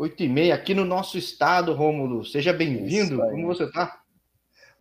8 0.00 0.22
e 0.22 0.28
meia 0.30 0.54
aqui 0.54 0.72
no 0.72 0.86
nosso 0.86 1.18
estado, 1.18 1.74
Rômulo. 1.74 2.24
Seja 2.24 2.54
bem-vindo. 2.54 3.18
Como 3.18 3.46
você 3.46 3.64
está? 3.64 4.02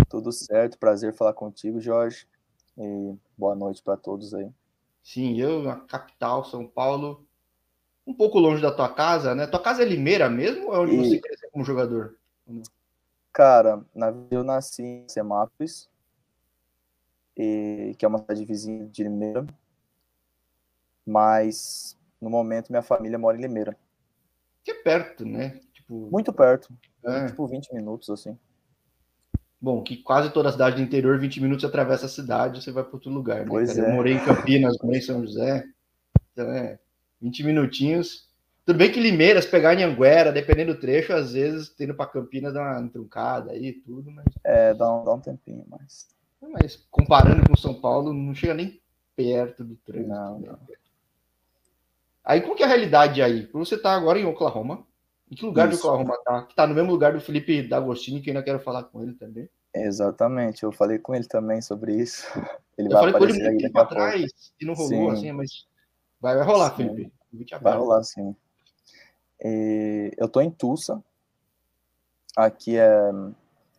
Tudo 0.08 0.32
certo, 0.32 0.80
prazer 0.80 1.14
falar 1.14 1.34
contigo, 1.34 1.82
Jorge. 1.82 2.26
E 2.78 3.18
boa 3.38 3.54
noite 3.54 3.84
para 3.84 3.98
todos 3.98 4.34
aí. 4.34 4.50
Sim, 5.04 5.38
eu 5.38 5.62
na 5.62 5.76
capital, 5.76 6.46
São 6.46 6.66
Paulo, 6.66 7.28
um 8.08 8.14
pouco 8.14 8.40
longe 8.40 8.62
da 8.62 8.72
tua 8.72 8.88
casa, 8.88 9.36
né? 9.36 9.46
Tua 9.46 9.62
casa 9.62 9.82
é 9.82 9.86
Limeira 9.86 10.30
mesmo 10.30 10.68
ou 10.68 10.76
é 10.76 10.80
onde 10.80 10.96
e... 10.96 10.98
você 11.10 11.20
cresceu 11.20 11.50
como 11.52 11.66
jogador? 11.66 12.18
Cara, 13.34 13.84
na 13.94 14.14
eu 14.32 14.42
nasci 14.42 14.84
em 14.84 15.10
Semápolis, 15.10 15.90
e, 17.36 17.94
que 18.00 18.06
é 18.06 18.08
uma 18.08 18.20
cidade 18.20 18.46
vizinha 18.46 18.86
de 18.86 19.04
Limeira, 19.04 19.46
mas 21.06 22.00
no 22.22 22.30
momento 22.30 22.70
minha 22.70 22.82
família 22.82 23.20
mora 23.20 23.38
em 23.38 23.42
Limeira. 23.42 23.78
Que 24.70 24.72
é 24.72 24.84
perto, 24.84 25.26
né? 25.26 25.60
Tipo... 25.74 26.10
Muito 26.12 26.32
perto, 26.32 26.70
é. 27.04 27.28
tipo 27.28 27.48
20 27.48 27.74
minutos 27.74 28.10
assim. 28.10 28.38
Bom, 29.60 29.84
que 29.84 29.98
quase 29.98 30.32
toda 30.32 30.50
a 30.50 30.52
cidade 30.52 30.78
do 30.78 30.82
interior, 30.82 31.20
20 31.20 31.42
minutos, 31.42 31.66
atravessa 31.66 32.06
a 32.06 32.10
cidade, 32.10 32.62
você 32.62 32.72
vai 32.72 32.84
para 32.84 32.94
outro 32.94 33.12
lugar. 33.12 33.40
Né, 33.40 33.46
pois 33.48 33.78
é. 33.78 33.90
Eu 33.90 33.94
morei 33.94 34.14
em 34.14 34.24
Campinas, 34.24 34.78
morei 34.82 35.00
em 35.00 35.04
São 35.04 35.22
José. 35.22 35.66
Então 36.32 36.50
é 36.52 36.80
20 37.22 37.44
minutinhos. 37.44 38.30
Tudo 38.64 38.78
bem 38.78 38.92
que 38.92 39.00
Limeiras, 39.00 39.48
pegar 39.48 39.74
em 39.74 39.84
Anguera, 39.84 40.32
dependendo 40.32 40.76
do 40.76 40.80
trecho, 40.80 41.12
às 41.12 41.34
vezes, 41.34 41.70
tendo 41.70 41.96
para 41.96 42.06
Campinas, 42.06 42.54
dá 42.54 42.62
uma 42.62 42.88
truncada 42.88 43.52
aí 43.52 43.74
tudo, 43.74 44.12
mas. 44.12 44.26
É, 44.44 44.74
dá 44.76 44.94
um, 44.94 45.04
dá 45.04 45.14
um 45.16 45.20
tempinho, 45.20 45.66
mas. 45.68 46.08
Mas 46.42 46.76
comparando 46.90 47.50
com 47.50 47.58
São 47.58 47.74
Paulo, 47.74 48.14
não 48.14 48.34
chega 48.34 48.54
nem 48.54 48.80
perto 49.16 49.64
do 49.64 49.76
trânsito. 49.78 50.10
Não, 50.10 50.40
não. 50.40 50.60
Aí, 52.30 52.42
qual 52.42 52.56
que 52.56 52.62
é 52.62 52.66
a 52.68 52.70
realidade 52.70 53.24
aí? 53.24 53.50
Você 53.54 53.74
está 53.74 53.96
agora 53.96 54.20
em 54.20 54.26
Oklahoma, 54.26 54.86
em 55.32 55.36
que 55.36 55.44
lugar 55.44 55.68
Isso. 55.68 55.82
de 55.82 55.88
Oklahoma 55.88 56.16
tá? 56.24 56.44
Que 56.44 56.54
tá 56.54 56.68
no 56.68 56.76
mesmo 56.76 56.92
lugar 56.92 57.12
do 57.12 57.20
Felipe 57.20 57.68
D'Agostini, 57.68 58.22
que 58.22 58.30
ainda 58.30 58.44
quero 58.44 58.60
falar 58.60 58.84
com 58.84 59.02
ele 59.02 59.14
também. 59.16 59.50
Exatamente, 59.74 60.62
eu 60.62 60.72
falei 60.72 61.00
com 61.00 61.16
ele 61.16 61.26
também 61.26 61.60
sobre 61.60 61.96
isso. 61.96 62.24
Ele 62.78 62.88
eu 62.88 62.92
vai 62.92 63.12
falei 63.12 63.14
com 63.14 63.24
ele 63.26 63.50
muito 63.50 63.62
tempo 63.64 63.80
atrás 63.80 64.32
e 64.62 64.66
não 64.66 64.74
rolou 64.74 64.90
sim. 64.90 65.10
assim, 65.12 65.32
mas 65.34 65.68
vai, 66.22 66.38
vai 66.38 66.46
rolar, 66.46 66.70
sim. 66.78 66.88
Felipe. 66.88 67.12
Vai 67.62 67.78
rolar, 67.78 68.04
sim. 68.04 68.36
E 69.44 70.14
eu 70.18 70.30
tô 70.30 70.40
em 70.40 70.50
Tulsa. 70.50 71.04
Aqui 72.38 72.78
é 72.78 73.12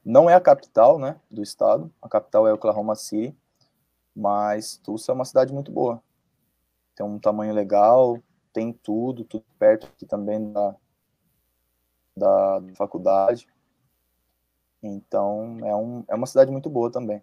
não 0.05 0.29
é 0.29 0.35
a 0.35 0.41
capital, 0.41 0.99
né, 0.99 1.19
do 1.31 1.43
estado. 1.43 1.91
A 2.03 2.11
capital 2.11 2.47
é 2.47 2.53
Oklahoma 2.53 2.95
City, 2.95 3.35
mas 4.15 4.77
Tulsa 4.77 5.13
é 5.13 5.15
uma 5.15 5.25
cidade 5.25 5.51
muito 5.51 5.73
boa. 5.73 6.03
Tem 6.95 7.07
um 7.07 7.19
tamanho 7.19 7.55
legal, 7.55 8.19
tem 8.53 8.73
tudo, 8.73 9.25
tudo 9.25 9.45
perto 9.59 9.87
aqui 9.87 10.07
também 10.07 10.53
da 10.53 10.75
da, 12.17 12.63
faculdade. 12.75 13.47
Então, 14.83 15.59
é, 15.65 15.75
um, 15.75 16.05
é 16.09 16.15
uma 16.15 16.27
cidade 16.27 16.51
muito 16.51 16.71
boa 16.71 16.91
também. 16.91 17.23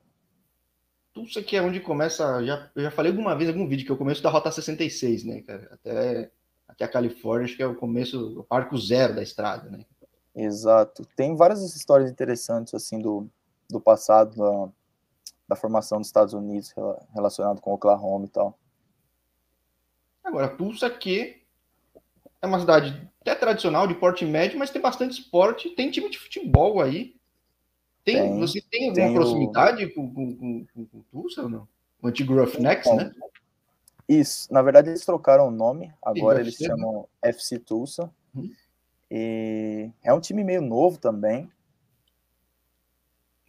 Tulsa 1.14 1.42
que 1.42 1.56
é 1.56 1.62
onde 1.62 1.80
começa, 1.80 2.44
já, 2.44 2.70
eu 2.76 2.84
já 2.84 2.92
falei 2.92 3.12
alguma 3.12 3.36
vez 3.36 3.50
em 3.50 3.54
algum 3.54 3.68
vídeo, 3.68 3.86
que 3.86 3.92
é 3.92 3.96
o 3.96 3.98
começo 3.98 4.22
da 4.22 4.30
Rota 4.30 4.52
66, 4.52 5.24
né, 5.24 5.42
cara? 5.42 5.70
Até, 5.72 6.32
até 6.68 6.86
a 6.86 6.88
Califórnia, 6.88 7.46
acho 7.46 7.56
que 7.56 7.64
é 7.64 7.68
o 7.68 7.76
começo, 7.76 8.46
o 8.50 8.56
arco 8.56 8.78
zero 8.78 9.16
da 9.16 9.24
estrada, 9.24 9.70
né? 9.70 9.84
Exato. 10.36 11.04
Tem 11.16 11.36
várias 11.36 11.64
histórias 11.76 12.12
interessantes, 12.12 12.74
assim, 12.76 13.00
do, 13.00 13.28
do 13.68 13.82
passado, 13.82 14.36
da, 14.36 14.70
da 15.50 15.56
formação 15.56 15.98
dos 15.98 16.08
Estados 16.08 16.36
Unidos 16.36 16.74
relacionado 17.16 17.60
com 17.60 17.74
Oklahoma 17.74 18.26
e 18.26 18.30
tal. 18.30 18.60
Agora, 20.28 20.50
Tulsa 20.50 20.90
que 20.90 21.42
é 22.42 22.46
uma 22.46 22.60
cidade 22.60 23.10
até 23.22 23.34
tradicional, 23.34 23.88
de 23.88 23.96
porte 23.96 24.26
médio, 24.26 24.60
mas 24.60 24.70
tem 24.70 24.82
bastante 24.82 25.22
esporte, 25.22 25.70
tem 25.70 25.90
time 25.90 26.10
de 26.10 26.20
futebol 26.20 26.82
aí. 26.82 27.16
Tem, 28.04 28.18
tem 28.18 28.38
você 28.38 28.62
tem 28.70 28.90
alguma 28.90 29.06
tem 29.06 29.14
proximidade 29.14 29.86
o... 29.86 29.94
com, 29.94 30.14
com, 30.14 30.66
com, 30.66 30.86
com, 30.86 31.02
Tulsa 31.10 31.44
ou 31.44 31.50
não? 31.50 31.68
O 32.02 32.08
antigo 32.10 32.36
Roughnecks, 32.36 32.94
né? 32.94 33.10
Isso, 34.08 34.52
na 34.54 34.62
verdade 34.62 34.90
eles 34.90 35.06
trocaram 35.06 35.48
o 35.48 35.52
nome, 35.52 35.94
agora 36.02 36.42
eles 36.42 36.58
ser, 36.58 36.68
chamam 36.68 37.08
né? 37.24 37.30
FC 37.30 37.58
Tulsa. 37.60 38.12
Hum. 38.36 38.52
E 39.10 39.90
é 40.04 40.14
um 40.14 40.20
time 40.20 40.44
meio 40.44 40.62
novo 40.62 40.98
também. 40.98 41.50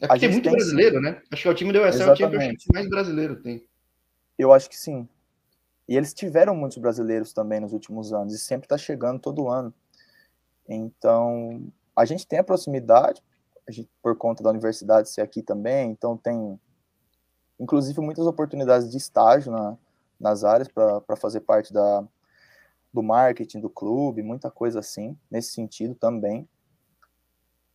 É 0.00 0.06
porque 0.06 0.20
tem 0.20 0.30
muito 0.30 0.44
tem 0.44 0.52
brasileiro, 0.52 0.96
sim. 0.96 1.02
né? 1.02 1.22
Acho 1.32 1.42
que 1.42 1.48
é 1.48 1.50
o 1.50 1.54
time 1.54 1.72
do 1.72 1.82
USL 1.82 2.02
é 2.02 2.12
o 2.12 2.14
time 2.14 2.56
que 2.56 2.72
mais 2.72 2.88
brasileiro 2.88 3.42
tem. 3.42 3.64
Eu 4.38 4.52
acho 4.52 4.70
que 4.70 4.76
sim. 4.76 5.08
E 5.88 5.96
eles 5.96 6.12
tiveram 6.12 6.54
muitos 6.54 6.78
brasileiros 6.78 7.32
também 7.32 7.60
nos 7.60 7.72
últimos 7.72 8.12
anos, 8.12 8.34
e 8.34 8.38
sempre 8.38 8.66
está 8.66 8.76
chegando 8.76 9.18
todo 9.18 9.48
ano. 9.48 9.72
Então, 10.68 11.72
a 11.96 12.04
gente 12.04 12.26
tem 12.26 12.38
a 12.38 12.44
proximidade, 12.44 13.22
a 13.66 13.72
gente, 13.72 13.90
por 14.02 14.16
conta 14.16 14.42
da 14.42 14.50
universidade 14.50 15.08
ser 15.08 15.22
aqui 15.22 15.42
também, 15.42 15.90
então 15.90 16.16
tem, 16.16 16.60
inclusive, 17.58 18.00
muitas 18.00 18.26
oportunidades 18.26 18.90
de 18.90 18.98
estágio 18.98 19.50
na, 19.50 19.78
nas 20.20 20.44
áreas 20.44 20.68
para 20.68 21.16
fazer 21.16 21.40
parte 21.40 21.72
da, 21.72 22.06
do 22.92 23.02
marketing 23.02 23.60
do 23.60 23.70
clube, 23.70 24.22
muita 24.22 24.50
coisa 24.50 24.80
assim, 24.80 25.16
nesse 25.30 25.52
sentido 25.52 25.94
também. 25.94 26.46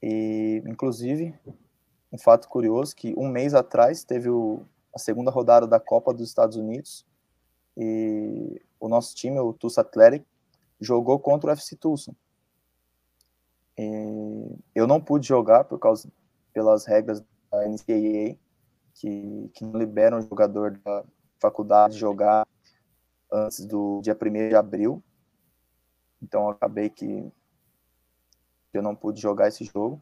E, 0.01 0.61
inclusive, 0.67 1.33
um 2.11 2.17
fato 2.17 2.47
curioso 2.47 2.95
que 2.95 3.15
um 3.17 3.27
mês 3.27 3.55
atrás 3.55 4.03
teve 4.03 4.29
o, 4.29 4.63
a 4.93 4.99
segunda 4.99 5.31
rodada 5.31 5.65
da 5.65 5.79
Copa 5.79 6.13
dos 6.13 6.27
Estados 6.27 6.57
Unidos, 6.57 7.05
e 7.77 8.61
o 8.79 8.87
nosso 8.87 9.15
time, 9.15 9.39
o 9.39 9.53
Tulsa 9.53 9.81
Athletic, 9.81 10.25
jogou 10.79 11.19
contra 11.19 11.49
o 11.49 11.53
FC 11.53 11.75
Tulsa. 11.75 12.15
E 13.77 14.55
eu 14.75 14.85
não 14.85 15.01
pude 15.01 15.27
jogar 15.27 15.63
por 15.63 15.79
causa 15.79 16.11
pelas 16.53 16.85
regras 16.85 17.21
da 17.51 17.67
NCAA, 17.67 18.37
que, 18.93 19.49
que 19.53 19.65
não 19.65 19.79
liberam 19.79 20.19
o 20.19 20.21
jogador 20.21 20.77
da 20.79 21.03
faculdade 21.39 21.97
jogar 21.97 22.47
antes 23.31 23.65
do 23.65 24.01
dia 24.01 24.15
1 24.15 24.49
de 24.49 24.55
abril. 24.55 25.03
Então 26.21 26.49
acabei 26.49 26.89
que 26.89 27.31
eu 28.71 28.81
não 28.81 28.95
pude 28.95 29.19
jogar 29.19 29.47
esse 29.47 29.63
jogo. 29.63 30.01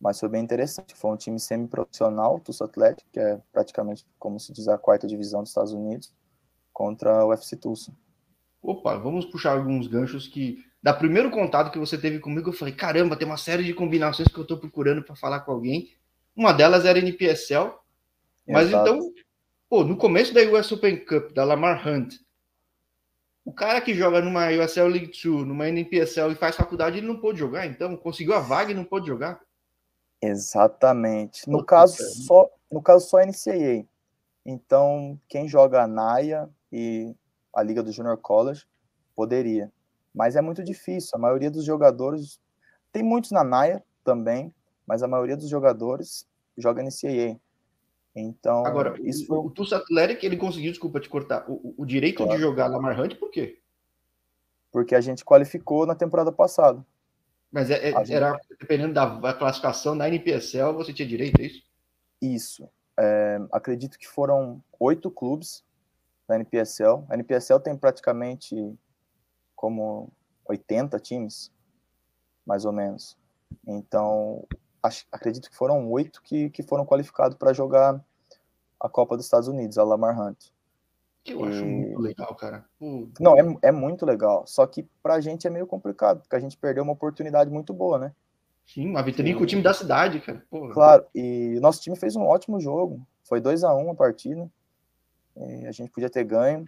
Mas 0.00 0.18
foi 0.18 0.28
bem 0.28 0.42
interessante. 0.42 0.96
Foi 0.96 1.10
um 1.12 1.16
time 1.16 1.38
semi-profissional, 1.38 2.40
Tulsa 2.40 2.64
Athletic, 2.64 3.06
que 3.12 3.20
é 3.20 3.40
praticamente, 3.52 4.06
como 4.18 4.40
se 4.40 4.52
diz, 4.52 4.66
a 4.66 4.78
quarta 4.78 5.06
divisão 5.06 5.42
dos 5.42 5.50
Estados 5.50 5.72
Unidos 5.72 6.12
contra 6.72 7.24
o 7.24 7.32
FC 7.32 7.56
Tulsa. 7.56 7.92
Opa, 8.62 8.96
vamos 8.96 9.26
puxar 9.26 9.52
alguns 9.52 9.86
ganchos 9.86 10.28
que 10.28 10.64
da 10.82 10.92
primeiro 10.92 11.30
contato 11.30 11.70
que 11.70 11.78
você 11.78 11.96
teve 11.96 12.18
comigo, 12.18 12.48
eu 12.48 12.52
falei, 12.52 12.74
caramba, 12.74 13.16
tem 13.16 13.26
uma 13.26 13.36
série 13.36 13.62
de 13.62 13.72
combinações 13.72 14.28
que 14.28 14.38
eu 14.38 14.42
estou 14.42 14.58
procurando 14.58 15.02
para 15.02 15.14
falar 15.14 15.40
com 15.40 15.52
alguém. 15.52 15.92
Uma 16.34 16.52
delas 16.52 16.84
era 16.84 16.98
NPSL, 16.98 17.72
mas 18.48 18.68
Exato. 18.68 18.88
então, 18.88 19.12
pô, 19.68 19.84
no 19.84 19.96
começo 19.96 20.34
da 20.34 20.40
US 20.42 20.72
Open 20.72 21.04
Cup, 21.04 21.32
da 21.32 21.44
Lamar 21.44 21.86
Hunt, 21.86 22.14
o 23.44 23.52
cara 23.52 23.80
que 23.80 23.94
joga 23.94 24.20
numa 24.20 24.48
USL 24.48 24.88
League 24.88 25.12
2, 25.22 25.46
numa 25.46 25.68
NPSL 25.68 26.32
e 26.32 26.36
faz 26.36 26.56
faculdade, 26.56 26.98
ele 26.98 27.06
não 27.06 27.20
pôde 27.20 27.38
jogar, 27.38 27.66
então 27.66 27.96
conseguiu 27.96 28.34
a 28.34 28.40
vaga 28.40 28.72
e 28.72 28.74
não 28.74 28.84
pôde 28.84 29.06
jogar. 29.06 29.40
Exatamente. 30.20 31.48
No 31.48 31.64
caso 31.64 31.96
só, 32.26 32.48
no 32.70 32.80
caso 32.80 33.08
só 33.08 33.18
NCAA. 33.18 33.84
Então, 34.46 35.20
quem 35.28 35.48
joga 35.48 35.82
a 35.82 35.88
NAIA 35.88 36.48
e 36.72 37.14
a 37.54 37.62
Liga 37.62 37.82
do 37.82 37.92
Junior 37.92 38.16
College 38.16 38.66
poderia. 39.14 39.70
Mas 40.14 40.36
é 40.36 40.40
muito 40.40 40.64
difícil. 40.64 41.10
A 41.14 41.18
maioria 41.18 41.50
dos 41.50 41.64
jogadores. 41.64 42.40
Tem 42.92 43.02
muitos 43.02 43.30
na 43.30 43.44
NAIA 43.44 43.82
também, 44.04 44.54
mas 44.86 45.02
a 45.02 45.08
maioria 45.08 45.36
dos 45.36 45.48
jogadores 45.48 46.26
joga 46.56 46.82
NCAA. 46.82 47.38
Então. 48.14 48.66
Agora, 48.66 48.94
isso 49.02 49.26
foi... 49.26 49.38
o 49.38 49.50
Tulsa 49.50 49.76
Athletic 49.76 50.22
ele 50.24 50.36
conseguiu, 50.36 50.70
desculpa 50.70 51.00
te 51.00 51.08
cortar, 51.08 51.44
o, 51.48 51.74
o 51.78 51.86
direito 51.86 52.18
claro. 52.18 52.32
de 52.32 52.40
jogar 52.40 52.66
Lamar 52.66 53.00
Hunt, 53.00 53.16
por 53.16 53.30
quê? 53.30 53.58
Porque 54.70 54.94
a 54.94 55.00
gente 55.00 55.24
qualificou 55.24 55.86
na 55.86 55.94
temporada 55.94 56.30
passada. 56.30 56.84
Mas 57.50 57.70
é, 57.70 57.90
é, 57.90 57.94
era 58.10 58.38
dependendo 58.58 58.94
da 58.94 59.34
classificação 59.34 59.96
da 59.96 60.08
NPSL, 60.08 60.72
você 60.72 60.92
tinha 60.92 61.08
direito 61.08 61.40
a 61.40 61.44
isso? 61.44 61.62
Isso. 62.20 62.68
É, 62.98 63.38
acredito 63.50 63.98
que 63.98 64.08
foram 64.08 64.62
oito 64.78 65.10
clubes 65.10 65.64
da 66.32 66.36
NPSL. 66.36 67.04
A 67.08 67.14
NPSL 67.14 67.60
tem 67.60 67.76
praticamente 67.76 68.74
como 69.54 70.10
80 70.48 70.98
times, 70.98 71.52
mais 72.46 72.64
ou 72.64 72.72
menos. 72.72 73.16
Então, 73.66 74.44
acho, 74.82 75.06
acredito 75.12 75.50
que 75.50 75.56
foram 75.56 75.90
oito 75.90 76.22
que, 76.22 76.50
que 76.50 76.62
foram 76.62 76.86
qualificados 76.86 77.36
para 77.36 77.52
jogar 77.52 78.02
a 78.80 78.88
Copa 78.88 79.16
dos 79.16 79.26
Estados 79.26 79.46
Unidos, 79.46 79.78
a 79.78 79.84
Lamar 79.84 80.18
Hunt. 80.18 80.50
Que 81.22 81.34
eu 81.34 81.44
e... 81.44 81.48
acho 81.50 81.64
muito 81.64 82.00
legal, 82.00 82.34
cara. 82.34 82.64
Não, 83.20 83.38
é, 83.38 83.68
é 83.68 83.72
muito 83.72 84.04
legal. 84.06 84.44
Só 84.46 84.66
que 84.66 84.88
pra 85.02 85.20
gente 85.20 85.46
é 85.46 85.50
meio 85.50 85.66
complicado, 85.66 86.20
porque 86.20 86.34
a 86.34 86.40
gente 86.40 86.56
perdeu 86.56 86.82
uma 86.82 86.94
oportunidade 86.94 87.50
muito 87.50 87.72
boa, 87.72 87.98
né? 87.98 88.12
Sim, 88.66 88.88
uma 88.88 89.02
vitrine 89.02 89.34
com 89.34 89.42
o 89.42 89.46
time 89.46 89.62
da 89.62 89.74
cidade, 89.74 90.20
cara. 90.20 90.44
Porra. 90.50 90.72
Claro, 90.72 91.06
e 91.14 91.58
nosso 91.60 91.80
time 91.82 91.96
fez 91.96 92.16
um 92.16 92.22
ótimo 92.22 92.58
jogo. 92.58 93.06
Foi 93.24 93.40
2 93.40 93.64
a 93.64 93.74
1 93.74 93.86
um 93.86 93.90
a 93.90 93.94
partida. 93.94 94.50
E 95.36 95.66
a 95.66 95.72
gente 95.72 95.90
podia 95.90 96.10
ter 96.10 96.24
ganho. 96.24 96.66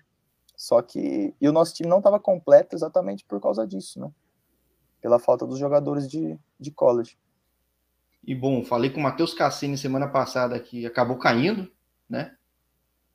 Só 0.57 0.81
que. 0.83 1.35
E 1.41 1.49
o 1.49 1.53
nosso 1.53 1.75
time 1.75 1.89
não 1.89 1.99
estava 1.99 2.21
completo 2.21 2.75
exatamente 2.77 3.25
por 3.25 3.41
causa 3.41 3.67
disso, 3.67 4.01
né? 4.01 4.11
pela 5.05 5.19
falta 5.19 5.47
dos 5.47 5.59
jogadores 5.59 6.09
de, 6.09 6.35
de 6.59 6.71
college. 6.71 7.19
E 8.27 8.35
bom, 8.35 8.65
falei 8.65 8.89
com 8.89 9.01
o 9.01 9.03
Matheus 9.03 9.35
Cassini 9.35 9.77
semana 9.77 10.09
passada 10.09 10.59
que 10.59 10.87
acabou 10.87 11.19
caindo, 11.19 11.71
né? 12.09 12.35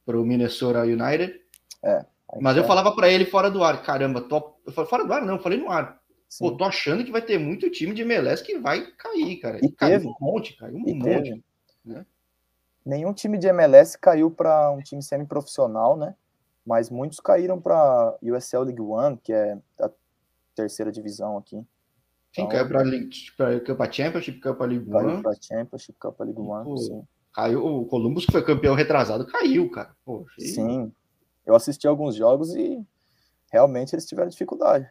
Para 0.06 0.22
o 0.22 0.24
Minnesota 0.24 0.84
United. 0.84 1.42
É. 1.84 2.06
Mas 2.40 2.58
eu 2.58 2.64
falava 2.64 2.96
para 2.96 3.10
ele 3.10 3.26
fora 3.26 3.50
do 3.50 3.64
ar, 3.64 3.82
caramba, 3.82 4.22
tô... 4.22 4.56
eu 4.68 4.72
falei, 4.72 4.88
fora 4.88 5.04
do 5.04 5.12
ar 5.12 5.26
não, 5.26 5.38
eu 5.38 5.42
falei 5.42 5.58
no 5.58 5.72
ar. 5.72 6.00
Sim. 6.30 6.44
Pô, 6.44 6.56
tô 6.56 6.64
achando 6.64 7.04
que 7.04 7.12
vai 7.12 7.24
ter 7.24 7.40
muito 7.40 7.72
time 7.72 7.96
de 7.96 8.04
MLS 8.04 8.44
que 8.44 8.60
vai 8.60 8.86
cair, 8.92 9.38
cara. 9.38 9.58
E 9.66 9.72
caiu 9.72 9.98
teve. 9.98 10.08
um 10.10 10.16
monte, 10.22 10.56
caiu 10.58 10.76
um 10.76 10.88
e 10.88 10.94
monte. 10.94 11.44
Né? 11.84 12.06
Nenhum 12.86 13.14
time 13.14 13.38
de 13.38 13.48
MLS 13.48 13.98
caiu 13.98 14.32
para 14.32 14.72
um 14.72 14.80
time 14.80 15.04
semi-profissional, 15.04 15.98
né? 15.98 16.16
Mas 16.66 16.90
muitos 16.90 17.20
caíram 17.20 17.60
para 17.60 18.18
USL 18.22 18.64
League 18.64 18.82
One, 18.82 19.18
que 19.18 19.34
é 19.34 19.58
a 19.80 19.90
terceira 20.56 20.92
divisão 20.92 21.38
aqui. 21.38 21.58
Sim, 22.32 22.44
então, 22.44 22.50
caiu 22.50 22.68
para 22.68 23.88
a 23.88 23.92
Championship, 23.92 24.40
caiu 24.40 24.56
para 24.56 24.68
League 24.68 24.90
One. 24.90 25.08
Caiu 25.08 25.22
para 25.24 25.36
Championship, 25.42 25.98
caiu 26.00 26.14
para 26.14 26.26
League 26.26 26.42
One, 26.42 26.80
sim. 26.80 27.04
Caiu, 27.34 27.66
o 27.66 27.86
Columbus, 27.86 28.26
que 28.26 28.32
foi 28.32 28.44
campeão 28.44 28.76
retrasado, 28.76 29.26
caiu, 29.26 29.70
cara. 29.72 29.96
Poxa, 30.06 30.36
sim, 30.40 30.92
eu 31.46 31.56
assisti 31.56 31.88
alguns 31.88 32.16
jogos 32.16 32.54
e 32.54 32.86
realmente 33.52 33.94
eles 33.94 34.06
tiveram 34.06 34.30
dificuldade. 34.30 34.88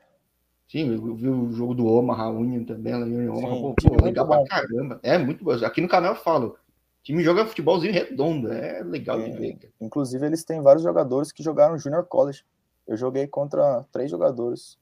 Sim, 0.69 0.95
eu 0.95 1.15
vi 1.15 1.29
o 1.29 1.51
jogo 1.53 1.75
do 1.75 1.87
Omaha 1.87 2.29
Union 2.29 2.65
também, 2.65 2.93
Omaha, 3.29 3.61
pô, 3.61 3.75
pô 3.75 4.05
legal 4.05 4.27
pra 4.27 4.45
caramba. 4.45 5.01
É 5.03 5.17
muito 5.17 5.45
bom. 5.45 5.53
Aqui 5.53 5.81
no 5.81 5.89
canal 5.89 6.15
eu 6.15 6.21
falo, 6.21 6.59
time 7.09 7.25
joga 7.25 7.47
futebolzinho 7.47 7.93
redondo, 7.93 8.53
é 8.53 8.83
legal 8.83 9.19
é, 9.19 9.31
de 9.31 9.39
ver. 9.39 9.55
Cara. 9.55 9.73
Inclusive, 9.81 10.27
eles 10.27 10.45
têm 10.45 10.61
vários 10.61 10.83
jogadores 10.83 11.33
que 11.33 11.43
jogaram 11.43 11.79
Junior 11.79 12.05
College. 12.05 12.45
Eu 12.87 12.99
joguei 12.99 13.27
contra 13.27 13.83
três 13.91 14.11
jogadores. 14.11 14.79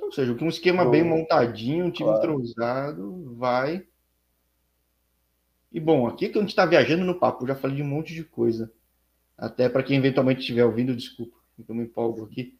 Ou 0.00 0.12
seja, 0.12 0.32
um 0.40 0.48
esquema 0.48 0.88
bem 0.88 1.02
montadinho, 1.02 1.86
um 1.86 1.90
time 1.90 2.08
claro. 2.08 2.32
entrosado, 2.32 3.34
vai. 3.36 3.84
E 5.72 5.80
bom, 5.80 6.06
aqui 6.06 6.28
que 6.28 6.38
a 6.38 6.40
gente 6.40 6.54
tá 6.54 6.64
viajando 6.64 7.04
no 7.04 7.18
papo, 7.18 7.46
já 7.48 7.56
falei 7.56 7.76
de 7.76 7.82
um 7.82 7.88
monte 7.88 8.14
de 8.14 8.22
coisa. 8.22 8.72
Até 9.36 9.68
para 9.68 9.82
quem 9.82 9.98
eventualmente 9.98 10.40
estiver 10.40 10.64
ouvindo, 10.64 10.94
desculpa, 10.94 11.36
eu 11.68 11.74
me 11.74 11.82
empolgo 11.82 12.24
aqui 12.24 12.56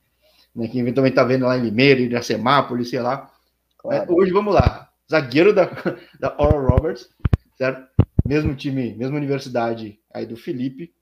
né, 0.55 0.67
que 0.67 0.81
eventualmente 0.81 1.13
está 1.13 1.23
vendo 1.23 1.47
lá 1.47 1.57
em 1.57 1.63
Limeira, 1.63 2.01
Iracemápolis, 2.01 2.91
sei 2.91 3.01
lá. 3.01 3.31
Claro. 3.79 4.13
Hoje 4.13 4.33
vamos 4.33 4.53
lá. 4.53 4.91
Zagueiro 5.09 5.55
da, 5.55 5.71
da 6.19 6.35
Oral 6.37 6.67
Roberts, 6.67 7.09
certo? 7.57 7.89
Mesmo 8.29 8.55
time, 8.55 8.95
mesma 8.95 9.17
universidade 9.17 9.99
aí 10.13 10.27
do 10.27 10.37
Felipe. 10.37 10.95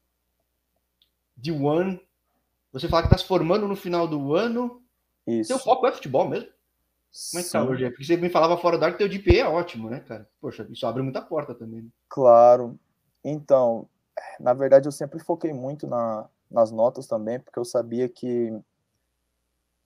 De 1.36 1.50
One. 1.50 2.00
Você 2.72 2.88
fala 2.88 3.02
que 3.02 3.08
está 3.08 3.18
se 3.18 3.26
formando 3.26 3.66
no 3.66 3.74
final 3.74 4.06
do 4.06 4.32
ano. 4.36 4.80
Isso. 5.26 5.48
Seu 5.48 5.58
foco 5.58 5.88
é 5.88 5.92
futebol 5.92 6.28
mesmo? 6.28 6.48
Como 7.32 7.40
é 7.40 7.42
que 7.44 7.50
tá 7.50 7.64
hoje? 7.64 7.90
Porque 7.90 8.04
você 8.04 8.16
me 8.16 8.30
falava 8.30 8.56
fora 8.56 8.78
da 8.78 8.86
hora 8.86 8.92
que 8.94 8.98
teu 8.98 9.08
DPE 9.08 9.40
é 9.40 9.48
ótimo, 9.48 9.90
né, 9.90 9.98
cara? 9.98 10.30
Poxa, 10.40 10.64
isso 10.70 10.86
abre 10.86 11.02
muita 11.02 11.20
porta 11.20 11.52
também. 11.52 11.82
Né? 11.82 11.88
Claro. 12.08 12.78
Então, 13.24 13.88
na 14.38 14.54
verdade, 14.54 14.86
eu 14.86 14.92
sempre 14.92 15.18
foquei 15.18 15.52
muito 15.52 15.88
na, 15.88 16.28
nas 16.48 16.70
notas 16.70 17.08
também, 17.08 17.40
porque 17.40 17.58
eu 17.58 17.64
sabia 17.64 18.08
que 18.08 18.56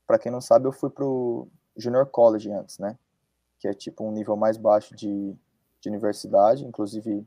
para 0.07 0.19
quem 0.19 0.31
não 0.31 0.43
sabe, 0.43 0.67
eu 0.67 0.73
fui 0.73 0.91
pro 0.91 1.49
Junior 1.75 2.05
College 2.05 2.53
antes, 2.53 2.79
né? 2.79 2.99
Que 3.59 3.67
é 3.67 3.73
tipo 3.73 4.05
um 4.05 4.13
nível 4.13 4.37
mais 4.37 4.59
baixo 4.59 4.95
de, 4.95 5.35
de 5.81 5.88
universidade, 5.88 6.65
inclusive 6.65 7.27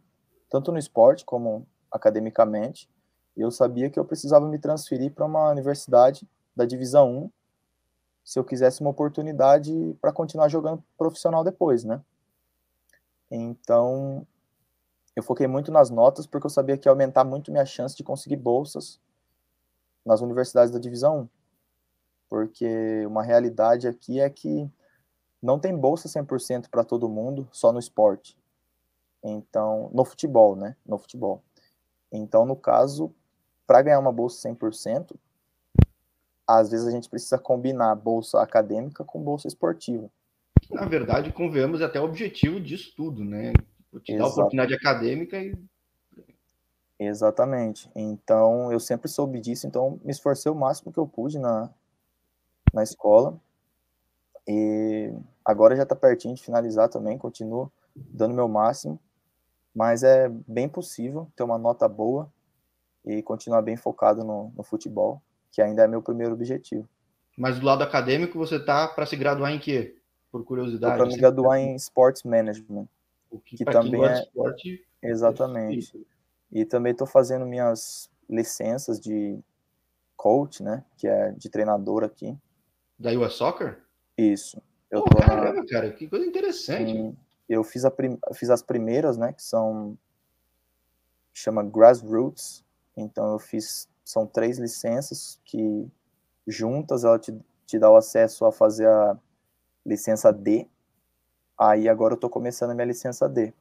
tanto 0.50 0.72
no 0.72 0.78
esporte 0.78 1.26
como 1.26 1.68
academicamente. 1.92 2.90
Eu 3.36 3.50
sabia 3.50 3.90
que 3.90 4.00
eu 4.00 4.06
precisava 4.06 4.48
me 4.48 4.60
transferir 4.60 5.12
para 5.14 5.26
uma 5.26 5.50
universidade 5.50 6.28
da 6.56 6.66
divisão 6.66 7.26
1 7.26 7.32
se 8.24 8.40
eu 8.40 8.44
quisesse 8.44 8.82
uma 8.82 8.92
oportunidade 8.92 9.98
para 10.00 10.14
continuar 10.14 10.48
jogando 10.48 10.84
profissional 10.98 11.44
depois, 11.44 11.84
né? 11.84 12.02
Então, 13.30 14.26
eu 15.16 15.24
foquei 15.24 15.48
muito 15.48 15.72
nas 15.72 15.90
notas 15.90 16.26
porque 16.26 16.46
eu 16.46 16.52
sabia 16.52 16.78
que 16.78 16.88
ia 16.88 16.92
aumentar 16.92 17.24
muito 17.24 17.52
minha 17.52 17.66
chance 17.66 17.96
de 17.96 18.04
conseguir 18.04 18.38
bolsas 18.38 19.02
nas 20.06 20.22
universidades 20.22 20.72
da 20.72 20.80
divisão 20.80 21.22
1 21.22 21.44
porque 22.34 23.06
uma 23.06 23.22
realidade 23.22 23.88
aqui 23.88 24.20
é 24.20 24.28
que 24.28 24.68
não 25.40 25.60
tem 25.60 25.78
bolsa 25.78 26.08
100% 26.08 26.68
para 26.68 26.84
todo 26.84 27.08
mundo, 27.08 27.48
só 27.52 27.72
no 27.72 27.78
esporte. 27.78 28.36
Então, 29.24 29.90
no 29.94 30.04
futebol, 30.04 30.56
né? 30.56 30.76
No 30.86 30.98
futebol. 30.98 31.42
Então, 32.12 32.46
no 32.46 32.56
caso, 32.56 33.14
para 33.66 33.82
ganhar 33.82 34.00
uma 34.00 34.12
bolsa 34.12 34.50
100%, 34.50 35.16
às 36.48 36.70
vezes 36.70 36.86
a 36.86 36.92
gente 36.92 37.10
precisa 37.10 37.38
combinar 37.38 37.96
bolsa 37.96 38.42
acadêmica 38.42 39.04
com 39.04 39.24
bolsa 39.24 39.48
esportiva. 39.48 40.10
Na 40.70 40.86
verdade, 40.86 41.32
convenhamos 41.32 41.82
até 41.82 42.00
o 42.00 42.06
objetivo 42.06 42.60
disso 42.60 42.94
tudo, 42.96 43.24
né? 43.24 43.54
Te 44.04 44.18
dar 44.18 44.28
oportunidade 44.28 44.74
acadêmica 44.74 45.38
e 45.38 45.56
Exatamente. 47.00 47.90
Então, 47.96 48.72
eu 48.72 48.80
sempre 48.80 49.10
soube 49.10 49.40
disso, 49.40 49.68
então 49.68 50.00
me 50.04 50.12
esforcei 50.12 50.52
o 50.52 50.56
máximo 50.56 50.92
que 50.92 51.00
eu 51.00 51.08
pude 51.08 51.38
na, 51.38 51.70
na 52.74 52.84
escola. 52.84 53.40
E 54.48 55.14
agora 55.44 55.76
já 55.76 55.84
está 55.84 55.96
pertinho 55.96 56.36
de 56.36 56.44
finalizar 56.44 56.90
também, 56.90 57.18
continuo 57.18 57.72
dando 57.96 58.34
meu 58.34 58.48
máximo, 58.48 59.00
mas 59.74 60.04
é 60.04 60.30
bem 60.48 60.70
possível 60.70 61.28
ter 61.36 61.44
uma 61.44 61.58
nota 61.58 61.88
boa 61.88 62.32
e 63.06 63.22
continuar 63.22 63.62
bem 63.62 63.76
focado 63.76 64.24
no, 64.24 64.52
no 64.56 64.64
futebol, 64.64 65.22
que 65.52 65.62
ainda 65.62 65.84
é 65.84 65.88
meu 65.88 66.02
primeiro 66.02 66.34
objetivo. 66.34 66.88
Mas 67.38 67.60
do 67.60 67.66
lado 67.66 67.84
acadêmico, 67.84 68.38
você 68.38 68.60
tá 68.60 68.88
para 68.88 69.06
se 69.06 69.16
graduar 69.16 69.52
em 69.52 69.60
quê? 69.60 69.96
Por 70.32 70.44
curiosidade. 70.44 70.98
Para 70.98 71.06
me 71.06 71.18
graduar 71.18 71.60
em 71.60 71.76
Sports 71.76 72.24
Management. 72.24 72.88
O 73.30 73.40
que, 73.40 73.58
que 73.58 73.66
também 73.66 74.06
é 74.06 74.20
esporte, 74.20 74.86
exatamente. 75.02 75.98
É 75.98 76.14
e 76.60 76.66
também 76.66 76.92
estou 76.92 77.08
fazendo 77.08 77.46
minhas 77.46 78.10
licenças 78.30 79.00
de 79.00 79.40
coach, 80.16 80.62
né, 80.62 80.86
que 80.98 81.08
é 81.08 81.32
de 81.32 81.50
treinador 81.50 82.04
aqui. 82.04 82.38
Da 82.98 83.12
US 83.12 83.34
Soccer? 83.34 83.82
Isso. 84.16 84.62
Eu 84.92 85.04
Pô, 85.04 85.18
caramba, 85.18 85.62
na... 85.62 85.66
cara, 85.66 85.92
que 85.92 86.08
coisa 86.08 86.24
interessante. 86.24 86.92
Sim, 86.92 87.18
eu 87.48 87.64
fiz, 87.64 87.86
a 87.86 87.92
prim... 87.92 88.18
fiz 88.34 88.50
as 88.50 88.62
primeiras, 88.62 89.18
né, 89.18 89.34
que 89.34 89.44
são 89.44 89.98
chama 91.34 91.64
Grassroots. 91.64 92.64
Então 92.96 93.34
eu 93.34 93.40
fiz 93.40 93.90
são 94.06 94.28
três 94.28 94.60
licenças 94.60 95.40
que 95.46 95.88
juntas 96.46 97.04
ela 97.04 97.18
te, 97.18 97.34
te 97.66 97.80
dá 97.80 97.90
o 97.90 97.96
acesso 97.96 98.46
a 98.46 98.52
fazer 98.52 98.88
a 98.88 99.18
licença 99.86 100.32
D. 100.32 100.68
Aí 101.58 101.88
agora 101.88 102.14
eu 102.14 102.20
tô 102.20 102.30
começando 102.30 102.72
a 102.72 102.76
minha 102.76 102.86
licença 102.86 103.28
D. 103.30 103.54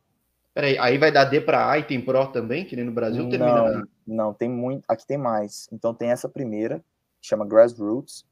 Peraí, 0.52 0.76
aí 0.78 0.98
vai 0.98 1.10
dar 1.10 1.24
D 1.24 1.40
para 1.40 1.70
A 1.70 1.78
e 1.78 1.84
tem 1.84 2.04
Pro 2.04 2.26
também, 2.30 2.66
que 2.66 2.76
nem 2.76 2.84
no 2.84 2.92
Brasil 2.92 3.28
termina. 3.28 3.72
Não, 3.72 3.88
não, 4.06 4.34
tem 4.34 4.50
muito. 4.50 4.84
Aqui 4.86 5.06
tem 5.06 5.16
mais. 5.16 5.68
Então 5.72 5.94
tem 5.94 6.10
essa 6.10 6.28
primeira, 6.28 6.84
que 7.20 7.28
chama 7.28 7.46
Grassroots 7.46 8.26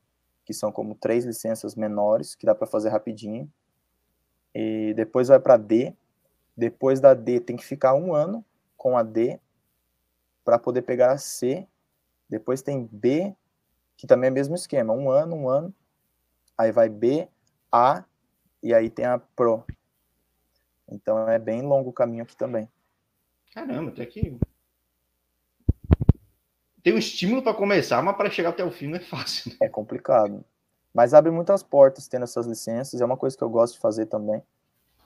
que 0.50 0.54
são 0.54 0.72
como 0.72 0.96
três 0.96 1.24
licenças 1.24 1.76
menores, 1.76 2.34
que 2.34 2.44
dá 2.44 2.56
para 2.56 2.66
fazer 2.66 2.88
rapidinho. 2.88 3.48
E 4.54 4.92
depois 4.94 5.28
vai 5.28 5.38
para 5.38 5.56
D. 5.56 5.94
Depois 6.56 7.00
da 7.00 7.14
D 7.14 7.40
tem 7.40 7.56
que 7.56 7.64
ficar 7.64 7.94
um 7.94 8.14
ano 8.14 8.44
com 8.76 8.96
a 8.96 9.02
D 9.02 9.38
para 10.44 10.58
poder 10.58 10.82
pegar 10.82 11.12
a 11.12 11.18
C. 11.18 11.66
Depois 12.28 12.62
tem 12.62 12.88
B, 12.90 13.34
que 13.96 14.06
também 14.06 14.28
é 14.28 14.30
o 14.30 14.34
mesmo 14.34 14.54
esquema, 14.54 14.92
um 14.92 15.10
ano, 15.10 15.36
um 15.36 15.48
ano. 15.48 15.74
Aí 16.56 16.72
vai 16.72 16.88
B, 16.88 17.28
A 17.70 18.04
e 18.62 18.74
aí 18.74 18.90
tem 18.90 19.04
a 19.04 19.18
Pro. 19.18 19.64
Então 20.88 21.28
é 21.28 21.38
bem 21.38 21.62
longo 21.62 21.90
o 21.90 21.92
caminho 21.92 22.22
aqui 22.22 22.36
também. 22.36 22.68
Caramba, 23.52 23.90
até 23.90 24.06
que 24.06 24.38
tem 26.82 26.94
um 26.94 26.98
estímulo 26.98 27.42
para 27.42 27.54
começar, 27.54 28.02
mas 28.02 28.16
para 28.16 28.30
chegar 28.30 28.50
até 28.50 28.64
o 28.64 28.70
fim 28.70 28.88
não 28.88 28.96
é 28.96 29.00
fácil. 29.00 29.50
Né? 29.50 29.58
É 29.62 29.68
complicado. 29.68 30.44
Mas 30.92 31.14
abre 31.14 31.30
muitas 31.30 31.62
portas 31.62 32.08
tendo 32.08 32.24
essas 32.24 32.46
licenças. 32.46 33.00
É 33.00 33.04
uma 33.04 33.16
coisa 33.16 33.36
que 33.36 33.42
eu 33.42 33.50
gosto 33.50 33.74
de 33.74 33.80
fazer 33.80 34.06
também. 34.06 34.42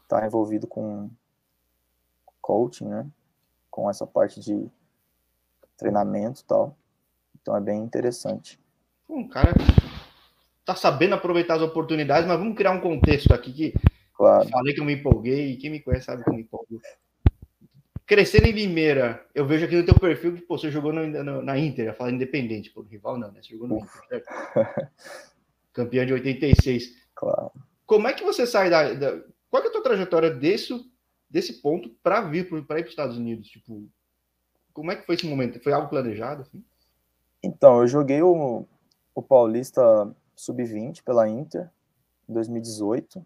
Estar 0.02 0.20
tá 0.20 0.26
envolvido 0.26 0.66
com 0.66 1.10
coaching, 2.40 2.86
né? 2.86 3.06
Com 3.70 3.88
essa 3.88 4.06
parte 4.06 4.40
de 4.40 4.66
treinamento 5.76 6.40
e 6.40 6.44
tal. 6.44 6.76
Então 7.40 7.56
é 7.56 7.60
bem 7.60 7.82
interessante. 7.82 8.58
Um 9.08 9.28
cara 9.28 9.52
tá 10.64 10.74
sabendo 10.74 11.14
aproveitar 11.14 11.56
as 11.56 11.62
oportunidades, 11.62 12.26
mas 12.26 12.38
vamos 12.38 12.56
criar 12.56 12.70
um 12.70 12.80
contexto 12.80 13.32
aqui 13.34 13.52
que 13.52 13.74
claro. 14.14 14.48
falei 14.48 14.72
que 14.72 14.80
eu 14.80 14.84
me 14.84 14.94
empolguei 14.94 15.50
e 15.50 15.56
quem 15.58 15.70
me 15.70 15.80
conhece 15.80 16.06
sabe 16.06 16.24
que 16.24 16.30
eu 16.30 16.34
me 16.34 16.40
empolgo 16.40 16.80
crescendo 18.06 18.46
em 18.46 18.52
Limeira, 18.52 19.24
eu 19.34 19.46
vejo 19.46 19.64
aqui 19.64 19.76
no 19.76 19.84
teu 19.84 19.98
perfil 19.98 20.34
que 20.34 20.42
pô, 20.42 20.58
você 20.58 20.70
jogou 20.70 20.92
no, 20.92 21.06
no, 21.06 21.42
na 21.42 21.58
Inter, 21.58 21.86
ia 21.86 21.94
falar 21.94 22.12
independente, 22.12 22.70
pô, 22.70 22.82
rival 22.82 23.18
não, 23.18 23.32
né? 23.32 23.40
Você 23.42 23.52
jogou 23.52 23.68
no 23.68 23.78
Inter, 23.78 24.08
certo? 24.08 24.26
Campeão 25.74 26.06
de 26.06 26.14
86. 26.14 26.94
Claro. 27.14 27.50
Como 27.84 28.08
é 28.08 28.14
que 28.14 28.24
você 28.24 28.46
sai 28.46 28.70
da. 28.70 28.94
da 28.94 29.22
qual 29.50 29.62
é 29.62 29.66
a 29.66 29.70
tua 29.70 29.82
trajetória 29.82 30.30
desse, 30.30 30.72
desse 31.28 31.60
ponto 31.60 31.90
para 32.02 32.22
vir 32.22 32.48
para 32.48 32.58
ir 32.58 32.64
para 32.64 32.82
os 32.82 32.88
Estados 32.88 33.18
Unidos? 33.18 33.48
Tipo, 33.48 33.86
como 34.72 34.90
é 34.90 34.96
que 34.96 35.04
foi 35.04 35.16
esse 35.16 35.26
momento? 35.26 35.62
Foi 35.62 35.72
algo 35.72 35.88
planejado? 35.88 36.42
Assim? 36.42 36.64
Então, 37.42 37.80
eu 37.80 37.86
joguei 37.86 38.22
o, 38.22 38.64
o 39.14 39.22
Paulista 39.22 39.82
Sub-20 40.34 41.02
pela 41.02 41.28
Inter 41.28 41.70
em 42.28 42.32
2018 42.32 43.24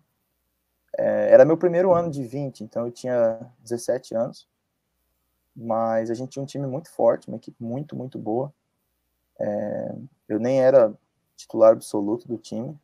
É, 0.99 1.31
era 1.31 1.45
meu 1.45 1.57
primeiro 1.57 1.95
ano 1.95 2.11
de 2.11 2.25
20, 2.25 2.64
então 2.64 2.87
eu 2.87 2.90
tinha 2.90 3.40
17 3.61 4.14
anos. 4.14 4.49
Mas 5.55 6.11
a 6.11 6.14
gente 6.14 6.31
tinha 6.31 6.43
um 6.43 6.47
time 6.47 6.67
muito 6.67 6.90
forte, 6.90 7.28
uma 7.28 7.37
equipe 7.37 7.62
muito, 7.62 7.97
muito 7.97 8.19
boa. 8.19 8.52
É, 9.38 9.95
eu 10.28 10.38
nem 10.38 10.61
era 10.61 10.93
titular 11.38 11.73
absoluto 11.73 12.26
do 12.26 12.37
time, 12.37 12.76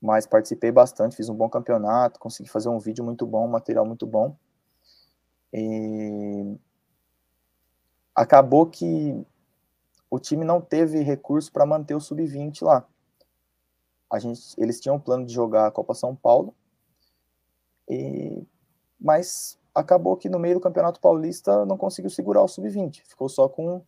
mas 0.00 0.26
participei 0.26 0.72
bastante, 0.72 1.14
fiz 1.14 1.28
um 1.28 1.34
bom 1.34 1.48
campeonato, 1.48 2.18
consegui 2.18 2.48
fazer 2.48 2.68
um 2.68 2.78
vídeo 2.78 3.04
muito 3.04 3.26
bom, 3.26 3.44
um 3.44 3.50
material 3.50 3.86
muito 3.86 4.06
bom. 4.06 4.34
E 5.52 6.56
acabou 8.14 8.66
que 8.66 9.24
o 10.10 10.18
time 10.18 10.44
não 10.44 10.60
teve 10.60 11.02
recurso 11.02 11.52
para 11.52 11.66
manter 11.66 11.94
o 11.94 12.00
sub-20 12.00 12.64
lá. 12.64 12.86
A 14.10 14.18
gente, 14.18 14.40
eles 14.58 14.80
tinham 14.80 14.96
um 14.96 15.00
plano 15.00 15.24
de 15.24 15.32
jogar 15.32 15.66
a 15.66 15.70
Copa 15.70 15.94
São 15.94 16.16
Paulo, 16.16 16.54
e, 17.88 18.44
mas 18.98 19.58
acabou 19.74 20.16
que 20.16 20.28
no 20.28 20.38
meio 20.38 20.54
do 20.54 20.60
Campeonato 20.60 21.00
Paulista 21.00 21.64
não 21.66 21.76
conseguiu 21.76 22.10
segurar 22.10 22.42
o 22.42 22.48
sub-20, 22.48 23.02
ficou 23.04 23.28
só 23.28 23.48
com, 23.48 23.82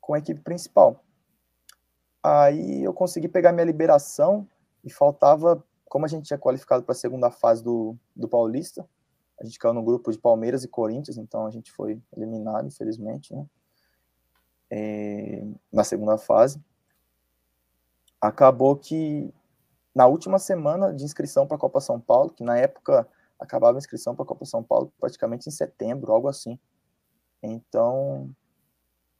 com 0.00 0.14
a 0.14 0.18
equipe 0.18 0.40
principal. 0.40 1.04
Aí 2.22 2.82
eu 2.82 2.92
consegui 2.92 3.28
pegar 3.28 3.52
minha 3.52 3.64
liberação 3.64 4.46
e 4.84 4.90
faltava, 4.90 5.62
como 5.86 6.04
a 6.04 6.08
gente 6.08 6.26
tinha 6.26 6.38
qualificado 6.38 6.82
para 6.82 6.92
a 6.92 6.96
segunda 6.96 7.30
fase 7.30 7.62
do, 7.62 7.96
do 8.14 8.28
Paulista, 8.28 8.88
a 9.40 9.44
gente 9.44 9.58
caiu 9.58 9.72
no 9.72 9.82
grupo 9.82 10.10
de 10.10 10.18
Palmeiras 10.18 10.64
e 10.64 10.68
Corinthians, 10.68 11.16
então 11.16 11.46
a 11.46 11.50
gente 11.50 11.70
foi 11.70 12.02
eliminado, 12.16 12.66
infelizmente, 12.66 13.34
né? 13.34 13.46
É, 14.70 15.46
na 15.72 15.84
segunda 15.84 16.18
fase. 16.18 16.60
Acabou 18.20 18.76
que 18.76 19.32
na 19.94 20.06
última 20.06 20.38
semana 20.38 20.92
de 20.92 21.04
inscrição 21.04 21.46
para 21.46 21.56
a 21.56 21.60
Copa 21.60 21.80
São 21.80 22.00
Paulo, 22.00 22.30
que 22.30 22.42
na 22.42 22.58
época 22.58 23.08
acabava 23.38 23.78
a 23.78 23.80
inscrição 23.80 24.14
para 24.14 24.24
a 24.24 24.26
Copa 24.26 24.44
São 24.44 24.62
Paulo 24.62 24.92
praticamente 25.00 25.48
em 25.48 25.52
setembro, 25.52 26.12
algo 26.12 26.28
assim. 26.28 26.58
Então, 27.42 28.28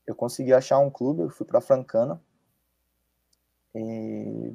eu 0.07 0.15
consegui 0.15 0.53
achar 0.53 0.79
um 0.81 0.91
clube, 0.91 1.23
eu 1.23 1.31
fui 1.31 1.47
para 1.47 1.61
Francana. 1.61 2.21
E 3.75 4.55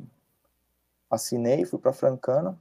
assinei, 1.09 1.65
fui 1.65 1.79
para 1.79 1.93
Francana. 1.93 2.59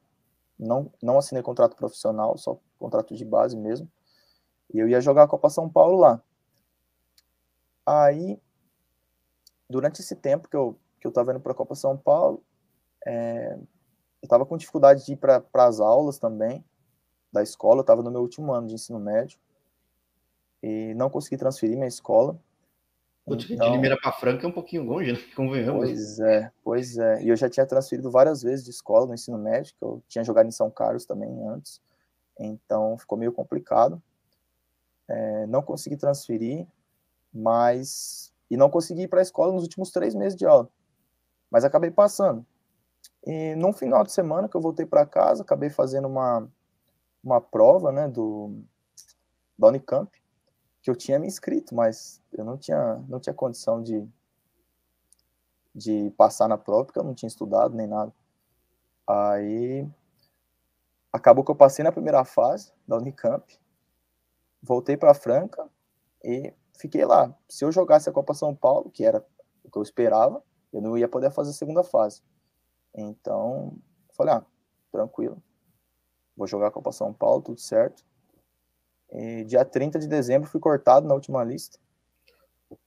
Não, 0.58 0.92
não 1.02 1.18
assinei 1.18 1.42
contrato 1.42 1.76
profissional, 1.76 2.36
só 2.38 2.58
contrato 2.78 3.14
de 3.14 3.24
base 3.24 3.56
mesmo. 3.56 3.90
E 4.72 4.78
eu 4.78 4.88
ia 4.88 5.00
jogar 5.00 5.24
a 5.24 5.28
Copa 5.28 5.50
São 5.50 5.68
Paulo 5.68 5.98
lá. 5.98 6.22
Aí, 7.84 8.40
durante 9.68 10.00
esse 10.00 10.14
tempo 10.14 10.48
que 10.48 10.56
eu, 10.56 10.78
que 11.00 11.06
eu 11.06 11.10
estava 11.10 11.32
indo 11.32 11.40
para 11.40 11.52
a 11.52 11.54
Copa 11.54 11.74
São 11.74 11.96
Paulo, 11.96 12.42
é, 13.06 13.54
eu 13.54 14.26
estava 14.26 14.46
com 14.46 14.56
dificuldade 14.56 15.04
de 15.04 15.12
ir 15.12 15.16
para 15.16 15.42
as 15.54 15.80
aulas 15.80 16.18
também 16.18 16.64
da 17.32 17.42
escola, 17.42 17.78
eu 17.78 17.82
estava 17.82 18.02
no 18.02 18.10
meu 18.10 18.20
último 18.20 18.52
ano 18.52 18.68
de 18.68 18.74
ensino 18.74 19.00
médio 19.00 19.38
e 20.62 20.94
não 20.94 21.10
consegui 21.10 21.36
transferir 21.36 21.76
minha 21.76 21.88
escola. 21.88 22.38
Então, 23.26 23.36
de 23.36 23.72
Limeira 23.72 23.96
para 24.00 24.10
Franca 24.12 24.44
é 24.44 24.48
um 24.48 24.52
pouquinho 24.52 24.82
longe, 24.82 25.12
né? 25.12 25.18
Convenhamos. 25.36 25.84
Pois 25.84 26.18
é, 26.18 26.52
pois 26.64 26.98
é. 26.98 27.22
E 27.22 27.28
eu 27.28 27.36
já 27.36 27.48
tinha 27.48 27.64
transferido 27.64 28.10
várias 28.10 28.42
vezes 28.42 28.64
de 28.64 28.70
escola 28.70 29.06
no 29.06 29.14
ensino 29.14 29.38
médio, 29.38 29.74
que 29.78 29.84
eu 29.84 30.02
tinha 30.08 30.24
jogado 30.24 30.48
em 30.48 30.52
São 30.52 30.70
Carlos 30.70 31.06
também 31.06 31.30
antes. 31.46 31.80
Então 32.38 32.98
ficou 32.98 33.16
meio 33.16 33.32
complicado. 33.32 34.02
É, 35.08 35.46
não 35.46 35.62
consegui 35.62 35.96
transferir, 35.96 36.66
mas. 37.32 38.32
E 38.50 38.56
não 38.56 38.68
consegui 38.68 39.02
ir 39.02 39.08
para 39.08 39.20
a 39.20 39.22
escola 39.22 39.52
nos 39.52 39.62
últimos 39.62 39.90
três 39.90 40.14
meses 40.14 40.36
de 40.36 40.44
aula. 40.44 40.68
Mas 41.50 41.64
acabei 41.64 41.90
passando. 41.90 42.44
E 43.24 43.54
num 43.54 43.72
final 43.72 44.04
de 44.04 44.12
semana 44.12 44.48
que 44.48 44.56
eu 44.56 44.60
voltei 44.60 44.84
para 44.84 45.06
casa, 45.06 45.42
acabei 45.42 45.70
fazendo 45.70 46.08
uma, 46.08 46.48
uma 47.22 47.40
prova, 47.40 47.92
né, 47.92 48.08
do, 48.08 48.62
da 49.56 49.68
Unicamp, 49.68 50.10
que 50.82 50.90
eu 50.90 50.96
tinha 50.96 51.18
me 51.18 51.28
inscrito, 51.28 51.74
mas 51.74 52.20
eu 52.32 52.44
não 52.44 52.58
tinha, 52.58 52.96
não 53.08 53.20
tinha 53.20 53.32
condição 53.32 53.80
de, 53.82 54.06
de 55.72 56.10
passar 56.16 56.48
na 56.48 56.58
prova, 56.58 56.84
porque 56.84 56.98
eu 56.98 57.04
não 57.04 57.14
tinha 57.14 57.28
estudado 57.28 57.74
nem 57.74 57.86
nada. 57.86 58.12
Aí 59.06 59.88
acabou 61.12 61.44
que 61.44 61.50
eu 61.50 61.56
passei 61.56 61.84
na 61.84 61.92
primeira 61.92 62.24
fase 62.24 62.72
da 62.86 62.96
Unicamp, 62.96 63.56
voltei 64.60 64.96
para 64.96 65.14
Franca 65.14 65.68
e 66.24 66.52
fiquei 66.76 67.04
lá. 67.04 67.32
Se 67.48 67.64
eu 67.64 67.70
jogasse 67.70 68.08
a 68.08 68.12
Copa 68.12 68.34
São 68.34 68.54
Paulo, 68.54 68.90
que 68.90 69.04
era 69.04 69.24
o 69.62 69.70
que 69.70 69.78
eu 69.78 69.82
esperava, 69.82 70.42
eu 70.72 70.80
não 70.80 70.98
ia 70.98 71.08
poder 71.08 71.30
fazer 71.30 71.50
a 71.50 71.54
segunda 71.54 71.84
fase. 71.84 72.22
Então, 72.94 73.76
falei, 74.16 74.34
ah, 74.34 74.44
tranquilo. 74.90 75.40
Vou 76.36 76.46
jogar 76.46 76.68
a 76.68 76.72
Copa 76.72 76.90
São 76.90 77.12
Paulo, 77.12 77.42
tudo 77.42 77.60
certo. 77.60 78.04
E 79.12 79.44
dia 79.44 79.64
30 79.64 79.98
de 79.98 80.08
dezembro 80.08 80.48
fui 80.48 80.60
cortado 80.60 81.06
na 81.06 81.14
última 81.14 81.42
lista. 81.44 81.78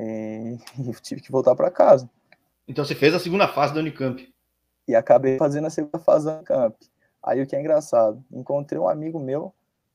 E, 0.00 0.56
e 0.78 0.92
tive 1.02 1.20
que 1.20 1.32
voltar 1.32 1.56
para 1.56 1.72
casa. 1.72 2.08
Então 2.68 2.84
você 2.84 2.94
fez 2.94 3.12
a 3.12 3.18
segunda 3.18 3.48
fase 3.48 3.74
da 3.74 3.80
Unicamp. 3.80 4.32
E 4.86 4.94
acabei 4.94 5.36
fazendo 5.38 5.66
a 5.66 5.70
segunda 5.70 5.98
fase 5.98 6.26
da 6.26 6.36
Unicamp. 6.36 6.76
Aí 7.20 7.42
o 7.42 7.46
que 7.48 7.56
é 7.56 7.60
engraçado, 7.60 8.24
encontrei 8.30 8.80
um 8.80 8.88
amigo 8.88 9.18
meu 9.18 9.52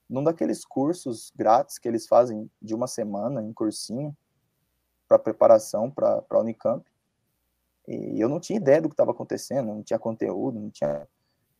num 0.10 0.24
daqueles 0.24 0.66
cursos 0.66 1.32
grátis 1.36 1.78
que 1.78 1.88
eles 1.88 2.06
fazem 2.06 2.52
de 2.62 2.76
uma 2.76 2.86
semana 2.86 3.42
em 3.42 3.54
cursinho 3.54 4.14
para 5.08 5.18
preparação 5.18 5.90
para 5.90 6.24
a 6.30 6.40
Unicamp. 6.40 6.86
E 7.88 8.20
eu 8.20 8.30
não 8.30 8.40
tinha 8.40 8.58
ideia 8.58 8.82
do 8.82 8.90
que 8.90 8.94
estava 8.94 9.12
acontecendo, 9.12 9.68
não 9.68 9.84
tinha 9.84 10.00
conteúdo, 10.00 10.60
não 10.60 10.70
tinha. 10.70 11.08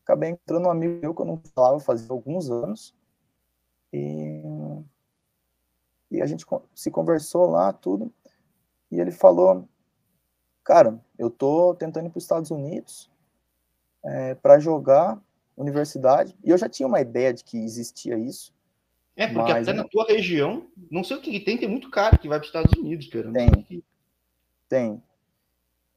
Acabei 0.02 0.30
entrando 0.30 0.66
um 0.66 0.70
amigo 0.70 1.00
meu 1.00 1.14
que 1.14 1.22
eu 1.22 1.26
não 1.26 1.40
falava 1.54 1.80
fazia 1.80 2.10
alguns 2.10 2.50
anos. 2.50 2.94
E, 3.94 4.42
e 6.10 6.20
a 6.20 6.26
gente 6.26 6.44
se 6.74 6.90
conversou 6.90 7.48
lá, 7.48 7.72
tudo. 7.72 8.12
E 8.90 8.98
ele 8.98 9.12
falou: 9.12 9.68
Cara, 10.64 11.00
eu 11.16 11.30
tô 11.30 11.74
tentando 11.74 12.06
ir 12.06 12.10
para 12.10 12.18
os 12.18 12.24
Estados 12.24 12.50
Unidos 12.50 13.08
é, 14.04 14.34
para 14.34 14.58
jogar 14.58 15.22
universidade. 15.56 16.36
E 16.42 16.50
eu 16.50 16.58
já 16.58 16.68
tinha 16.68 16.88
uma 16.88 17.00
ideia 17.00 17.32
de 17.32 17.44
que 17.44 17.56
existia 17.56 18.18
isso. 18.18 18.52
É, 19.16 19.28
porque 19.28 19.52
mas, 19.52 19.68
até 19.68 19.76
na 19.76 19.86
tua 19.86 20.04
região, 20.06 20.66
não 20.90 21.04
sei 21.04 21.16
o 21.16 21.20
que 21.20 21.38
tem, 21.38 21.56
tem 21.56 21.68
muito 21.68 21.88
cara 21.88 22.18
que 22.18 22.28
vai 22.28 22.38
para 22.38 22.44
os 22.44 22.48
Estados 22.48 22.72
Unidos, 22.76 23.06
cara. 23.06 23.32
Tem. 23.32 23.84
Tem. 24.68 25.02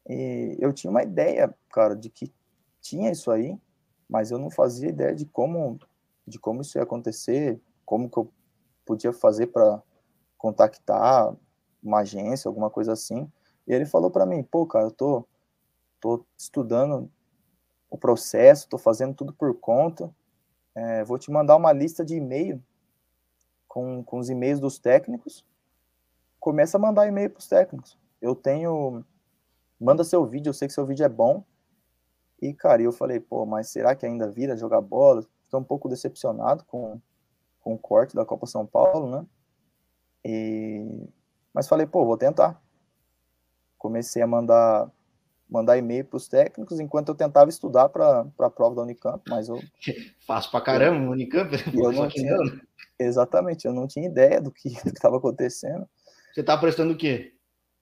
E 0.07 0.55
eu 0.59 0.71
tinha 0.71 0.91
uma 0.91 1.01
ideia, 1.01 1.51
cara, 1.71 1.95
de 1.95 2.11
que 2.11 2.31
tinha 2.79 3.11
isso 3.11 3.31
aí, 3.31 3.57
mas 4.07 4.29
eu 4.29 4.37
não 4.37 4.51
fazia 4.51 4.89
ideia 4.89 5.15
de 5.15 5.25
como, 5.25 5.79
de 6.27 6.37
como 6.37 6.61
isso 6.61 6.77
ia 6.77 6.83
acontecer, 6.83 7.59
como 7.87 8.09
que 8.09 8.17
eu 8.17 8.29
podia 8.85 9.13
fazer 9.13 9.47
para 9.47 9.81
contactar 10.37 11.33
uma 11.81 11.99
agência, 11.99 12.49
alguma 12.49 12.69
coisa 12.69 12.91
assim. 12.91 13.31
E 13.65 13.73
ele 13.73 13.85
falou 13.85 14.11
para 14.11 14.25
mim, 14.25 14.43
pô, 14.43 14.67
cara, 14.67 14.87
eu 14.87 14.91
tô, 14.91 15.25
tô 16.01 16.25
estudando 16.37 17.09
o 17.89 17.97
processo, 17.97 18.67
tô 18.67 18.77
fazendo 18.77 19.15
tudo 19.15 19.31
por 19.31 19.57
conta, 19.57 20.13
é, 20.75 21.01
vou 21.05 21.17
te 21.17 21.31
mandar 21.31 21.55
uma 21.55 21.71
lista 21.71 22.03
de 22.03 22.15
e-mail 22.15 22.61
com, 23.69 24.03
com 24.03 24.19
os 24.19 24.29
e-mails 24.29 24.59
dos 24.59 24.77
técnicos, 24.77 25.45
começa 26.41 26.77
a 26.77 26.81
mandar 26.81 27.07
e-mail 27.07 27.29
para 27.29 27.39
os 27.39 27.47
técnicos. 27.47 27.97
Eu 28.21 28.35
tenho 28.35 29.01
manda 29.79 30.03
seu 30.03 30.25
vídeo, 30.25 30.49
eu 30.49 30.53
sei 30.53 30.67
que 30.67 30.73
seu 30.73 30.85
vídeo 30.85 31.05
é 31.05 31.09
bom. 31.09 31.45
E, 32.41 32.53
cara, 32.53 32.81
eu 32.81 32.91
falei, 32.91 33.19
pô, 33.21 33.45
mas 33.45 33.69
será 33.69 33.95
que 33.95 34.05
ainda 34.05 34.29
vira 34.29 34.57
jogar 34.57 34.81
bola? 34.81 35.23
Fiquei 35.43 35.57
um 35.57 35.63
pouco 35.63 35.87
decepcionado 35.87 36.65
com, 36.65 36.99
com 37.67 37.73
o 37.73 37.77
corte 37.77 38.15
da 38.15 38.23
Copa 38.23 38.45
São 38.45 38.65
Paulo, 38.65 39.11
né? 39.11 39.25
E... 40.23 41.09
Mas 41.53 41.67
falei, 41.67 41.85
pô, 41.85 42.05
vou 42.05 42.17
tentar. 42.17 42.61
Comecei 43.77 44.21
a 44.21 44.27
mandar 44.27 44.89
mandar 45.49 45.77
e-mail 45.77 46.03
para 46.03 46.17
os 46.17 46.27
técnicos 46.27 46.77
enquanto 46.77 47.07
eu 47.07 47.15
tentava 47.15 47.49
estudar 47.49 47.87
para 47.87 48.27
a 48.39 48.49
prova 48.49 48.75
da 48.75 48.81
Unicamp, 48.81 49.23
mas 49.29 49.47
eu... 49.47 49.57
Faço 50.27 50.51
para 50.51 50.59
caramba 50.59 51.05
eu, 51.05 51.11
Unicamp. 51.11 51.49
Eu 51.73 51.91
não 51.93 52.09
tinha, 52.09 52.35
exatamente, 52.99 53.65
eu 53.65 53.73
não 53.73 53.87
tinha 53.87 54.05
ideia 54.05 54.41
do 54.41 54.51
que 54.51 54.67
estava 54.85 55.17
acontecendo. 55.17 55.87
Você 56.33 56.41
estava 56.41 56.59
prestando 56.59 56.93
o 56.93 56.97
quê? 56.97 57.33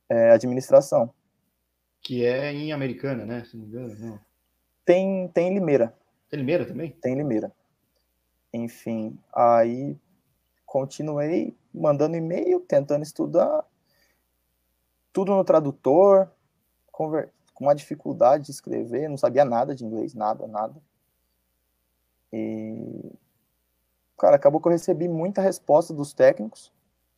É, 0.08 0.30
administração 0.30 1.12
que 2.06 2.24
é 2.24 2.54
em 2.54 2.72
Americana, 2.72 3.26
né? 3.26 3.44
Se 3.46 3.58
não 3.58 3.66
me 3.66 3.70
engano, 3.70 3.96
não. 4.00 4.20
Tem, 4.86 5.28
tem 5.30 5.52
Limeira. 5.52 5.92
Tem 6.30 6.40
Limeira 6.40 6.64
também? 6.64 6.92
Tem 7.02 7.16
Limeira. 7.16 7.52
Enfim, 8.56 9.20
aí 9.34 9.98
continuei 10.66 11.58
mandando 11.74 12.16
e-mail, 12.16 12.62
tentando 12.62 13.04
estudar, 13.04 13.66
tudo 15.12 15.36
no 15.36 15.44
tradutor, 15.44 16.32
conver... 16.92 17.34
com 17.54 17.66
uma 17.66 17.76
dificuldade 17.76 18.46
de 18.46 18.52
escrever, 18.52 19.10
não 19.10 19.18
sabia 19.18 19.44
nada 19.44 19.76
de 19.76 19.84
inglês, 19.84 20.14
nada, 20.14 20.48
nada. 20.48 20.82
E, 22.32 23.12
cara, 24.18 24.38
acabou 24.38 24.62
que 24.62 24.68
eu 24.68 24.72
recebi 24.72 25.08
muita 25.10 25.42
resposta 25.42 25.94
dos 25.94 26.14
técnicos, 26.14 26.74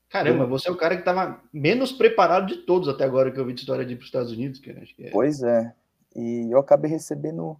Caramba, 0.09 0.45
você 0.45 0.69
é 0.69 0.71
o 0.71 0.77
cara 0.77 0.95
que 0.95 1.01
estava 1.01 1.41
menos 1.51 1.91
preparado 1.91 2.47
de 2.47 2.57
todos 2.59 2.87
até 2.87 3.03
agora 3.03 3.29
que 3.29 3.37
eu 3.37 3.45
vi 3.45 3.53
de 3.53 3.59
história 3.59 3.85
de 3.85 3.91
ir 3.91 3.97
para 3.97 4.03
os 4.03 4.07
Estados 4.07 4.31
Unidos, 4.31 4.57
cara. 4.61 4.81
É... 4.99 5.09
Pois 5.09 5.43
é. 5.43 5.75
E 6.15 6.49
eu 6.49 6.59
acabei 6.59 6.89
recebendo 6.89 7.59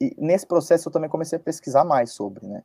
e 0.00 0.14
nesse 0.16 0.46
processo 0.46 0.88
eu 0.88 0.92
também 0.92 1.10
comecei 1.10 1.36
a 1.36 1.40
pesquisar 1.40 1.84
mais 1.84 2.12
sobre, 2.12 2.46
né? 2.46 2.62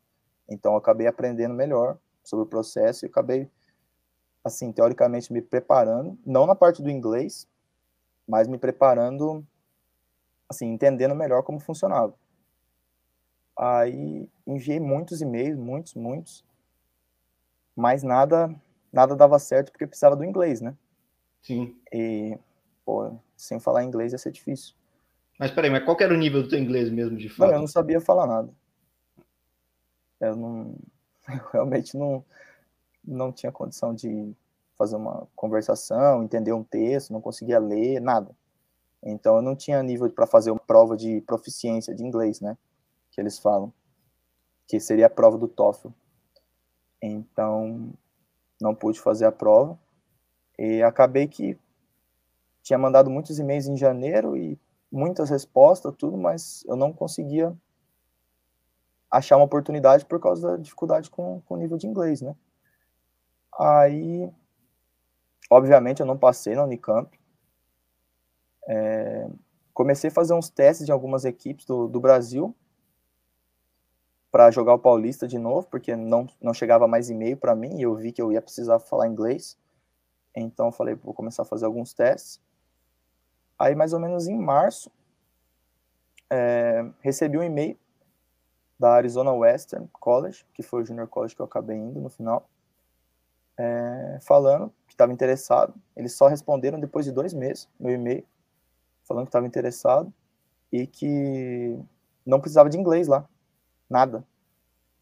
Então 0.50 0.74
eu 0.74 0.78
acabei 0.78 1.08
aprendendo 1.08 1.54
melhor 1.54 1.98
sobre 2.24 2.46
o 2.46 2.50
processo 2.50 3.06
e 3.06 3.08
acabei, 3.08 3.50
assim, 4.44 4.72
teoricamente 4.72 5.32
me 5.32 5.42
preparando, 5.42 6.18
não 6.26 6.46
na 6.46 6.56
parte 6.56 6.82
do 6.82 6.90
inglês, 6.90 7.48
mas 8.28 8.48
me 8.48 8.58
preparando, 8.58 9.46
assim, 10.50 10.68
entendendo 10.68 11.16
melhor 11.16 11.44
como 11.44 11.60
funcionava. 11.60 12.14
Aí 13.58 14.30
enviei 14.46 14.80
muitos 14.80 15.22
e-mails, 15.22 15.58
muitos, 15.58 15.96
muitos, 15.96 16.46
mas 17.76 18.04
nada, 18.04 18.54
nada 18.92 19.16
dava 19.16 19.40
certo 19.40 19.72
porque 19.72 19.88
precisava 19.88 20.16
do 20.16 20.24
inglês, 20.24 20.62
né? 20.62 20.76
Sim. 21.42 21.80
E, 21.94 22.38
pô, 22.86 23.16
sem 23.36 23.60
falar 23.60 23.84
inglês 23.84 24.12
ia 24.12 24.18
ser 24.18 24.32
difícil. 24.32 24.76
Mas 25.40 25.52
peraí, 25.52 25.70
mas 25.70 25.84
qual 25.86 25.96
era 26.00 26.14
o 26.14 26.18
nível 26.18 26.44
do 26.44 26.50
teu 26.50 26.60
inglês 26.60 26.90
mesmo, 26.90 27.18
de 27.18 27.30
fato? 27.30 27.48
Não, 27.48 27.56
eu 27.56 27.60
não 27.62 27.68
sabia 27.68 28.02
falar 28.02 28.26
nada. 28.26 28.52
Eu 30.20 30.36
não, 30.36 30.76
eu 31.30 31.50
realmente 31.52 31.98
não, 31.98 32.24
não 33.04 33.32
tinha 33.32 33.52
condição 33.52 33.94
de 33.94 34.36
fazer 34.78 34.96
uma 34.96 35.28
conversação, 35.36 36.24
entender 36.24 36.54
um 36.54 36.64
texto, 36.64 37.12
não 37.12 37.22
conseguia 37.22 37.60
ler, 37.60 38.00
nada. 38.00 38.36
Então 39.04 39.38
eu 39.38 39.42
não 39.42 39.56
tinha 39.56 39.82
nível 39.82 40.10
para 40.10 40.28
fazer 40.28 40.52
uma 40.52 40.60
prova 40.60 40.96
de 40.96 41.22
proficiência 41.22 41.94
de 41.96 42.04
inglês, 42.04 42.42
né? 42.42 42.58
Que 43.12 43.22
eles 43.22 43.40
falam, 43.40 43.74
que 44.68 44.80
seria 44.80 45.08
a 45.08 45.10
prova 45.10 45.38
do 45.38 45.48
TOEFL. 45.48 45.90
Então 47.02 47.94
não 48.60 48.74
pude 48.76 49.00
fazer 49.00 49.26
a 49.26 49.32
prova 49.32 49.78
e 50.58 50.82
acabei 50.82 51.28
que 51.28 51.58
tinha 52.64 52.78
mandado 52.78 53.10
muitos 53.10 53.40
e-mails 53.40 53.68
em 53.68 53.78
janeiro 53.78 54.36
e 54.36 54.60
muitas 54.92 55.30
respostas, 55.30 55.94
tudo, 55.96 56.18
mas 56.18 56.64
eu 56.68 56.76
não 56.76 56.92
conseguia 56.92 57.56
achar 59.10 59.38
uma 59.38 59.46
oportunidade 59.46 60.06
por 60.06 60.20
causa 60.20 60.52
da 60.52 60.58
dificuldade 60.58 61.10
com, 61.10 61.42
o 61.48 61.56
nível 61.56 61.78
de 61.78 61.88
inglês, 61.88 62.22
né? 62.22 62.36
Aí, 63.60 64.30
obviamente, 65.50 66.02
eu 66.02 66.06
não 66.06 66.18
passei 66.18 66.56
na 66.56 66.64
Unicamp. 66.64 67.18
É, 68.68 69.28
comecei 69.74 70.10
a 70.10 70.14
fazer 70.14 70.34
uns 70.34 70.50
testes 70.50 70.86
de 70.86 70.92
algumas 70.92 71.26
equipes 71.26 71.66
do, 71.66 71.88
do 71.88 72.00
Brasil 72.00 72.56
para 74.30 74.52
jogar 74.52 74.74
o 74.74 74.80
Paulista 74.80 75.28
de 75.28 75.40
novo, 75.40 75.68
porque 75.68 75.96
não, 75.96 76.28
não 76.42 76.54
chegava 76.54 76.88
mais 76.88 77.10
e-mail 77.10 77.38
para 77.38 77.56
mim 77.56 77.78
e 77.78 77.84
eu 77.84 77.96
vi 77.96 78.12
que 78.12 78.22
eu 78.22 78.32
ia 78.32 78.42
precisar 78.42 78.80
falar 78.80 79.08
inglês. 79.08 79.58
Então, 80.36 80.68
eu 80.68 80.72
falei, 80.72 80.94
vou 80.94 81.14
começar 81.14 81.42
a 81.42 81.46
fazer 81.46 81.66
alguns 81.66 81.94
testes. 81.94 82.40
Aí, 83.58 83.74
mais 83.74 83.94
ou 83.94 84.00
menos 84.00 84.28
em 84.28 84.38
março, 84.38 84.92
é, 86.30 86.86
recebi 87.00 87.38
um 87.38 87.44
e-mail 87.44 87.80
da 88.80 88.92
Arizona 88.94 89.32
Western 89.32 89.88
College, 89.92 90.46
que 90.54 90.62
foi 90.62 90.84
o 90.84 90.86
junior 90.86 91.08
college 91.08 91.36
que 91.36 91.42
eu 91.42 91.46
acabei 91.46 91.78
indo 91.78 92.00
no 92.00 92.10
final, 92.10 92.48
é, 93.58 94.20
falando 94.22 94.72
que 94.88 94.94
estava 94.94 95.12
interessado. 95.12 95.74
Eles 95.96 96.14
só 96.14 96.28
responderam 96.28 96.80
depois 96.80 97.06
de 97.06 97.12
dois 97.12 97.34
meses 97.34 97.68
meu 97.80 97.94
e-mail, 97.94 98.26
falando 99.04 99.26
que 99.26 99.30
estava 99.30 99.48
interessado 99.48 100.14
e 100.72 100.86
que 100.86 101.80
não 102.26 102.40
precisava 102.40 102.70
de 102.70 102.78
inglês 102.78 103.08
lá, 103.08 103.28
nada. 103.90 104.24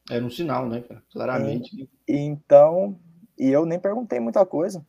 Era 0.09 0.23
um 0.23 0.29
sinal, 0.29 0.67
né, 0.67 0.83
claramente. 1.11 1.89
E, 2.07 2.13
e 2.13 2.17
então, 2.17 2.97
e 3.37 3.49
eu 3.49 3.65
nem 3.65 3.79
perguntei 3.79 4.19
muita 4.19 4.45
coisa. 4.45 4.85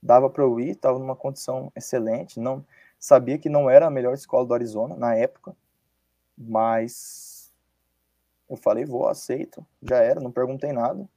Dava 0.00 0.30
para 0.30 0.44
eu 0.44 0.60
ir, 0.60 0.70
estava 0.70 0.98
numa 0.98 1.16
condição 1.16 1.72
excelente. 1.74 2.38
Não 2.38 2.64
sabia 2.98 3.38
que 3.38 3.48
não 3.48 3.68
era 3.68 3.86
a 3.86 3.90
melhor 3.90 4.14
escola 4.14 4.46
do 4.46 4.54
Arizona 4.54 4.96
na 4.96 5.14
época, 5.16 5.56
mas 6.36 7.33
eu 8.48 8.56
falei, 8.56 8.84
vou, 8.84 9.08
aceito, 9.08 9.64
já 9.82 9.98
era, 9.98 10.20
não 10.20 10.30
perguntei 10.30 10.72
nada. 10.72 11.08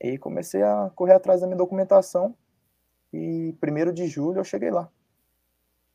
E 0.00 0.18
comecei 0.18 0.62
a 0.62 0.90
correr 0.94 1.14
atrás 1.14 1.40
da 1.40 1.46
minha 1.46 1.56
documentação. 1.56 2.34
E 3.12 3.54
primeiro 3.60 3.92
de 3.92 4.06
julho 4.06 4.40
eu 4.40 4.44
cheguei 4.44 4.70
lá. 4.70 4.88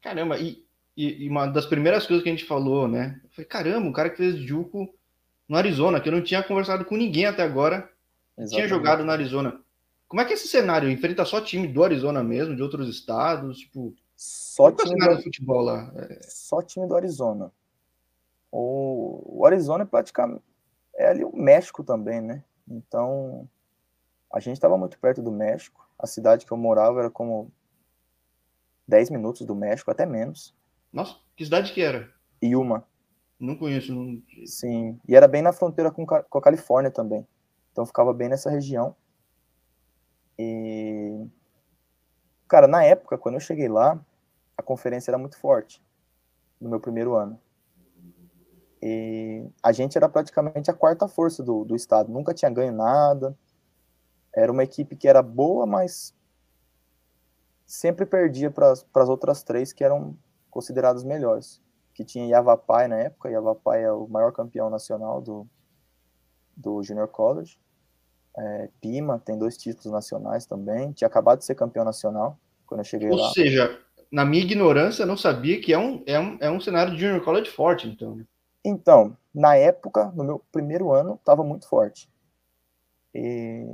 Caramba, 0.02 0.38
e, 0.38 0.66
e, 0.96 1.26
e, 1.26 1.30
uma 1.30 1.48
das 1.48 1.66
primeiras 1.66 2.08
coisas 2.08 2.24
que 2.24 2.30
a 2.30 2.32
gente 2.32 2.46
falou, 2.46 2.88
né? 2.88 3.20
Eu 3.24 3.30
falei, 3.32 3.46
caramba, 3.46 3.90
o 3.90 3.94
cara 3.94 4.10
que 4.10 4.18
fez 4.18 4.38
Juco 4.38 4.88
no 5.48 5.58
Arizona, 5.58 6.00
que 6.00 6.08
eu 6.08 6.14
não 6.14 6.24
tinha 6.24 6.44
conversado 6.44 6.86
com 6.86 6.96
ninguém 6.96 7.26
até 7.26 7.44
agora, 7.44 7.90
Exatamente. 8.38 8.52
tinha 8.52 8.68
jogado 8.68 9.04
no 9.04 9.12
Arizona. 9.12 9.60
Como 10.08 10.22
é 10.22 10.26
que 10.26 10.32
é 10.32 10.36
esse 10.36 10.48
cenário? 10.48 10.90
Enfrenta 10.90 11.26
só 11.26 11.42
time 11.42 11.68
do 11.68 11.84
Arizona 11.84 12.24
mesmo, 12.24 12.56
de 12.56 12.64
outros 12.64 12.90
estados? 12.90 13.60
Tipo, 13.60 13.94
só 14.16 14.72
time 14.72 15.06
é 15.06 15.16
do... 15.16 15.22
futebol 15.22 15.62
lá? 15.62 15.92
É... 15.96 16.20
Só 16.24 16.62
time 16.62 16.88
do 16.88 16.96
Arizona. 16.96 17.52
O, 18.52 19.46
Arizona 19.46 19.84
é 19.84 19.88
praticamente 19.88 20.44
é 20.96 21.08
ali 21.08 21.24
o 21.24 21.36
México 21.36 21.84
também, 21.84 22.20
né? 22.20 22.44
Então 22.68 23.50
a 24.32 24.40
gente 24.40 24.56
estava 24.56 24.78
muito 24.78 25.00
perto 25.00 25.22
do 25.22 25.32
México. 25.32 25.88
A 25.98 26.06
cidade 26.06 26.46
que 26.46 26.52
eu 26.52 26.58
morava 26.58 27.00
era 27.00 27.10
como 27.10 27.52
10 28.88 29.10
minutos 29.10 29.46
do 29.46 29.56
México, 29.56 29.90
até 29.90 30.06
menos. 30.06 30.54
Nossa, 30.92 31.16
que 31.36 31.46
cidade 31.46 31.74
que 31.74 31.82
era? 31.82 32.12
Yuma. 32.44 32.86
Não 33.40 33.56
conheço. 33.56 33.94
Não... 33.94 34.22
Sim, 34.46 35.00
e 35.08 35.16
era 35.16 35.28
bem 35.28 35.42
na 35.42 35.54
fronteira 35.54 35.90
com, 35.90 36.06
com 36.06 36.38
a 36.38 36.42
Califórnia 36.42 36.92
também. 36.92 37.26
Então 37.72 37.86
ficava 37.86 38.14
bem 38.14 38.28
nessa 38.28 38.50
região. 38.50 38.96
E. 40.38 41.26
Cara, 42.48 42.68
na 42.68 42.84
época, 42.84 43.18
quando 43.18 43.36
eu 43.36 43.40
cheguei 43.40 43.70
lá, 43.70 44.04
a 44.58 44.62
conferência 44.62 45.12
era 45.12 45.18
muito 45.18 45.38
forte. 45.38 45.82
No 46.60 46.70
meu 46.70 46.80
primeiro 46.80 47.16
ano. 47.16 47.40
E 48.82 49.46
a 49.62 49.72
gente 49.72 49.98
era 49.98 50.08
praticamente 50.08 50.72
a 50.72 50.74
quarta 50.74 51.08
força 51.08 51.44
do, 51.44 51.66
do 51.66 51.76
estado, 51.76 52.12
nunca 52.12 52.34
tinha 52.34 52.50
ganho 52.50 52.72
nada. 52.72 53.38
Era 54.34 54.52
uma 54.52 54.64
equipe 54.64 54.96
que 54.96 55.08
era 55.08 55.22
boa, 55.22 55.66
mas 55.66 56.14
sempre 57.66 58.06
perdia 58.06 58.50
para 58.50 58.72
as 58.72 59.10
outras 59.10 59.44
três 59.44 59.74
que 59.74 59.84
eram 59.84 60.18
consideradas 60.50 61.04
melhores. 61.04 61.62
Que 61.94 62.06
tinha 62.06 62.26
Yavapai 62.28 62.88
na 62.88 62.96
época, 62.96 63.30
Yavapai 63.30 63.84
é 63.84 63.92
o 63.92 64.08
maior 64.08 64.32
campeão 64.32 64.70
nacional 64.70 65.22
do, 65.22 65.46
do 66.56 66.82
Junior 66.82 67.08
College. 67.08 67.60
É, 68.38 68.70
Pima 68.80 69.20
tem 69.20 69.38
dois 69.38 69.58
títulos 69.58 69.92
nacionais 69.92 70.46
também, 70.46 70.94
tinha 70.94 71.08
acabado 71.08 71.40
de 71.40 71.46
ser 71.46 71.56
campeão 71.56 71.84
nacional 71.84 72.40
quando 72.66 72.80
eu 72.82 72.86
cheguei 72.86 73.10
Ou 73.10 73.18
lá. 73.18 73.28
Ou 73.28 73.34
seja, 73.34 73.80
na 74.12 74.24
minha 74.24 74.44
ignorância, 74.44 75.04
eu 75.04 75.08
não 75.08 75.18
sabia 75.18 75.60
que 75.60 75.74
é 75.74 75.78
um, 75.78 76.02
é 76.06 76.20
um, 76.20 76.38
é 76.40 76.50
um 76.50 76.62
cenário 76.62 76.94
de 76.94 77.02
Junior 77.02 77.22
College 77.24 77.50
forte, 77.50 77.88
então. 77.88 78.20
Então, 78.64 79.18
na 79.34 79.56
época, 79.56 80.12
no 80.12 80.24
meu 80.24 80.40
primeiro 80.52 80.92
ano, 80.92 81.16
estava 81.16 81.44
muito 81.44 81.68
forte. 81.68 82.10
E, 83.14 83.66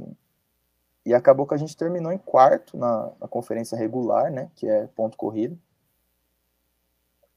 e 1.05 1.13
acabou 1.13 1.47
que 1.47 1.53
a 1.53 1.57
gente 1.57 1.75
terminou 1.75 2.11
em 2.11 2.17
quarto 2.17 2.77
na, 2.77 3.11
na 3.19 3.27
conferência 3.27 3.77
regular, 3.77 4.31
né? 4.31 4.51
Que 4.55 4.67
é 4.67 4.87
ponto 4.87 5.17
corrido. 5.17 5.59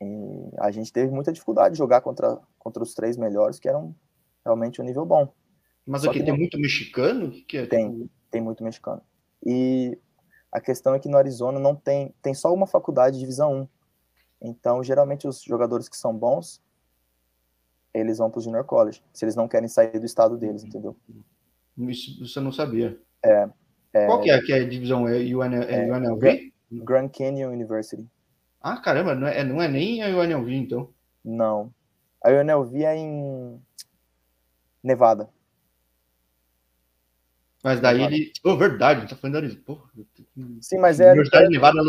E 0.00 0.50
a 0.58 0.70
gente 0.70 0.92
teve 0.92 1.12
muita 1.12 1.32
dificuldade 1.32 1.72
de 1.72 1.78
jogar 1.78 2.00
contra, 2.00 2.38
contra 2.58 2.82
os 2.82 2.94
três 2.94 3.16
melhores, 3.16 3.58
que 3.58 3.68
eram 3.68 3.94
realmente 4.44 4.80
um 4.80 4.84
nível 4.84 5.04
bom. 5.04 5.32
Mas 5.84 6.02
Só 6.02 6.10
aqui 6.10 6.20
tem 6.20 6.28
não... 6.28 6.36
muito 6.36 6.58
mexicano? 6.58 7.30
que, 7.30 7.42
que 7.42 7.56
é? 7.58 7.66
Tem, 7.66 8.10
tem 8.30 8.40
muito 8.40 8.62
mexicano. 8.62 9.02
E 9.44 9.98
a 10.52 10.60
questão 10.60 10.94
é 10.94 10.98
que 10.98 11.08
no 11.08 11.16
Arizona 11.16 11.58
não 11.58 11.74
tem, 11.74 12.14
tem 12.22 12.34
só 12.34 12.52
uma 12.52 12.66
faculdade 12.66 13.14
de 13.14 13.20
divisão 13.20 13.62
1. 13.62 13.68
Então, 14.50 14.84
geralmente 14.84 15.26
os 15.26 15.42
jogadores 15.42 15.88
que 15.88 15.96
são 15.96 16.16
bons, 16.16 16.62
eles 17.92 18.18
vão 18.18 18.30
para 18.30 18.38
o 18.38 18.42
Junior 18.42 18.64
College, 18.64 19.02
se 19.12 19.24
eles 19.24 19.36
não 19.36 19.48
querem 19.48 19.68
sair 19.68 19.98
do 19.98 20.06
estado 20.06 20.36
deles, 20.36 20.64
entendeu? 20.64 20.96
Isso 21.76 22.26
você 22.26 22.40
não 22.40 22.52
sabia. 22.52 22.98
É. 23.24 23.48
é 23.92 24.06
Qual 24.06 24.20
que 24.20 24.30
é, 24.30 24.40
que 24.40 24.52
é 24.52 24.60
a 24.60 24.68
divisão? 24.68 25.08
É, 25.08 25.18
UNL, 25.18 25.62
é 25.62 25.90
UNLV? 25.92 26.52
Grand 26.70 27.08
Canyon 27.08 27.52
University. 27.52 28.06
Ah, 28.60 28.76
caramba, 28.76 29.14
não 29.14 29.26
é, 29.26 29.44
não 29.44 29.62
é 29.62 29.68
nem 29.68 30.02
a 30.02 30.08
UNLV, 30.08 30.54
então. 30.54 30.90
Não. 31.24 31.72
A 32.22 32.30
UNLV 32.30 32.84
é 32.84 32.96
em 32.96 33.62
Nevada. 34.82 35.28
Mas 37.62 37.80
daí 37.80 37.98
Nevada. 37.98 38.14
ele. 38.14 38.32
Oh, 38.44 38.56
verdade, 38.56 39.08
tá 39.08 39.16
falando 39.16 39.48
de. 39.48 39.56
Porra, 39.56 39.90
Sim, 40.60 40.78
mas 40.78 41.00
é. 41.00 41.08
Universidade 41.08 41.46
de 41.46 41.52
Nevada, 41.52 41.80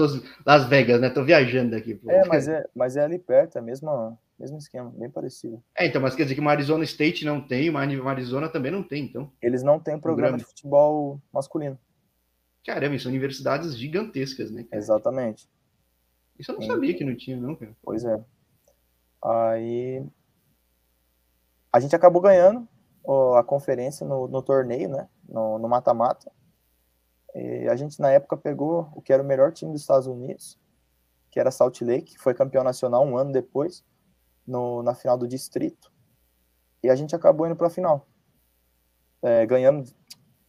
Las 0.45 0.65
Vegas, 0.65 0.99
né? 0.99 1.09
Tô 1.09 1.23
viajando 1.23 1.75
aqui. 1.75 1.99
É, 2.07 2.25
mas 2.25 2.47
é, 2.47 2.65
mas 2.75 2.95
é 2.95 3.03
ali 3.03 3.19
perto, 3.19 3.57
é 3.57 3.59
a 3.59 3.61
mesma, 3.61 4.17
mesmo 4.39 4.57
esquema, 4.57 4.89
bem 4.95 5.09
parecido. 5.09 5.61
É, 5.77 5.85
então, 5.85 6.01
mas 6.01 6.15
quer 6.15 6.23
dizer 6.23 6.35
que 6.35 6.41
uma 6.41 6.51
Arizona 6.51 6.83
State 6.85 7.25
não 7.25 7.45
tem, 7.45 7.69
uma 7.69 7.81
Arizona 7.81 8.47
também 8.47 8.71
não 8.71 8.81
tem, 8.81 9.03
então. 9.03 9.31
Eles 9.41 9.61
não 9.61 9.79
têm 9.79 9.99
programa, 9.99 10.29
programa. 10.29 10.37
de 10.37 10.45
futebol 10.45 11.21
masculino. 11.31 11.77
Caramba, 12.65 12.97
são 12.97 13.09
universidades 13.09 13.77
gigantescas, 13.77 14.49
né? 14.49 14.63
Cara? 14.63 14.77
Exatamente. 14.77 15.49
Isso 16.37 16.51
eu 16.51 16.59
não 16.59 16.65
sabia 16.65 16.97
que 16.97 17.03
não 17.03 17.15
tinha, 17.15 17.35
não, 17.35 17.53
cara. 17.55 17.75
Pois 17.83 18.05
é. 18.05 18.23
Aí 19.21 20.05
a 21.71 21.79
gente 21.79 21.95
acabou 21.95 22.21
ganhando 22.21 22.67
a 23.37 23.43
conferência 23.43 24.07
no, 24.07 24.27
no 24.27 24.41
torneio, 24.41 24.87
né? 24.87 25.09
No 25.27 25.67
mata-mata. 25.67 26.31
a 27.69 27.75
gente, 27.75 27.99
na 27.99 28.11
época, 28.11 28.37
pegou 28.37 28.89
o 28.95 29.01
que 29.01 29.11
era 29.11 29.21
o 29.21 29.25
melhor 29.25 29.51
time 29.51 29.73
dos 29.73 29.81
Estados 29.81 30.07
Unidos, 30.07 30.57
que 31.29 31.39
era 31.39 31.51
Salt 31.51 31.81
Lake, 31.81 32.13
que 32.13 32.19
foi 32.19 32.33
campeão 32.33 32.63
nacional 32.63 33.05
um 33.05 33.17
ano 33.17 33.33
depois 33.33 33.83
no, 34.49 34.81
na 34.81 34.95
final 34.95 35.17
do 35.17 35.27
distrito 35.27 35.91
e 36.83 36.89
a 36.89 36.95
gente 36.95 37.15
acabou 37.15 37.45
indo 37.45 37.55
para 37.55 37.67
a 37.67 37.69
final. 37.69 38.07
É, 39.21 39.45
ganhamos, 39.45 39.95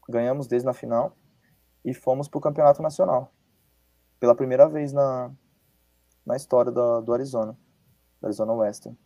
ganhamos 0.09 0.47
desde 0.47 0.65
na 0.65 0.73
final 0.73 1.15
e 1.85 1.93
fomos 1.93 2.29
para 2.29 2.39
o 2.39 2.41
campeonato 2.41 2.83
nacional 2.83 3.33
pela 4.19 4.35
primeira 4.35 4.69
vez 4.69 4.93
na, 4.93 5.33
na 6.25 6.37
história 6.37 6.71
do, 6.71 7.01
do 7.01 7.13
Arizona, 7.13 7.57
do 8.21 8.27
Arizona 8.27 8.53
Western. 8.53 8.97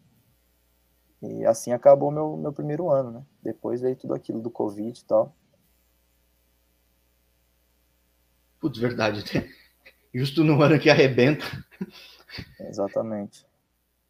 E 1.23 1.47
assim 1.47 1.73
acabou 1.73 2.11
meu, 2.11 2.37
meu 2.37 2.53
primeiro 2.53 2.91
ano, 2.91 3.11
né? 3.11 3.27
Depois 3.43 3.81
veio 3.81 3.97
tudo 3.97 4.13
aquilo 4.13 4.43
do 4.43 4.51
Covid 4.51 4.99
e 4.99 5.05
tal. 5.05 5.35
Putz, 8.61 8.79
verdade. 8.79 9.25
Justo 10.13 10.45
no 10.45 10.61
ano 10.63 10.79
que 10.79 10.91
arrebenta. 10.91 11.45
Exatamente. 12.61 13.47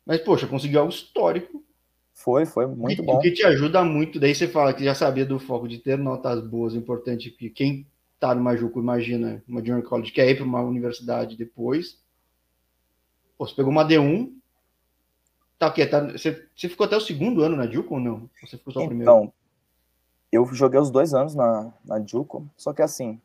Mas, 0.05 0.21
poxa, 0.21 0.47
conseguiu 0.47 0.81
algo 0.81 0.93
histórico. 0.93 1.65
Foi, 2.13 2.47
foi 2.47 2.67
muito 2.67 3.03
o 3.03 3.05
bom. 3.05 3.17
O 3.17 3.21
que 3.21 3.33
te 3.33 3.45
ajuda 3.45 3.85
muito, 3.85 4.21
daí 4.21 4.35
você 4.35 4.47
fala 4.47 4.73
que 4.73 4.85
já 4.85 4.95
sabia 4.95 5.27
do 5.27 5.39
foco 5.39 5.67
de 5.67 5.79
ter 5.79 5.99
notas 5.99 6.41
boas, 6.47 6.75
importante 6.75 7.31
que 7.31 7.51
quem 7.51 7.87
tá 8.21 8.35
no 8.35 8.43
Majuco, 8.43 8.79
imagina, 8.79 9.43
uma 9.49 9.61
junior 9.61 9.83
college, 9.83 10.13
quer 10.13 10.31
ir 10.31 10.37
para 10.37 10.45
uma 10.45 10.63
universidade 10.63 11.37
depois. 11.37 11.99
Pô, 13.37 13.47
você 13.47 13.55
pegou 13.55 13.73
uma 13.73 13.87
D1, 13.87 14.33
tá 15.59 15.67
aqui, 15.67 15.85
tá, 15.87 16.01
você, 16.13 16.47
você 16.55 16.69
ficou 16.69 16.87
até 16.87 16.97
o 16.97 17.01
segundo 17.01 17.43
ano 17.43 17.57
na 17.57 17.67
Juco 17.67 17.95
ou 17.95 18.01
não? 18.01 18.31
Você 18.41 18.57
ficou 18.57 18.73
só 18.73 18.81
o 18.81 18.87
primeiro? 18.87 19.11
Então, 19.11 19.33
eu 20.31 20.47
joguei 20.55 20.81
os 20.81 20.91
dois 20.91 21.15
anos 21.15 21.35
na, 21.35 21.73
na 21.85 22.01
Juco, 22.05 22.49
só 22.57 22.73
que 22.73 22.83
assim, 22.83 23.21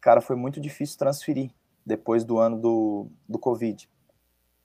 cara, 0.00 0.20
foi 0.20 0.36
muito 0.36 0.60
difícil 0.60 0.98
transferir 0.98 1.50
depois 1.86 2.24
do 2.24 2.38
ano 2.38 2.60
do, 2.60 3.06
do 3.28 3.38
Covid. 3.38 3.88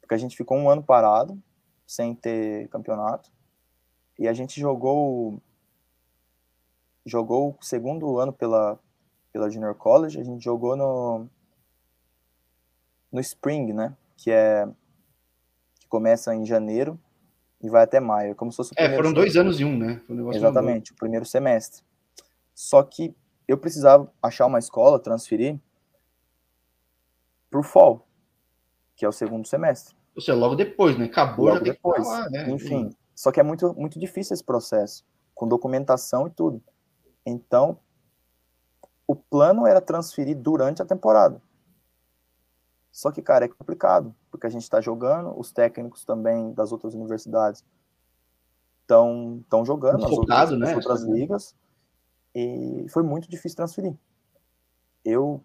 Porque 0.10 0.16
a 0.16 0.18
gente 0.18 0.36
ficou 0.36 0.58
um 0.58 0.68
ano 0.68 0.82
parado, 0.82 1.40
sem 1.86 2.16
ter 2.16 2.68
campeonato, 2.70 3.32
e 4.18 4.28
a 4.28 4.34
gente 4.34 4.60
jogou 4.60 5.40
jogou 7.06 7.56
o 7.60 7.64
segundo 7.64 8.18
ano 8.18 8.34
pela, 8.34 8.80
pela 9.32 9.52
Junior 9.52 9.76
College, 9.76 10.20
a 10.20 10.24
gente 10.24 10.44
jogou 10.44 10.76
no, 10.76 11.28
no 13.12 13.20
Spring, 13.20 13.72
né? 13.72 13.96
Que 14.18 14.32
é 14.32 14.68
que 15.80 15.88
começa 15.88 16.34
em 16.34 16.44
janeiro 16.44 17.00
e 17.62 17.70
vai 17.70 17.84
até 17.84 18.00
maio, 18.00 18.36
como 18.36 18.52
se 18.52 18.58
fosse 18.58 18.74
o 18.74 18.76
É, 18.80 18.96
foram 18.96 19.14
dois 19.14 19.38
anos 19.38 19.60
e 19.60 19.64
um, 19.64 19.78
né? 19.78 20.02
Um 20.10 20.34
Exatamente, 20.34 20.92
o 20.92 20.96
primeiro 20.96 21.26
semestre. 21.26 21.84
Só 22.56 22.82
que 22.82 23.16
eu 23.48 23.60
precisava 23.60 24.12
achar 24.24 24.48
uma 24.48 24.58
escola, 24.58 24.98
transferir 24.98 25.60
pro 27.48 27.62
fall, 27.62 28.08
que 28.96 29.06
é 29.06 29.08
o 29.08 29.12
segundo 29.12 29.48
semestre. 29.48 29.99
Ou 30.16 30.22
seja, 30.22 30.38
logo 30.38 30.56
depois, 30.56 30.98
né? 30.98 31.06
Acabou 31.06 31.48
logo 31.48 31.60
depois. 31.62 32.04
Falar, 32.04 32.30
né? 32.30 32.50
Enfim, 32.50 32.90
só 33.16 33.32
que 33.32 33.40
é 33.40 33.44
muito, 33.44 33.74
muito 33.74 34.00
difícil 34.00 34.34
esse 34.34 34.44
processo, 34.44 35.06
com 35.34 35.48
documentação 35.48 36.28
e 36.28 36.30
tudo. 36.30 36.62
Então, 37.26 37.80
o 39.08 39.16
plano 39.16 39.66
era 39.66 39.82
transferir 39.82 40.38
durante 40.38 40.82
a 40.82 40.86
temporada. 40.86 41.42
Só 42.92 43.12
que, 43.12 43.22
cara, 43.22 43.46
é 43.46 43.48
complicado, 43.48 44.16
porque 44.32 44.48
a 44.48 44.50
gente 44.50 44.64
está 44.64 44.82
jogando, 44.82 45.38
os 45.40 45.52
técnicos 45.52 46.04
também 46.04 46.54
das 46.54 46.72
outras 46.72 46.94
universidades 46.94 47.64
estão 48.82 49.66
jogando 49.66 50.04
as 50.04 50.12
outras, 50.12 50.52
né? 50.52 50.70
as 50.72 50.76
outras 50.76 51.04
ligas, 51.04 51.56
e 52.34 52.86
foi 52.90 53.04
muito 53.04 53.30
difícil 53.30 53.56
transferir. 53.56 53.94
Eu 55.06 55.44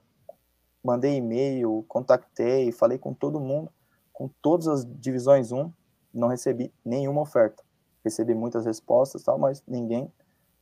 mandei 0.83 1.16
e-mail, 1.16 1.85
contactei, 1.87 2.72
falei 2.72 2.98
com 2.98 3.12
todo 3.12 3.40
mundo, 3.40 3.70
com 4.14 4.31
todas 4.40 4.68
as 4.68 4.87
divisões 4.98 5.53
1, 5.53 5.70
não 6.14 6.29
recebi 6.29 6.72
nenhuma 6.83 7.20
oferta. 7.20 7.62
Recebi 8.03 8.33
muitas 8.33 8.64
respostas, 8.64 9.24
tal, 9.24 9.38
mas 9.38 9.62
ninguém 9.66 10.11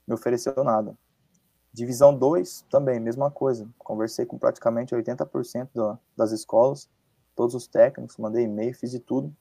me 0.09 0.15
ofereceu 0.15 0.65
nada. 0.65 0.97
Divisão 1.73 2.17
2, 2.17 2.67
também, 2.71 2.99
mesma 2.99 3.31
coisa. 3.31 3.69
Conversei 3.79 4.25
com 4.25 4.39
praticamente 4.39 4.95
80% 4.95 5.69
do, 5.75 5.99
das 6.17 6.33
escolas, 6.33 6.89
todos 7.37 7.55
os 7.55 7.67
técnicos, 7.67 8.17
mandei 8.17 8.45
e-mail, 8.45 8.75
fiz 8.75 8.91
de 8.91 8.99
tudo. 8.99 9.33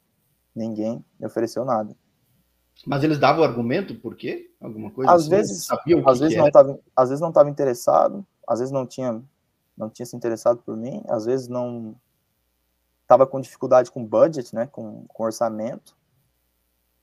Ninguém 0.54 1.04
me 1.20 1.26
ofereceu 1.26 1.64
nada. 1.64 1.96
Mas 2.86 3.04
eles 3.04 3.20
davam 3.20 3.44
argumento 3.44 3.96
por 3.96 4.16
quê? 4.16 4.52
Alguma 4.60 4.92
coisa 4.92 5.12
às 5.12 5.22
assim? 5.22 5.30
Vezes, 5.30 5.66
sabiam 5.66 6.08
às, 6.08 6.20
vezes 6.20 6.38
não 6.38 6.52
tava, 6.52 6.80
às 6.96 7.10
vezes 7.10 7.22
não 7.22 7.30
estava 7.30 7.50
interessado, 7.50 8.26
às 8.48 8.60
vezes 8.60 8.72
não 8.72 8.86
tinha, 8.86 9.22
não 9.78 9.90
tinha 9.90 10.06
se 10.06 10.16
interessado 10.16 10.62
por 10.66 10.76
mim, 10.76 11.04
às 11.08 11.26
vezes 11.26 11.48
não 11.48 11.96
estava 13.12 13.28
com 13.28 13.42
dificuldade 13.42 13.92
com 13.92 14.06
budget, 14.06 14.56
né, 14.56 14.68
com, 14.68 15.06
com 15.08 15.24
orçamento, 15.24 15.98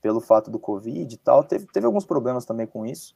pelo 0.01 0.19
fato 0.19 0.49
do 0.49 0.57
Covid 0.57 1.13
e 1.13 1.17
tal. 1.17 1.43
Teve, 1.43 1.67
teve 1.67 1.85
alguns 1.85 2.03
problemas 2.03 2.45
também 2.45 2.65
com 2.65 2.83
isso. 2.83 3.15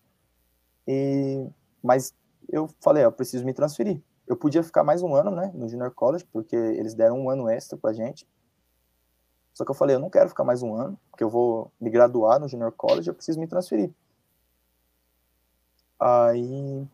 E 0.88 1.48
mas 1.82 2.14
eu 2.50 2.70
falei, 2.82 3.04
eu 3.04 3.12
preciso 3.12 3.44
me 3.44 3.54
transferir. 3.54 4.00
Eu 4.28 4.38
podia 4.38 4.64
ficar 4.64 4.84
mais 4.84 5.02
um 5.02 5.16
ano, 5.16 5.32
né, 5.32 5.52
no 5.56 5.68
Junior 5.68 5.92
College, 5.92 6.26
porque 6.32 6.56
eles 6.56 6.94
deram 6.94 7.20
um 7.20 7.30
ano 7.30 7.50
extra 7.50 7.78
pra 7.78 7.94
gente. 7.94 8.28
Só 9.54 9.66
que 9.66 9.72
eu 9.72 9.76
falei, 9.76 9.96
eu 9.96 10.00
não 10.00 10.10
quero 10.10 10.30
ficar 10.30 10.44
mais 10.44 10.62
um 10.62 10.74
ano, 10.76 10.98
porque 11.10 11.24
eu 11.24 11.30
vou 11.30 11.72
me 11.80 11.90
graduar 11.90 12.40
no 12.40 12.48
Junior 12.48 12.72
College, 12.72 13.10
eu 13.10 13.14
preciso 13.14 13.40
me 13.40 13.48
transferir. 13.48 13.92
Aí 16.00 16.88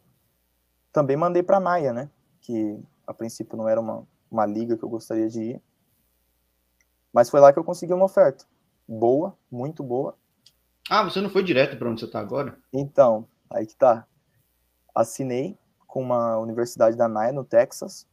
também 0.92 1.18
mandei 1.18 1.44
para 1.44 1.60
Maia, 1.60 1.94
né, 1.94 2.10
que 2.42 2.80
a 3.06 3.14
princípio 3.14 3.58
não 3.58 3.68
era 3.68 3.80
uma, 3.80 4.08
uma 4.32 4.46
liga 4.46 4.78
que 4.78 4.84
eu 4.84 4.90
gostaria 4.90 5.28
de 5.28 5.42
ir. 5.42 5.62
Mas 7.14 7.30
foi 7.30 7.40
lá 7.40 7.52
que 7.52 7.60
eu 7.60 7.64
consegui 7.64 7.94
uma 7.94 8.06
oferta. 8.06 8.46
Boa, 8.88 9.38
muito 9.52 9.84
boa. 9.84 10.16
Ah, 10.90 11.04
você 11.04 11.22
não 11.22 11.30
foi 11.30 11.44
direto 11.44 11.78
para 11.78 11.90
onde 11.90 12.00
você 12.00 12.06
está 12.06 12.20
agora? 12.20 12.58
Então, 12.74 13.28
aí 13.50 13.66
que 13.66 13.76
tá 13.76 14.08
assinei 14.94 15.58
com 15.88 16.02
uma 16.02 16.38
universidade 16.38 16.96
da 16.96 17.08
NAIA, 17.08 17.32
no 17.32 17.44
Texas. 17.44 18.08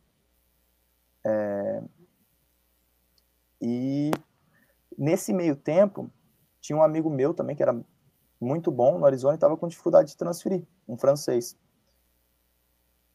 É, 1.24 1.82
e 3.60 4.10
nesse 4.96 5.32
meio 5.32 5.56
tempo, 5.56 6.10
tinha 6.60 6.76
um 6.76 6.82
amigo 6.82 7.10
meu 7.10 7.34
também 7.34 7.56
que 7.56 7.62
era 7.62 7.78
muito 8.40 8.70
bom 8.70 8.98
no 8.98 9.06
Arizona 9.06 9.34
e 9.34 9.36
estava 9.36 9.56
com 9.56 9.68
dificuldade 9.68 10.10
de 10.10 10.16
transferir, 10.16 10.62
um 10.86 10.96
francês. 10.96 11.56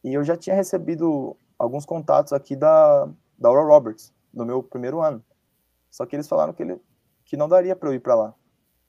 E 0.04 0.14
eu 0.14 0.24
já 0.24 0.36
tinha 0.36 0.56
recebido 0.56 1.36
alguns 1.58 1.86
contatos 1.86 2.32
aqui 2.32 2.56
da, 2.56 3.08
da 3.38 3.48
Aura 3.48 3.62
Roberts, 3.62 4.12
no 4.32 4.44
meu 4.44 4.62
primeiro 4.62 5.00
ano. 5.00 5.24
Só 5.92 6.06
que 6.06 6.16
eles 6.16 6.26
falaram 6.26 6.54
que, 6.54 6.62
ele, 6.62 6.80
que 7.22 7.36
não 7.36 7.46
daria 7.46 7.76
para 7.76 7.90
eu 7.90 7.94
ir 7.94 8.00
para 8.00 8.14
lá. 8.14 8.34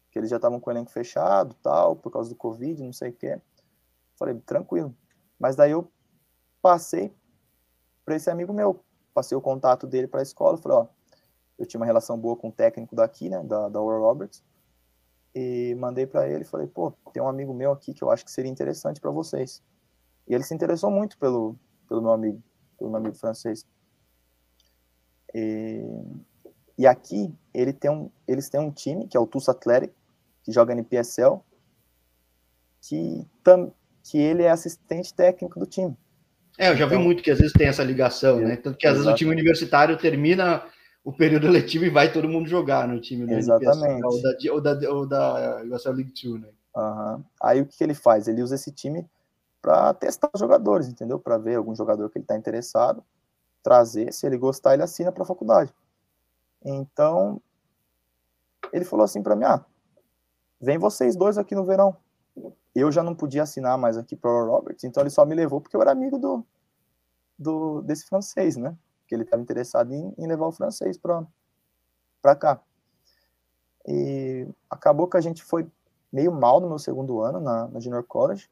Que 0.10 0.18
eles 0.18 0.30
já 0.30 0.38
estavam 0.38 0.60
com 0.60 0.70
o 0.70 0.74
elenco 0.74 0.89
fechado, 0.89 1.54
tal, 1.62 1.98
por 1.98 2.10
causa 2.12 2.30
do 2.30 2.36
Covid, 2.36 2.82
não 2.82 2.94
sei 2.94 3.10
o 3.10 3.13
quê. 3.13 3.42
Falei, 4.16 4.36
tranquilo. 4.39 4.96
Mas 5.38 5.58
daí 5.58 5.72
eu 5.72 5.92
passei 6.62 7.13
para 8.06 8.16
esse 8.16 8.30
amigo 8.30 8.54
meu, 8.54 8.82
passei 9.13 9.38
o 9.38 9.42
contato 9.42 9.86
dele 9.86 10.08
para 10.08 10.22
a 10.22 10.24
escola, 10.24 10.58
falei, 10.58 10.78
ó, 10.78 10.88
eu 11.60 11.66
tinha 11.66 11.80
uma 11.80 11.86
relação 11.86 12.18
boa 12.18 12.38
com 12.38 12.48
o 12.48 12.52
técnico 12.52 12.96
daqui, 12.96 13.30
né, 13.30 13.44
da, 13.44 13.68
da 13.68 13.80
Aura 13.80 13.98
Roberts, 13.98 14.42
e 15.36 15.76
mandei 15.78 16.06
para 16.06 16.28
ele, 16.30 16.46
falei, 16.46 16.68
pô, 16.68 16.92
tem 17.12 17.22
um 17.22 17.28
amigo 17.28 17.54
meu 17.54 17.72
aqui 17.72 17.94
que 17.94 18.02
eu 18.02 18.10
acho 18.10 18.24
que 18.24 18.32
seria 18.32 18.52
interessante 18.52 19.02
para 19.02 19.12
vocês. 19.12 19.62
E 20.28 20.34
ele 20.34 20.44
se 20.44 20.54
interessou 20.54 20.89
muito 20.89 21.18
pelo, 21.18 21.58
pelo 21.88 22.02
meu 22.02 22.12
amigo, 22.12 22.42
pelo 22.78 22.89
meu 22.89 23.00
amigo 23.00 23.16
francês. 23.16 23.66
E, 25.34 25.82
e 26.77 26.88
aqui 26.88 27.33
ele 27.53 27.73
tem 27.73 27.91
um, 27.91 28.09
eles 28.27 28.49
têm 28.49 28.59
um 28.59 28.71
time, 28.71 29.07
que 29.07 29.15
é 29.15 29.19
o 29.19 29.27
Tulsa 29.27 29.51
Athletic, 29.51 29.93
que 30.43 30.51
joga 30.51 30.75
no 30.75 30.83
PSL, 30.83 31.39
que 32.81 33.25
tam, 33.43 33.71
que 34.03 34.17
ele 34.17 34.43
é 34.43 34.49
assistente 34.49 35.13
técnico 35.13 35.59
do 35.59 35.65
time. 35.65 35.95
É, 36.57 36.69
eu 36.69 36.75
já 36.75 36.86
então, 36.86 36.99
vi 36.99 37.03
muito 37.03 37.23
que 37.23 37.31
às 37.31 37.39
vezes 37.39 37.53
tem 37.53 37.67
essa 37.67 37.83
ligação, 37.83 38.39
né? 38.39 38.55
Tanto 38.57 38.77
que 38.77 38.86
às 38.86 38.93
vezes 38.93 39.09
o 39.09 39.15
time 39.15 39.31
universitário 39.31 39.97
termina 39.97 40.63
o 41.03 41.12
período 41.12 41.49
letivo 41.49 41.86
e 41.86 41.89
vai 41.89 42.12
todo 42.12 42.29
mundo 42.29 42.47
jogar 42.47 42.88
no 42.88 42.99
time 43.01 43.25
do 43.25 43.33
Exatamente. 43.33 44.05
ou 44.05 44.21
da, 44.21 44.31
ou 44.51 44.62
da, 44.62 44.91
ou 44.91 45.07
da 45.07 45.63
USL 45.63 45.93
League 45.93 46.13
2, 46.23 46.41
né? 46.41 46.49
Uhum. 46.75 47.23
Aí 47.41 47.62
o 47.62 47.65
que, 47.65 47.77
que 47.77 47.83
ele 47.83 47.93
faz? 47.93 48.27
Ele 48.27 48.41
usa 48.41 48.55
esse 48.55 48.71
time 48.71 49.05
para 49.62 49.93
testar 49.93 50.29
os 50.33 50.39
jogadores, 50.39 50.88
entendeu? 50.88 51.19
Para 51.19 51.38
ver 51.38 51.55
algum 51.55 51.75
jogador 51.75 52.09
que 52.09 52.17
ele 52.17 52.23
está 52.23 52.36
interessado, 52.36 53.03
trazer, 53.62 54.13
se 54.13 54.25
ele 54.25 54.38
gostar, 54.38 54.73
ele 54.73 54.83
assina 54.83 55.12
para 55.12 55.23
a 55.23 55.27
faculdade. 55.27 55.73
Então, 56.63 57.41
ele 58.71 58.86
falou 58.86 59.04
assim 59.04 59.21
para 59.21 59.36
mim: 59.36 59.45
ah, 59.45 59.63
vem 60.60 60.78
vocês 60.78 61.15
dois 61.15 61.38
aqui 61.38 61.56
no 61.56 61.65
verão 61.65 61.97
eu 62.76 62.91
já 62.91 63.04
não 63.04 63.13
podia 63.13 63.43
assinar 63.43 63.78
mais 63.78 63.97
aqui 63.97 64.15
para 64.15 64.30
o 64.30 64.45
Roberts, 64.47 64.84
então 64.84 65.04
ele 65.04 65.10
só 65.10 65.26
me 65.26 65.36
levou 65.36 65.62
porque 65.62 65.76
eu 65.76 65.82
era 65.82 65.91
amigo 65.91 66.17
do, 66.17 66.45
do 67.38 67.82
desse 67.82 68.06
francês, 68.06 68.58
né? 68.58 68.76
Que 69.08 69.13
ele 69.13 69.23
estava 69.23 69.41
interessado 69.41 69.93
em, 69.93 70.13
em, 70.17 70.28
levar 70.28 70.47
o 70.47 70.52
francês 70.52 70.97
para 70.97 72.36
cá. 72.36 72.60
E 73.88 74.47
acabou 74.69 75.08
que 75.08 75.17
a 75.17 75.21
gente 75.21 75.43
foi 75.43 75.69
meio 76.12 76.32
mal 76.32 76.60
no 76.60 76.69
meu 76.69 76.80
segundo 76.80 77.21
ano 77.21 77.39
na, 77.39 77.67
na 77.67 77.80
Junior 77.80 78.04
College, 78.04 78.49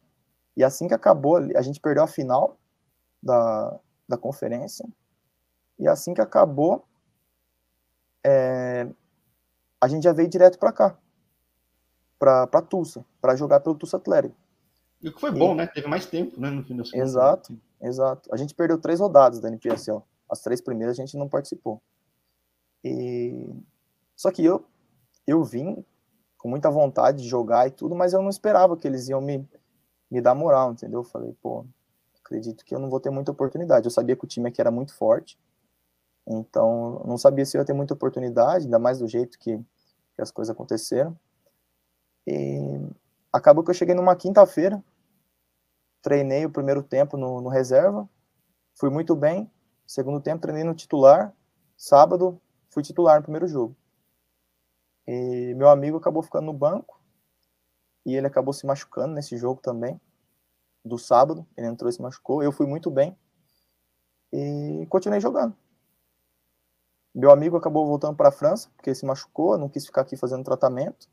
e 0.56 0.64
assim 0.64 0.88
que 0.88 0.94
acabou, 0.94 1.38
a 1.38 1.62
gente 1.62 1.80
perdeu 1.80 2.04
a 2.04 2.08
final 2.08 2.58
da, 3.24 3.80
da 4.08 4.18
conferência, 4.18 4.88
e 5.80 5.88
assim 5.88 6.14
que 6.14 6.22
acabou, 6.22 6.86
é, 8.24 8.88
a 9.80 9.88
gente 9.88 10.04
já 10.04 10.14
veio 10.14 10.30
direto 10.30 10.60
para 10.60 10.72
cá, 10.72 10.98
para 12.20 12.62
Tulsa, 12.62 13.06
para 13.20 13.36
jogar 13.36 13.60
pelo 13.60 13.76
Tulsa 13.76 13.98
Atlético. 13.98 14.36
E 15.02 15.10
o 15.10 15.14
que 15.14 15.20
foi 15.20 15.32
bom, 15.32 15.56
né? 15.56 15.66
Teve 15.66 15.88
mais 15.88 16.06
tempo, 16.06 16.40
né? 16.40 16.50
No 16.50 16.64
fim 16.64 16.76
das 16.76 16.94
Exato, 16.94 17.58
exato. 17.82 18.30
A 18.32 18.38
gente 18.38 18.54
perdeu 18.54 18.78
três 18.78 19.00
rodadas 19.00 19.40
da 19.40 19.48
NPSL. 19.48 20.04
As 20.30 20.42
três 20.42 20.62
primeiras 20.62 20.98
a 20.98 21.02
gente 21.02 21.18
não 21.18 21.28
participou. 21.28 21.82
E 22.84 23.50
só 24.16 24.32
que 24.32 24.46
eu 24.46 24.64
eu 25.26 25.44
vim 25.44 25.84
com 26.38 26.50
muita 26.50 26.70
vontade 26.70 27.22
de 27.22 27.30
jogar 27.30 27.68
e 27.68 27.72
tudo, 27.72 27.96
mas 27.96 28.14
eu 28.14 28.22
não 28.22 28.30
esperava 28.30 28.76
que 28.76 28.88
eles 28.88 29.08
iam 29.08 29.22
me, 29.22 29.48
me 30.10 30.20
dar 30.20 30.34
moral, 30.34 30.72
entendeu? 30.72 31.02
Eu 31.02 31.04
falei, 31.04 31.34
pô, 31.42 31.66
acredito 32.24 32.66
que 32.66 32.74
eu 32.74 32.80
não 32.80 32.90
vou 32.90 33.00
ter 33.00 33.12
muita 33.12 33.32
oportunidade. 33.32 33.86
Eu 33.86 33.92
sabia 33.92 34.16
que 34.16 34.26
o 34.26 34.28
time 34.28 34.50
aqui 34.50 34.60
era 34.60 34.72
muito 34.72 34.94
forte, 34.94 35.38
então 36.34 37.04
não 37.06 37.18
sabia 37.18 37.46
se 37.46 37.58
ia 37.58 37.66
ter 37.66 37.74
muita 37.74 37.94
oportunidade, 37.94 38.66
ainda 38.66 38.80
mais 38.80 39.00
do 39.00 39.08
jeito 39.08 39.38
que, 39.40 39.58
que 40.16 40.22
as 40.22 40.32
coisas 40.32 40.54
aconteceram. 40.54 41.18
E 42.28 42.80
acabou 43.32 43.64
que 43.64 43.70
eu 43.72 43.76
cheguei 43.76 43.96
numa 43.96 44.16
quinta-feira, 44.16 44.84
treinei 46.02 46.46
o 46.46 46.52
primeiro 46.52 46.84
tempo 46.84 47.18
no, 47.18 47.42
no 47.42 47.50
reserva, 47.50 48.08
fui 48.76 48.90
muito 48.90 49.16
bem. 49.16 49.52
Segundo 49.86 50.22
tempo, 50.22 50.42
treinei 50.42 50.64
no 50.64 50.74
titular. 50.74 51.34
Sábado, 51.76 52.40
fui 52.70 52.84
titular 52.84 53.18
no 53.18 53.24
primeiro 53.24 53.48
jogo. 53.48 53.76
E 55.08 55.54
meu 55.56 55.70
amigo 55.70 55.98
acabou 55.98 56.24
ficando 56.24 56.46
no 56.46 56.54
banco 56.54 57.02
e 58.06 58.16
ele 58.16 58.28
acabou 58.28 58.54
se 58.54 58.66
machucando 58.66 59.14
nesse 59.14 59.38
jogo 59.38 59.62
também, 59.62 60.00
do 60.84 60.98
sábado. 60.98 61.46
Ele 61.58 61.68
entrou 61.68 61.90
e 61.90 61.94
se 61.94 62.02
machucou. 62.02 62.42
Eu 62.42 62.52
fui 62.52 62.66
muito 62.66 62.90
bem 62.90 63.18
e 64.32 64.86
continuei 64.90 65.20
jogando. 65.20 65.56
Meu 67.14 67.32
amigo 67.32 67.58
acabou 67.58 67.86
voltando 67.86 68.16
para 68.16 68.30
a 68.30 68.32
França 68.32 68.70
porque 68.76 68.96
se 68.96 69.06
machucou, 69.06 69.58
não 69.58 69.68
quis 69.68 69.86
ficar 69.86 70.02
aqui 70.02 70.16
fazendo 70.16 70.44
tratamento. 70.44 71.10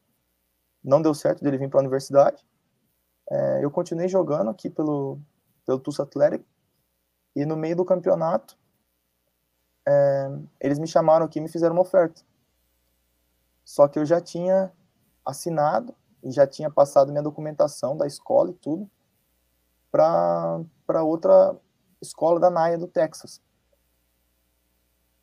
Não 0.82 1.02
deu 1.02 1.12
certo 1.12 1.42
dele 1.42 1.58
vir 1.58 1.68
para 1.68 1.80
a 1.80 1.82
universidade. 1.82 2.46
É, 3.30 3.64
eu 3.64 3.70
continuei 3.70 4.08
jogando 4.08 4.50
aqui 4.50 4.70
pelo, 4.70 5.18
pelo 5.66 5.80
Tulsa 5.80 6.04
Atlético 6.04 6.44
e 7.34 7.44
no 7.44 7.56
meio 7.56 7.76
do 7.76 7.84
campeonato 7.84 8.56
é, 9.86 10.28
eles 10.60 10.78
me 10.78 10.86
chamaram 10.86 11.26
aqui 11.26 11.38
e 11.38 11.42
me 11.42 11.48
fizeram 11.48 11.74
uma 11.74 11.82
oferta. 11.82 12.22
Só 13.64 13.88
que 13.88 13.98
eu 13.98 14.06
já 14.06 14.20
tinha 14.20 14.72
assinado 15.24 15.94
e 16.22 16.30
já 16.30 16.46
tinha 16.46 16.70
passado 16.70 17.10
minha 17.10 17.22
documentação 17.22 17.96
da 17.96 18.06
escola 18.06 18.50
e 18.50 18.54
tudo 18.54 18.90
para 19.90 21.02
outra 21.02 21.56
escola 22.00 22.38
da 22.38 22.50
NAIA 22.50 22.78
do 22.78 22.86
Texas. 22.86 23.42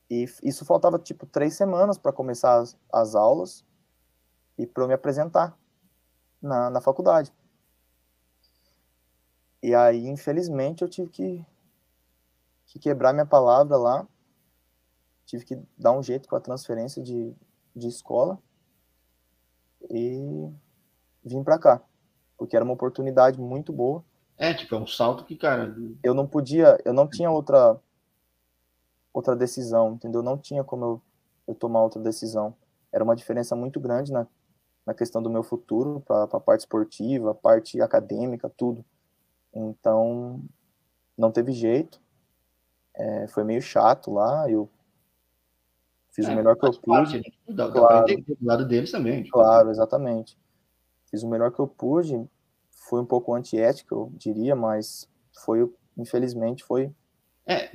E 0.10 0.26
isso 0.44 0.66
faltava 0.66 1.00
tipo 1.00 1.26
três 1.26 1.56
semanas 1.56 1.98
para 1.98 2.14
começar 2.14 2.60
as, 2.60 2.78
as, 2.92 3.16
aulas 3.16 3.66
e 4.58 4.68
para 4.68 4.84
eu 4.84 4.88
me 4.88 4.94
apresentar 4.94 5.58
na, 6.42 6.70
na 6.70 6.80
faculdade. 6.80 7.34
E 9.64 9.74
aí, 9.74 10.08
infelizmente, 10.08 10.84
eu 10.84 10.90
tive 10.90 11.10
que, 11.10 11.46
que 12.68 12.78
quebrar 12.78 13.14
minha 13.14 13.26
palavra 13.26 13.78
lá. 13.78 14.08
Tive 15.26 15.44
que 15.44 15.60
dar 15.76 15.92
um 15.92 16.04
jeito 16.04 16.30
com 16.30 16.36
a 16.36 16.42
transferência 16.42 17.02
de, 17.02 17.36
de 17.76 17.88
escola 17.88 18.40
e 19.90 20.52
vim 21.24 21.44
para 21.44 21.58
cá, 21.58 21.82
porque 22.38 22.56
era 22.56 22.64
uma 22.64 22.76
oportunidade 22.76 23.40
muito 23.40 23.74
boa. 23.74 24.04
É, 24.38 24.54
tipo, 24.54 24.76
é 24.76 24.78
um 24.78 24.86
salto 24.86 25.26
que, 25.26 25.36
cara. 25.36 25.76
Eu 26.04 26.14
não 26.14 26.28
podia, 26.28 26.78
eu 26.86 26.94
não 26.94 27.08
tinha 27.08 27.32
outra 27.32 27.80
outra 29.18 29.36
decisão, 29.36 29.94
entendeu? 29.94 30.22
Não 30.22 30.38
tinha 30.38 30.64
como 30.64 30.86
eu, 30.86 31.02
eu 31.48 31.56
tomar 31.56 31.82
outra 31.82 32.02
decisão. 32.02 32.56
Era 32.92 33.04
uma 33.04 33.16
diferença 33.16 33.56
muito 33.56 33.80
grande 33.80 34.12
na, 34.12 34.28
na 34.86 34.94
questão 34.94 35.22
do 35.24 35.30
meu 35.30 35.44
futuro, 35.44 36.02
para 36.02 36.24
a 36.24 36.40
parte 36.40 36.62
esportiva, 36.62 37.32
a 37.32 37.36
parte 37.36 37.82
acadêmica, 37.82 38.50
tudo. 38.50 38.84
Então, 39.54 40.42
não 41.18 41.32
teve 41.32 41.52
jeito. 41.52 42.00
É, 42.94 43.28
foi 43.28 43.44
meio 43.44 43.62
chato 43.62 44.12
lá. 44.12 44.50
Eu 44.50 44.70
Fiz 46.12 46.28
é, 46.28 46.32
o 46.32 46.36
melhor 46.36 46.56
que 46.56 46.66
eu 46.66 46.72
pude. 46.72 47.22
Dá, 47.50 47.70
claro. 47.70 48.06
do 48.06 48.38
lado 48.42 48.66
deles 48.66 48.90
também. 48.90 49.24
Tipo. 49.24 49.34
Claro, 49.34 49.70
exatamente. 49.70 50.38
Fiz 51.10 51.24
o 51.24 51.30
melhor 51.30 51.52
que 51.52 51.60
eu 51.60 51.68
pude. 51.68 52.26
Foi 52.72 53.02
um 53.02 53.06
pouco 53.06 53.34
antiético, 53.34 53.94
eu 53.94 54.12
diria, 54.16 54.56
mas 54.56 55.10
foi, 55.44 55.70
infelizmente, 55.98 56.64
foi. 56.64 56.90
É, 57.48 57.70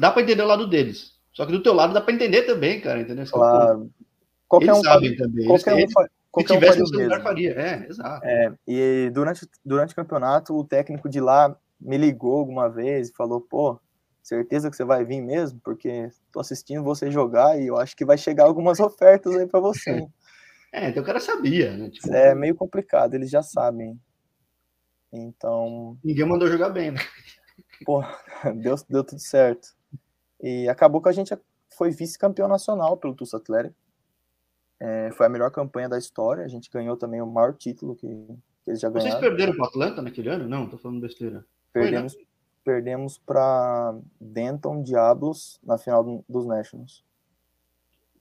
dá 0.00 0.10
para 0.10 0.22
entender 0.22 0.42
o 0.42 0.46
lado 0.46 0.66
deles. 0.66 1.16
Só 1.32 1.44
que 1.44 1.52
do 1.52 1.62
teu 1.62 1.74
lado 1.74 1.92
dá 1.92 2.00
para 2.00 2.14
entender 2.14 2.42
também, 2.42 2.80
cara, 2.80 3.00
entendeu? 3.00 3.24
É 3.24 3.28
claro. 3.28 3.90
Qualquer 4.48 4.68
eles 4.68 4.78
um 4.78 4.82
sabem 4.82 5.16
também. 5.16 5.46
Qualquer 5.46 5.78
eles, 5.78 5.90
um, 5.90 6.06
qualquer 6.30 6.54
se 6.54 6.60
tivesse 6.60 6.82
um 6.82 6.84
no 6.84 7.02
lugar, 7.02 7.22
faria. 7.22 7.52
É, 7.52 7.86
exato. 7.88 8.26
É, 8.26 8.52
e 8.66 9.10
durante, 9.12 9.46
durante 9.64 9.92
o 9.92 9.96
campeonato, 9.96 10.56
o 10.56 10.64
técnico 10.64 11.08
de 11.08 11.20
lá 11.20 11.54
me 11.80 11.98
ligou 11.98 12.38
alguma 12.38 12.68
vez 12.68 13.10
e 13.10 13.14
falou, 13.14 13.40
pô, 13.40 13.78
certeza 14.22 14.70
que 14.70 14.76
você 14.76 14.84
vai 14.84 15.04
vir 15.04 15.20
mesmo, 15.20 15.60
porque 15.62 16.08
tô 16.32 16.40
assistindo 16.40 16.82
você 16.82 17.10
jogar 17.10 17.60
e 17.60 17.66
eu 17.66 17.76
acho 17.76 17.96
que 17.96 18.04
vai 18.04 18.16
chegar 18.16 18.44
algumas 18.44 18.80
ofertas 18.80 19.34
aí 19.36 19.46
para 19.46 19.60
você. 19.60 20.06
É, 20.72 20.90
então 20.90 21.02
o 21.02 21.06
cara 21.06 21.20
sabia, 21.20 21.74
né? 21.74 21.88
Tipo... 21.88 22.12
É 22.12 22.34
meio 22.34 22.54
complicado, 22.54 23.14
eles 23.14 23.30
já 23.30 23.40
sabem. 23.40 23.98
Então. 25.10 25.96
Ninguém 26.04 26.26
mandou 26.26 26.48
jogar 26.48 26.68
bem, 26.68 26.90
né? 26.90 27.00
Pô, 27.84 28.02
deu, 28.62 28.76
deu 28.88 29.04
tudo 29.04 29.20
certo. 29.20 29.68
E 30.42 30.68
acabou 30.68 31.00
que 31.00 31.08
a 31.08 31.12
gente 31.12 31.34
foi 31.76 31.90
vice-campeão 31.90 32.48
nacional 32.48 32.96
pelo 32.96 33.14
Tulsa 33.14 33.36
Atlético. 33.36 33.76
É, 34.78 35.10
foi 35.12 35.26
a 35.26 35.28
melhor 35.28 35.50
campanha 35.50 35.88
da 35.88 35.98
história. 35.98 36.44
A 36.44 36.48
gente 36.48 36.70
ganhou 36.70 36.96
também 36.96 37.20
o 37.20 37.26
maior 37.26 37.54
título 37.54 37.94
que, 37.94 38.06
que 38.06 38.70
eles 38.70 38.80
já 38.80 38.90
ganharam. 38.90 39.10
Vocês 39.10 39.20
perderam 39.20 39.54
para 39.54 39.62
o 39.64 39.66
Atlanta 39.66 40.02
naquele 40.02 40.28
ano? 40.28 40.48
Não, 40.48 40.68
tô 40.68 40.76
falando 40.76 41.00
besteira. 41.00 41.44
Perdemos, 41.72 42.12
foi, 42.12 42.22
né? 42.22 42.28
perdemos 42.64 43.18
para 43.18 43.98
Denton 44.20 44.82
Diablos 44.82 45.58
na 45.62 45.78
final 45.78 46.24
dos 46.28 46.46
Nationals. 46.46 47.04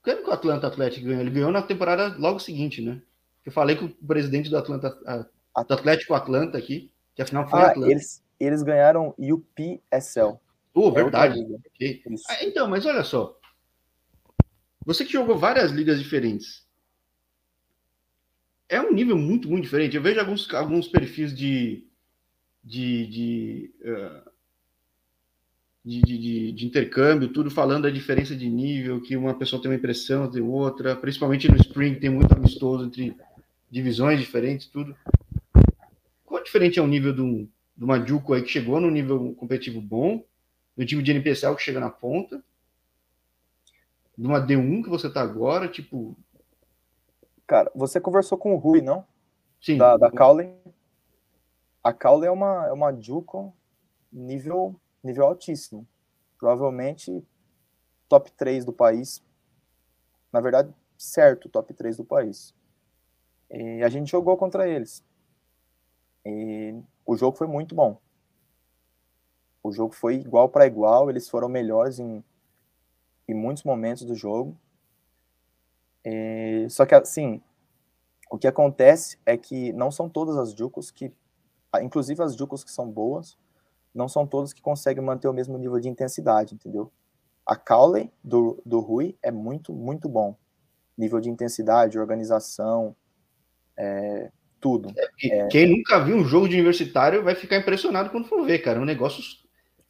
Quando 0.01 0.23
que 0.23 0.29
o 0.29 0.33
Atlanta 0.33 0.67
Atlético 0.67 1.07
ganhou? 1.07 1.21
Ele 1.21 1.31
ganhou 1.31 1.51
na 1.51 1.61
temporada 1.61 2.15
logo 2.17 2.39
seguinte, 2.39 2.81
né? 2.81 3.01
Eu 3.45 3.51
falei 3.51 3.75
com 3.75 3.85
o 3.85 3.89
presidente 3.89 4.49
do 4.49 4.57
Atlanta, 4.57 4.89
do 4.89 5.73
Atlético 5.73 6.13
Atlanta 6.13 6.57
aqui, 6.57 6.91
que 7.15 7.21
afinal 7.21 7.47
foi 7.47 7.59
ah, 7.59 7.67
Atlanta. 7.67 7.91
Eles, 7.91 8.23
eles 8.39 8.63
ganharam 8.63 9.15
UPSL. 9.17 10.39
Oh, 10.73 10.91
verdade. 10.91 11.39
Okay. 11.73 12.03
Ah, 12.29 12.43
então, 12.43 12.67
mas 12.67 12.85
olha 12.85 13.03
só. 13.03 13.39
Você 14.85 15.05
que 15.05 15.13
jogou 15.13 15.37
várias 15.37 15.71
ligas 15.71 15.99
diferentes. 15.99 16.65
É 18.67 18.81
um 18.81 18.93
nível 18.93 19.17
muito, 19.17 19.49
muito 19.49 19.63
diferente. 19.63 19.95
Eu 19.95 20.01
vejo 20.01 20.19
alguns, 20.19 20.53
alguns 20.53 20.87
perfis 20.87 21.35
de, 21.35 21.87
de, 22.63 23.07
de 23.07 23.73
uh, 23.81 24.29
de, 25.85 26.01
de, 26.01 26.51
de, 26.51 26.65
intercâmbio, 26.65 27.29
tudo 27.29 27.51
falando 27.51 27.85
a 27.85 27.91
diferença 27.91 28.35
de 28.35 28.49
nível, 28.49 28.99
que 28.99 29.15
uma 29.15 29.35
pessoa 29.35 29.61
tem 29.61 29.69
uma 29.69 29.77
impressão, 29.77 30.29
tem 30.29 30.41
outra, 30.41 30.95
principalmente 30.95 31.47
no 31.47 31.57
Spring 31.57 31.99
tem 31.99 32.09
muito 32.09 32.33
amistoso 32.33 32.85
entre 32.85 33.15
divisões 33.69 34.19
diferentes, 34.19 34.65
tudo. 34.65 34.95
Qual 36.25 36.43
diferente 36.43 36.79
é 36.79 36.81
o 36.81 36.87
nível 36.87 37.13
de, 37.13 37.21
um, 37.21 37.47
de 37.75 37.83
uma 37.83 38.03
Juco 38.05 38.33
aí 38.33 38.41
que 38.41 38.49
chegou 38.49 38.79
no 38.79 38.89
nível 38.89 39.33
competitivo 39.35 39.81
bom, 39.81 40.23
do 40.75 40.85
time 40.85 41.03
de 41.03 41.11
NPCL 41.11 41.55
que 41.55 41.63
chega 41.63 41.79
na 41.79 41.89
ponta, 41.89 42.43
de 44.17 44.25
uma 44.25 44.39
D1 44.39 44.83
que 44.83 44.89
você 44.89 45.09
tá 45.11 45.21
agora, 45.21 45.67
tipo... 45.67 46.15
Cara, 47.47 47.71
você 47.75 47.99
conversou 47.99 48.37
com 48.37 48.53
o 48.53 48.57
Rui, 48.57 48.81
não? 48.81 49.05
Sim. 49.61 49.77
Da, 49.77 49.97
da 49.97 50.09
Cowley. 50.09 50.53
A 51.83 51.93
Cowley 51.93 52.27
é 52.27 52.31
uma, 52.31 52.67
é 52.67 52.71
uma 52.71 52.93
Juco 52.99 53.53
nível 54.11 54.79
nível 55.05 55.25
altíssimo. 55.25 55.87
Provavelmente 56.37 57.23
top 58.09 58.31
3 58.31 58.65
do 58.65 58.73
país. 58.73 59.23
Na 60.31 60.41
verdade, 60.41 60.73
certo, 60.97 61.47
top 61.47 61.73
3 61.73 61.97
do 61.97 62.03
país. 62.03 62.53
E 63.49 63.83
a 63.83 63.89
gente 63.89 64.09
jogou 64.11 64.35
contra 64.35 64.67
eles. 64.67 65.03
E 66.25 66.81
o 67.05 67.15
jogo 67.15 67.37
foi 67.37 67.47
muito 67.47 67.75
bom. 67.75 67.99
O 69.61 69.71
jogo 69.71 69.93
foi 69.93 70.15
igual 70.15 70.49
para 70.49 70.65
igual, 70.65 71.09
eles 71.09 71.29
foram 71.29 71.49
melhores 71.49 71.99
em, 71.99 72.23
em 73.27 73.33
muitos 73.33 73.63
momentos 73.63 74.03
do 74.03 74.15
jogo. 74.15 74.57
E, 76.03 76.67
só 76.69 76.85
que, 76.85 76.93
assim, 76.93 77.41
o 78.29 78.37
que 78.37 78.47
acontece 78.47 79.17
é 79.25 79.37
que 79.37 79.73
não 79.73 79.91
são 79.91 80.09
todas 80.09 80.37
as 80.37 80.53
Jucos 80.53 80.91
que, 80.91 81.11
inclusive 81.81 82.21
as 82.21 82.35
Jucos 82.35 82.63
que 82.63 82.71
são 82.71 82.89
boas, 82.89 83.37
não 83.93 84.07
são 84.07 84.27
todos 84.27 84.53
que 84.53 84.61
conseguem 84.61 85.03
manter 85.03 85.27
o 85.27 85.33
mesmo 85.33 85.57
nível 85.57 85.79
de 85.79 85.89
intensidade, 85.89 86.53
entendeu? 86.53 86.91
A 87.45 87.55
Cowley 87.55 88.11
do, 88.23 88.61
do 88.65 88.79
Rui 88.79 89.17
é 89.21 89.31
muito, 89.31 89.73
muito 89.73 90.09
bom. 90.09 90.35
Nível 90.97 91.19
de 91.19 91.29
intensidade, 91.29 91.99
organização, 91.99 92.95
é, 93.77 94.31
tudo. 94.65 94.91
É, 94.97 95.27
é, 95.27 95.47
quem 95.49 95.69
nunca 95.69 96.03
viu 96.03 96.15
um 96.15 96.25
jogo 96.25 96.49
de 96.49 96.55
universitário 96.55 97.23
vai 97.23 97.35
ficar 97.35 97.57
impressionado 97.57 98.09
quando 98.09 98.27
for 98.27 98.43
ver, 98.43 98.57
cara. 98.57 98.81
Um 98.81 98.85
negócio. 98.85 99.21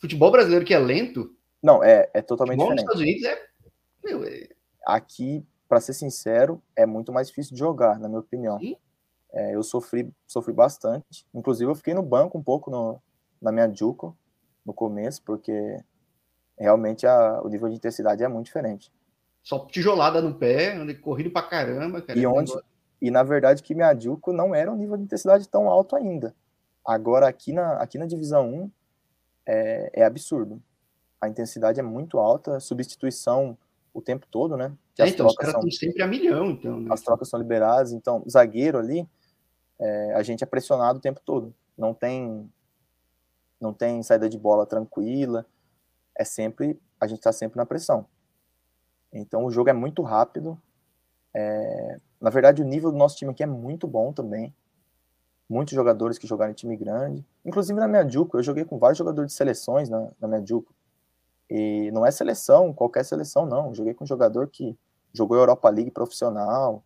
Futebol 0.01 0.29
brasileiro 0.29 0.65
que 0.65 0.73
é 0.73 0.79
lento. 0.79 1.33
Não, 1.63 1.81
é, 1.81 2.11
é 2.13 2.21
totalmente 2.21 2.59
futebol 2.59 2.75
diferente. 2.75 2.99
nos 2.99 3.01
Estados 3.01 3.01
Unidos 3.01 3.23
é. 3.23 4.03
Meu, 4.03 4.23
é... 4.25 4.49
Aqui 4.85 5.45
para 5.69 5.79
ser 5.79 5.93
sincero, 5.93 6.61
é 6.75 6.85
muito 6.85 7.13
mais 7.13 7.29
difícil 7.29 7.53
de 7.53 7.59
jogar, 7.59 7.97
na 7.99 8.09
minha 8.09 8.19
opinião. 8.19 8.59
É, 9.31 9.55
eu 9.55 9.63
sofri, 9.63 10.11
sofri 10.27 10.53
bastante. 10.53 11.25
Inclusive, 11.33 11.71
eu 11.71 11.75
fiquei 11.75 11.93
no 11.93 12.03
banco 12.03 12.37
um 12.37 12.43
pouco 12.43 12.69
no, 12.69 13.01
na 13.41 13.53
minha 13.53 13.73
Juco 13.73 14.15
no 14.65 14.73
começo, 14.73 15.23
porque 15.23 15.79
realmente 16.59 17.07
a, 17.07 17.41
o 17.41 17.47
nível 17.47 17.69
de 17.69 17.75
intensidade 17.75 18.23
é 18.23 18.27
muito 18.27 18.47
diferente. 18.47 18.91
Só 19.41 19.59
tijolada 19.67 20.21
no 20.21 20.35
pé, 20.35 20.75
corrido 20.95 21.31
pra 21.31 21.43
caramba. 21.43 22.01
Cara, 22.01 22.19
e, 22.19 22.27
onde, 22.27 22.51
e 23.05 23.11
na 23.11 23.23
verdade 23.23 23.61
que 23.61 23.75
minha 23.75 23.93
Juco 23.97 24.33
não 24.33 24.55
era 24.55 24.71
um 24.71 24.75
nível 24.75 24.97
de 24.97 25.03
intensidade 25.03 25.47
tão 25.47 25.69
alto 25.69 25.95
ainda. 25.95 26.35
Agora, 26.85 27.27
aqui 27.27 27.53
na, 27.53 27.73
aqui 27.77 27.97
na 27.97 28.05
divisão 28.05 28.49
1, 28.49 28.71
é, 29.45 29.91
é 30.01 30.03
absurdo. 30.03 30.61
A 31.21 31.27
intensidade 31.27 31.79
é 31.79 31.83
muito 31.83 32.19
alta, 32.19 32.59
substituição 32.59 33.57
o 33.93 34.01
tempo 34.01 34.27
todo, 34.29 34.57
né? 34.57 34.73
É, 34.97 35.07
então, 35.07 35.25
os 35.27 35.35
caras 35.35 35.55
estão 35.55 35.71
sempre 35.71 36.01
a 36.01 36.07
milhão, 36.07 36.51
então. 36.51 36.79
Né? 36.79 36.89
As 36.91 37.01
trocas 37.01 37.29
são 37.29 37.39
liberadas, 37.39 37.91
então, 37.91 38.23
zagueiro 38.29 38.77
ali, 38.77 39.07
é, 39.79 40.13
a 40.13 40.23
gente 40.23 40.43
é 40.43 40.47
pressionado 40.47 40.99
o 40.99 41.01
tempo 41.01 41.21
todo. 41.23 41.53
Não 41.77 41.93
tem 41.93 42.49
não 43.59 43.73
tem 43.73 44.03
saída 44.03 44.29
de 44.29 44.37
bola 44.37 44.65
tranquila, 44.65 45.45
é 46.15 46.23
sempre, 46.23 46.79
a 46.99 47.07
gente 47.07 47.19
está 47.19 47.31
sempre 47.31 47.57
na 47.57 47.65
pressão. 47.65 48.05
Então 49.11 49.45
o 49.45 49.51
jogo 49.51 49.69
é 49.69 49.73
muito 49.73 50.01
rápido. 50.01 50.61
É, 51.33 51.99
na 52.19 52.29
verdade, 52.29 52.61
o 52.61 52.65
nível 52.65 52.91
do 52.91 52.97
nosso 52.97 53.17
time 53.17 53.31
aqui 53.31 53.43
é 53.43 53.47
muito 53.47 53.87
bom 53.87 54.11
também. 54.11 54.53
Muitos 55.47 55.75
jogadores 55.75 56.17
que 56.17 56.27
jogaram 56.27 56.51
em 56.51 56.55
time 56.55 56.75
grande. 56.75 57.23
Inclusive 57.43 57.79
na 57.79 57.87
minha 57.87 58.07
Juco, 58.07 58.37
eu 58.37 58.43
joguei 58.43 58.65
com 58.65 58.79
vários 58.79 58.97
jogadores 58.97 59.31
de 59.31 59.37
seleções 59.37 59.89
na, 59.89 60.09
na 60.19 60.27
minha 60.27 60.45
Juco. 60.45 60.73
E 61.49 61.91
não 61.91 62.05
é 62.05 62.11
seleção, 62.11 62.73
qualquer 62.73 63.05
seleção, 63.05 63.45
não. 63.45 63.67
Eu 63.67 63.75
joguei 63.75 63.93
com 63.93 64.03
um 64.03 64.07
jogador 64.07 64.47
que 64.47 64.75
jogou 65.13 65.37
Europa 65.37 65.69
League 65.69 65.91
profissional, 65.91 66.83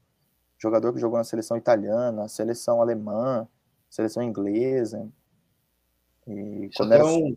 jogador 0.58 0.94
que 0.94 1.00
jogou 1.00 1.18
na 1.18 1.24
seleção 1.24 1.56
italiana, 1.56 2.28
seleção 2.28 2.82
alemã, 2.82 3.48
seleção 3.90 4.22
inglesa. 4.22 5.08
E 6.28 6.70
quando 6.76 6.94
era... 6.94 7.06
um, 7.06 7.36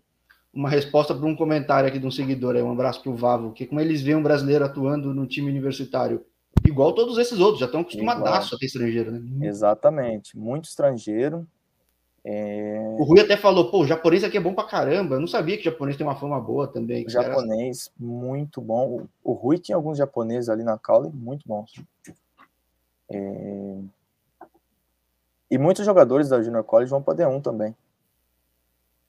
uma 0.52 0.68
resposta 0.68 1.14
para 1.14 1.26
um 1.26 1.36
comentário 1.36 1.88
aqui 1.88 1.98
de 1.98 2.06
um 2.06 2.10
seguidor, 2.10 2.56
aí, 2.56 2.62
um 2.62 2.72
abraço 2.72 3.00
para 3.00 3.12
o 3.12 3.16
Vavo, 3.16 3.52
que 3.52 3.66
como 3.66 3.80
eles 3.80 4.02
veem 4.02 4.16
um 4.16 4.22
brasileiro 4.22 4.64
atuando 4.64 5.14
no 5.14 5.26
time 5.26 5.48
universitário, 5.48 6.26
igual 6.72 6.92
todos 6.92 7.18
esses 7.18 7.38
outros, 7.38 7.60
já 7.60 7.66
estão 7.66 7.82
acostumadaços 7.82 8.52
a 8.52 8.58
ter 8.58 8.66
estrangeiro, 8.66 9.12
né? 9.12 9.46
Exatamente, 9.46 10.36
muito 10.36 10.64
estrangeiro. 10.64 11.46
É... 12.24 12.96
O 12.98 13.04
Rui 13.04 13.20
até 13.20 13.36
falou, 13.36 13.70
pô, 13.70 13.80
o 13.80 13.86
japonês 13.86 14.22
aqui 14.22 14.36
é 14.36 14.40
bom 14.40 14.54
pra 14.54 14.64
caramba. 14.64 15.16
Eu 15.16 15.20
não 15.20 15.26
sabia 15.26 15.56
que 15.56 15.62
o 15.62 15.70
japonês 15.70 15.96
tem 15.96 16.06
uma 16.06 16.16
fama 16.16 16.40
boa 16.40 16.68
também. 16.68 17.04
O 17.04 17.10
japonês, 17.10 17.90
era... 17.98 18.06
muito 18.08 18.60
bom. 18.60 19.06
O 19.24 19.32
Rui 19.32 19.58
tinha 19.58 19.76
alguns 19.76 19.98
japoneses 19.98 20.48
ali 20.48 20.62
na 20.62 20.78
Caule, 20.78 21.10
muito 21.12 21.46
bons. 21.46 21.72
É... 23.10 23.78
E 25.50 25.58
muitos 25.58 25.84
jogadores 25.84 26.28
da 26.28 26.40
Junior 26.40 26.64
College 26.64 26.90
vão 26.90 27.02
para 27.02 27.18
D1 27.18 27.42
também. 27.42 27.74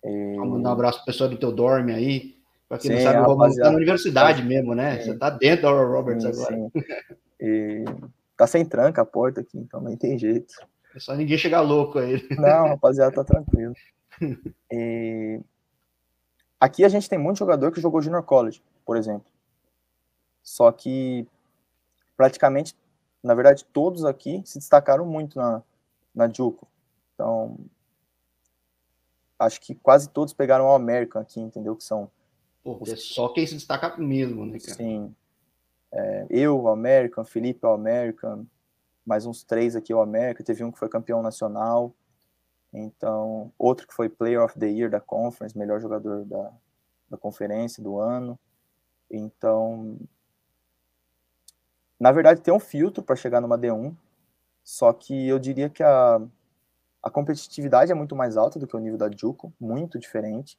É... 0.03 0.35
Mandar 0.35 0.69
um 0.69 0.73
abraço 0.73 0.97
pro 0.97 1.05
pessoal 1.05 1.29
do 1.29 1.37
teu 1.37 1.51
dorme 1.51 1.93
aí. 1.93 2.32
Pra 2.73 2.79
quem 2.79 2.91
sim, 2.91 3.03
não 3.03 3.11
sabe, 3.11 3.19
o 3.19 3.23
Romulo 3.31 3.55
tá 3.55 3.69
na 3.69 3.75
universidade 3.77 4.41
é. 4.41 4.45
mesmo, 4.45 4.73
né? 4.73 4.99
Sim. 4.99 5.11
Você 5.11 5.17
tá 5.17 5.29
dentro 5.29 5.63
da 5.63 5.69
Aurora 5.69 5.97
Roberts 5.97 6.23
sim, 6.23 6.43
agora. 6.43 6.71
E... 7.39 7.85
Tá 8.35 8.47
sem 8.47 8.65
tranca 8.65 9.01
a 9.01 9.05
porta 9.05 9.41
aqui, 9.41 9.57
então 9.57 9.81
nem 9.81 9.95
tem 9.95 10.17
jeito. 10.17 10.53
É 10.95 10.99
só 10.99 11.15
ninguém 11.15 11.37
chegar 11.37 11.61
louco 11.61 11.99
aí. 11.99 12.25
Não, 12.31 12.69
rapaziada, 12.69 13.13
tá 13.13 13.23
tranquilo. 13.23 13.73
E... 14.71 15.39
Aqui 16.59 16.83
a 16.83 16.89
gente 16.89 17.09
tem 17.09 17.19
muito 17.19 17.39
jogador 17.39 17.71
que 17.71 17.81
jogou 17.81 18.01
Junior 18.01 18.23
College, 18.23 18.61
por 18.85 18.97
exemplo. 18.97 19.25
Só 20.41 20.71
que 20.71 21.27
praticamente 22.17 22.75
na 23.23 23.33
verdade, 23.33 23.63
todos 23.71 24.03
aqui 24.03 24.43
se 24.45 24.59
destacaram 24.59 25.05
muito 25.05 25.39
na, 25.39 25.63
na 26.13 26.27
Juco. 26.27 26.67
Então, 27.13 27.57
acho 29.39 29.61
que 29.61 29.73
quase 29.75 30.09
todos 30.09 30.33
pegaram 30.33 30.65
o 30.65 30.73
American 30.73 31.21
aqui, 31.21 31.39
entendeu? 31.39 31.75
Que 31.75 31.85
são. 31.85 32.11
É 32.87 32.95
só 32.95 33.29
quem 33.29 33.45
se 33.45 33.55
destaca 33.55 33.97
mesmo, 33.97 34.45
né, 34.45 34.57
cara? 34.59 34.75
Sim. 34.75 35.13
É, 35.91 36.25
eu, 36.29 36.59
o 36.59 36.67
American, 36.69 37.25
Felipe, 37.25 37.65
o 37.65 37.69
American, 37.69 38.45
mais 39.05 39.25
uns 39.25 39.43
três 39.43 39.75
aqui, 39.75 39.93
o 39.93 40.01
American. 40.01 40.43
Teve 40.45 40.63
um 40.63 40.71
que 40.71 40.79
foi 40.79 40.89
campeão 40.89 41.21
nacional. 41.21 41.93
Então, 42.73 43.51
outro 43.57 43.85
que 43.85 43.93
foi 43.93 44.09
Player 44.09 44.41
of 44.41 44.57
the 44.57 44.67
Year 44.67 44.89
da 44.89 44.99
Conference, 44.99 45.57
melhor 45.57 45.79
jogador 45.79 46.25
da, 46.25 46.51
da 47.09 47.17
conferência 47.17 47.83
do 47.83 47.99
ano. 47.99 48.39
Então, 49.11 49.99
na 51.99 52.11
verdade, 52.11 52.41
tem 52.41 52.53
um 52.53 52.59
filtro 52.59 53.03
para 53.03 53.15
chegar 53.15 53.39
numa 53.39 53.57
D1, 53.57 53.95
só 54.63 54.91
que 54.91 55.27
eu 55.27 55.37
diria 55.37 55.69
que 55.69 55.83
a, 55.83 56.21
a 57.01 57.09
competitividade 57.09 57.91
é 57.91 57.95
muito 57.95 58.15
mais 58.15 58.35
alta 58.35 58.59
do 58.59 58.65
que 58.65 58.75
o 58.75 58.79
nível 58.79 58.97
da 58.97 59.09
Juco, 59.09 59.53
muito 59.59 59.99
diferente, 59.99 60.57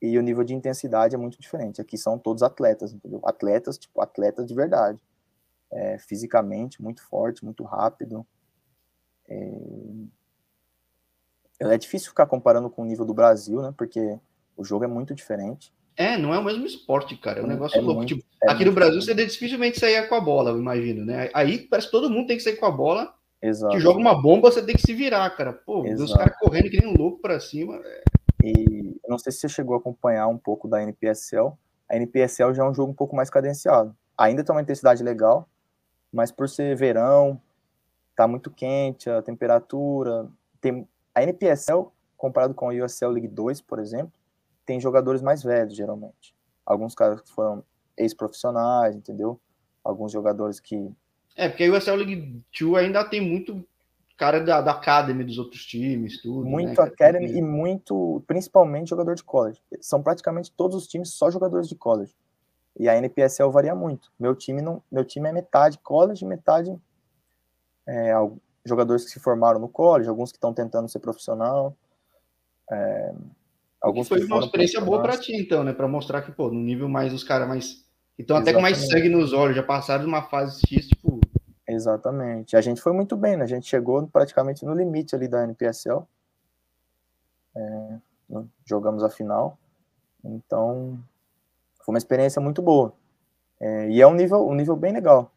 e 0.00 0.18
o 0.18 0.22
nível 0.22 0.44
de 0.44 0.54
intensidade 0.54 1.14
é 1.14 1.18
muito 1.18 1.40
diferente. 1.40 1.80
Aqui 1.80 1.98
são 1.98 2.18
todos 2.18 2.42
atletas, 2.42 2.92
entendeu? 2.92 3.20
Atletas, 3.24 3.76
tipo, 3.76 4.00
atletas 4.00 4.46
de 4.46 4.54
verdade. 4.54 5.02
É, 5.70 5.98
fisicamente, 5.98 6.82
muito 6.82 7.02
forte, 7.02 7.44
muito 7.44 7.62
rápido. 7.62 8.26
É... 9.28 9.60
é 11.60 11.78
difícil 11.78 12.08
ficar 12.08 12.26
comparando 12.26 12.70
com 12.70 12.82
o 12.82 12.84
nível 12.84 13.04
do 13.04 13.14
Brasil, 13.14 13.60
né? 13.60 13.74
Porque 13.76 14.18
o 14.56 14.64
jogo 14.64 14.84
é 14.84 14.88
muito 14.88 15.14
diferente. 15.14 15.72
É, 15.96 16.16
não 16.16 16.32
é 16.32 16.38
o 16.38 16.44
mesmo 16.44 16.64
esporte, 16.64 17.14
cara. 17.16 17.40
É 17.40 17.42
um 17.42 17.46
negócio 17.46 17.76
é 17.76 17.80
louco. 17.80 17.98
Muito, 17.98 18.16
tipo, 18.16 18.24
é 18.42 18.50
aqui 18.50 18.64
no 18.64 18.72
Brasil 18.72 19.02
você 19.02 19.14
dificilmente 19.14 19.78
sair 19.78 20.08
com 20.08 20.14
a 20.14 20.20
bola, 20.20 20.50
eu 20.50 20.58
imagino, 20.58 21.04
né? 21.04 21.28
Aí 21.34 21.58
parece 21.58 21.88
que 21.88 21.92
todo 21.92 22.08
mundo 22.08 22.26
tem 22.26 22.38
que 22.38 22.42
sair 22.42 22.56
com 22.56 22.64
a 22.64 22.70
bola. 22.70 23.14
Exato. 23.42 23.74
Que 23.74 23.80
joga 23.80 23.98
uma 23.98 24.20
bomba, 24.20 24.50
você 24.50 24.64
tem 24.64 24.74
que 24.74 24.82
se 24.82 24.94
virar, 24.94 25.28
cara. 25.36 25.52
Pô, 25.52 25.82
os 25.82 26.14
caras 26.14 26.36
correndo 26.38 26.70
que 26.70 26.80
nem 26.80 26.88
um 26.88 26.96
louco 26.96 27.20
pra 27.20 27.38
cima. 27.38 27.76
É... 27.76 28.02
E 28.42 29.00
não 29.08 29.18
sei 29.18 29.32
se 29.32 29.40
você 29.40 29.48
chegou 29.48 29.74
a 29.74 29.78
acompanhar 29.78 30.28
um 30.28 30.38
pouco 30.38 30.68
da 30.68 30.82
NPSL. 30.82 31.52
A 31.88 31.96
NPSL 31.96 32.54
já 32.54 32.64
é 32.64 32.68
um 32.68 32.74
jogo 32.74 32.92
um 32.92 32.94
pouco 32.94 33.16
mais 33.16 33.28
cadenciado. 33.28 33.94
Ainda 34.16 34.44
tem 34.44 34.54
uma 34.54 34.62
intensidade 34.62 35.02
legal, 35.02 35.48
mas 36.12 36.30
por 36.30 36.48
ser 36.48 36.76
verão, 36.76 37.40
tá 38.14 38.28
muito 38.28 38.50
quente, 38.50 39.08
a 39.10 39.22
temperatura. 39.22 40.28
Tem... 40.60 40.86
A 41.14 41.22
NPSL, 41.22 41.90
comparado 42.16 42.54
com 42.54 42.70
a 42.70 42.72
USL 42.72 43.10
League 43.10 43.28
2, 43.28 43.60
por 43.62 43.78
exemplo, 43.78 44.12
tem 44.64 44.78
jogadores 44.78 45.22
mais 45.22 45.42
velhos, 45.42 45.74
geralmente. 45.74 46.34
Alguns 46.64 46.94
caras 46.94 47.20
que 47.20 47.30
foram 47.32 47.64
ex-profissionais, 47.96 48.94
entendeu? 48.94 49.40
Alguns 49.82 50.12
jogadores 50.12 50.60
que. 50.60 50.90
É, 51.34 51.48
porque 51.48 51.64
a 51.64 51.72
USL 51.72 51.96
League 51.96 52.44
2 52.58 52.84
ainda 52.84 53.04
tem 53.04 53.20
muito 53.20 53.64
cara 54.20 54.38
da, 54.38 54.60
da 54.60 54.72
Academy 54.72 55.24
dos 55.24 55.38
outros 55.38 55.64
times, 55.64 56.20
tudo. 56.20 56.44
Né, 56.44 56.50
muito 56.50 56.78
né? 56.78 56.86
Academy 56.86 57.32
e 57.32 57.40
muito, 57.40 58.22
principalmente, 58.26 58.90
jogador 58.90 59.14
de 59.14 59.24
college. 59.24 59.58
São 59.80 60.02
praticamente 60.02 60.52
todos 60.52 60.76
os 60.76 60.86
times 60.86 61.14
só 61.14 61.30
jogadores 61.30 61.66
de 61.66 61.74
college. 61.74 62.14
E 62.78 62.86
a 62.86 62.96
NPSL 62.98 63.50
varia 63.50 63.74
muito. 63.74 64.12
Meu 64.20 64.36
time 64.36 64.60
não, 64.60 64.82
meu 64.92 65.06
time 65.06 65.26
é 65.30 65.32
metade 65.32 65.78
college, 65.78 66.22
metade 66.26 66.78
é, 67.88 68.12
jogadores 68.62 69.06
que 69.06 69.10
se 69.10 69.18
formaram 69.18 69.58
no 69.58 69.68
college, 69.68 70.06
alguns 70.06 70.30
que 70.30 70.36
estão 70.36 70.52
tentando 70.52 70.86
ser 70.86 70.98
profissional. 70.98 71.74
É, 72.70 73.14
Alguns 73.80 74.06
foi 74.06 74.22
uma 74.22 74.40
experiência 74.40 74.80
boa 74.82 75.00
para 75.00 75.16
ti, 75.16 75.34
então, 75.34 75.64
né? 75.64 75.72
Para 75.72 75.88
mostrar 75.88 76.20
que, 76.20 76.30
pô, 76.30 76.50
no 76.50 76.60
nível 76.60 76.86
mais 76.86 77.14
os 77.14 77.24
caras 77.24 77.48
mais. 77.48 77.82
Então, 78.18 78.36
até 78.36 78.52
com 78.52 78.60
mais 78.60 78.76
sangue 78.76 79.08
nos 79.08 79.32
olhos, 79.32 79.56
já 79.56 79.62
passaram 79.62 80.02
de 80.02 80.08
uma 80.08 80.22
fase 80.22 80.60
X, 80.68 80.88
tipo. 80.88 81.18
Exatamente. 81.72 82.56
A 82.56 82.60
gente 82.60 82.80
foi 82.80 82.92
muito 82.92 83.16
bem, 83.16 83.36
né? 83.36 83.44
A 83.44 83.46
gente 83.46 83.66
chegou 83.66 84.06
praticamente 84.06 84.64
no 84.64 84.74
limite 84.74 85.14
ali 85.14 85.28
da 85.28 85.44
NPSL. 85.44 86.02
É, 87.54 87.98
jogamos 88.64 89.02
a 89.02 89.10
final. 89.10 89.58
Então, 90.24 90.98
foi 91.84 91.94
uma 91.94 91.98
experiência 91.98 92.40
muito 92.40 92.60
boa. 92.60 92.92
É, 93.60 93.88
e 93.90 94.00
é 94.00 94.06
um 94.06 94.14
nível, 94.14 94.48
um 94.48 94.54
nível 94.54 94.76
bem 94.76 94.92
legal. 94.92 95.32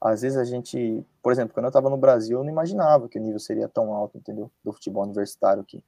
Às 0.00 0.22
vezes 0.22 0.38
a 0.38 0.44
gente, 0.44 1.04
por 1.22 1.32
exemplo, 1.32 1.54
quando 1.54 1.64
eu 1.64 1.70
estava 1.70 1.90
no 1.90 1.96
Brasil, 1.96 2.38
eu 2.38 2.44
não 2.44 2.50
imaginava 2.50 3.08
que 3.08 3.18
o 3.18 3.22
nível 3.22 3.38
seria 3.38 3.68
tão 3.68 3.92
alto, 3.92 4.18
entendeu? 4.18 4.50
Do 4.64 4.72
futebol 4.72 5.04
universitário 5.04 5.62
aqui. 5.62 5.82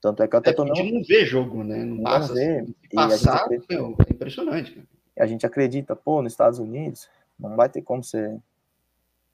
Tanto 0.00 0.22
é 0.22 0.28
que 0.28 0.34
eu 0.34 0.38
até 0.38 0.50
é, 0.50 0.54
não... 0.56 0.70
A 0.70 0.74
gente 0.74 0.92
não 0.92 1.02
vê 1.02 1.26
jogo, 1.26 1.64
né? 1.64 1.84
Não, 1.84 1.96
não 1.96 2.04
passa. 2.04 2.32
Vê. 2.32 2.60
Assim. 2.60 2.74
E 2.84 2.94
passar, 2.94 3.36
acredita... 3.36 3.74
é 3.74 4.12
impressionante. 4.12 4.74
Cara. 4.74 4.86
A 5.18 5.26
gente 5.26 5.44
acredita, 5.44 5.96
pô, 5.96 6.22
nos 6.22 6.32
Estados 6.32 6.60
Unidos 6.60 7.08
não 7.38 7.56
vai 7.56 7.68
ter 7.68 7.82
como 7.82 8.02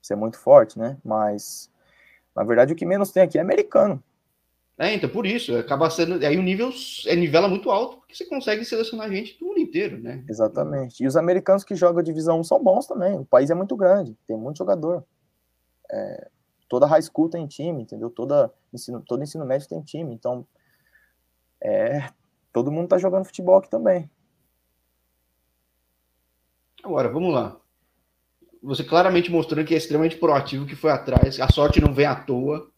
ser, 0.05 0.15
ser 0.15 0.15
muito 0.15 0.37
forte, 0.37 0.77
né? 0.77 0.97
Mas, 1.03 1.69
na 2.35 2.43
verdade, 2.43 2.73
o 2.73 2.75
que 2.75 2.85
menos 2.85 3.11
tem 3.11 3.23
aqui 3.23 3.37
é 3.37 3.41
americano. 3.41 4.01
É, 4.77 4.93
então, 4.93 5.09
por 5.09 5.25
isso, 5.25 5.55
acaba 5.55 5.89
sendo. 5.89 6.23
Aí 6.25 6.37
o 6.37 6.43
nível 6.43 6.69
é 7.05 7.15
nivela 7.15 7.47
muito 7.47 7.71
alto, 7.71 7.97
porque 7.97 8.13
você 8.13 8.25
consegue 8.25 8.65
selecionar 8.65 9.09
gente 9.09 9.39
do 9.39 9.45
mundo 9.45 9.59
inteiro, 9.59 9.97
né? 9.97 10.23
Exatamente. 10.29 11.01
E 11.01 11.07
os 11.07 11.15
americanos 11.15 11.63
que 11.63 11.75
jogam 11.75 11.99
a 11.99 12.03
divisão 12.03 12.39
1 12.41 12.43
são 12.43 12.61
bons 12.61 12.85
também. 12.85 13.17
O 13.17 13.25
país 13.25 13.49
é 13.49 13.55
muito 13.55 13.75
grande, 13.77 14.17
tem 14.27 14.35
muito 14.35 14.57
jogador. 14.57 15.05
É, 15.89 16.29
toda 16.67 16.85
high 16.85 17.01
school 17.01 17.29
tem 17.29 17.47
time, 17.47 17.83
entendeu? 17.83 18.09
Toda 18.09 18.51
ensino, 18.73 19.01
todo 19.01 19.23
ensino 19.23 19.45
médio 19.45 19.69
tem 19.69 19.81
time. 19.81 20.13
Então, 20.13 20.45
é, 21.61 22.09
todo 22.51 22.71
mundo 22.71 22.89
tá 22.89 22.97
jogando 22.97 23.25
futebol 23.25 23.57
aqui 23.57 23.69
também. 23.69 24.09
Agora, 26.83 27.07
vamos 27.07 27.33
lá. 27.33 27.59
Você 28.65 28.83
claramente 28.83 29.31
mostrando 29.31 29.65
que 29.65 29.75
é 29.75 29.77
extremamente 29.77 30.17
proativo, 30.17 30.65
que 30.65 30.75
foi 30.75 30.91
atrás. 30.91 31.39
A 31.39 31.47
sorte 31.49 31.79
não 31.79 31.93
vem 31.93 32.05
à 32.05 32.15
toa. 32.15 32.69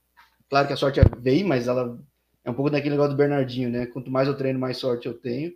Claro 0.50 0.68
que 0.68 0.74
a 0.74 0.78
sorte 0.78 1.00
vem, 1.20 1.44
mas 1.44 1.68
ela 1.68 1.98
é 2.44 2.50
um 2.52 2.54
pouco 2.54 2.70
daquele 2.70 2.92
negócio 2.92 3.12
do 3.12 3.18
Bernardinho, 3.18 3.70
né? 3.70 3.86
Quanto 3.86 4.12
mais 4.12 4.28
eu 4.28 4.36
treino, 4.36 4.60
mais 4.60 4.78
sorte 4.78 5.08
eu 5.08 5.14
tenho. 5.14 5.54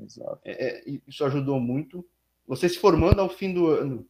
Exato. 0.00 0.40
É, 0.44 0.66
é, 0.66 0.98
isso 1.06 1.24
ajudou 1.24 1.60
muito. 1.60 2.04
Você 2.46 2.68
se 2.68 2.78
formando 2.78 3.20
ao 3.20 3.28
fim 3.28 3.52
do 3.52 3.68
ano, 3.68 3.96
o 4.00 4.06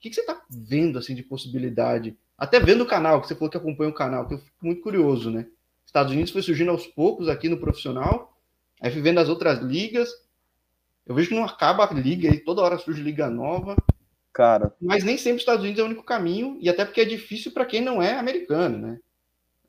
que, 0.00 0.10
que 0.10 0.14
você 0.14 0.20
está 0.20 0.42
vendo 0.50 0.98
assim 0.98 1.14
de 1.14 1.22
possibilidade? 1.22 2.16
Até 2.36 2.60
vendo 2.60 2.82
o 2.82 2.86
canal, 2.86 3.20
que 3.20 3.28
você 3.28 3.34
falou 3.34 3.50
que 3.50 3.56
acompanha 3.56 3.90
o 3.90 3.94
canal, 3.94 4.26
que 4.26 4.34
eu 4.34 4.38
fico 4.38 4.66
muito 4.66 4.82
curioso, 4.82 5.30
né? 5.30 5.46
Estados 5.86 6.12
Unidos 6.12 6.32
foi 6.32 6.42
surgindo 6.42 6.70
aos 6.70 6.86
poucos 6.86 7.28
aqui 7.28 7.48
no 7.48 7.58
profissional, 7.58 8.36
aí 8.80 8.90
fui 8.90 9.00
vendo 9.00 9.20
as 9.20 9.28
outras 9.28 9.60
ligas. 9.60 10.10
Eu 11.06 11.14
vejo 11.14 11.28
que 11.28 11.34
não 11.34 11.44
acaba 11.44 11.84
a 11.84 11.92
liga, 11.92 12.28
e 12.28 12.40
toda 12.40 12.62
hora 12.62 12.78
surge 12.78 13.02
liga 13.02 13.30
nova. 13.30 13.76
Cara. 14.34 14.74
Mas 14.80 15.04
nem 15.04 15.16
sempre 15.16 15.36
os 15.36 15.42
Estados 15.42 15.62
Unidos 15.62 15.78
é 15.78 15.82
o 15.84 15.86
único 15.86 16.02
caminho, 16.02 16.58
e 16.60 16.68
até 16.68 16.84
porque 16.84 17.00
é 17.00 17.04
difícil 17.04 17.52
para 17.52 17.64
quem 17.64 17.80
não 17.80 18.02
é 18.02 18.18
americano, 18.18 18.76
né? 18.76 19.00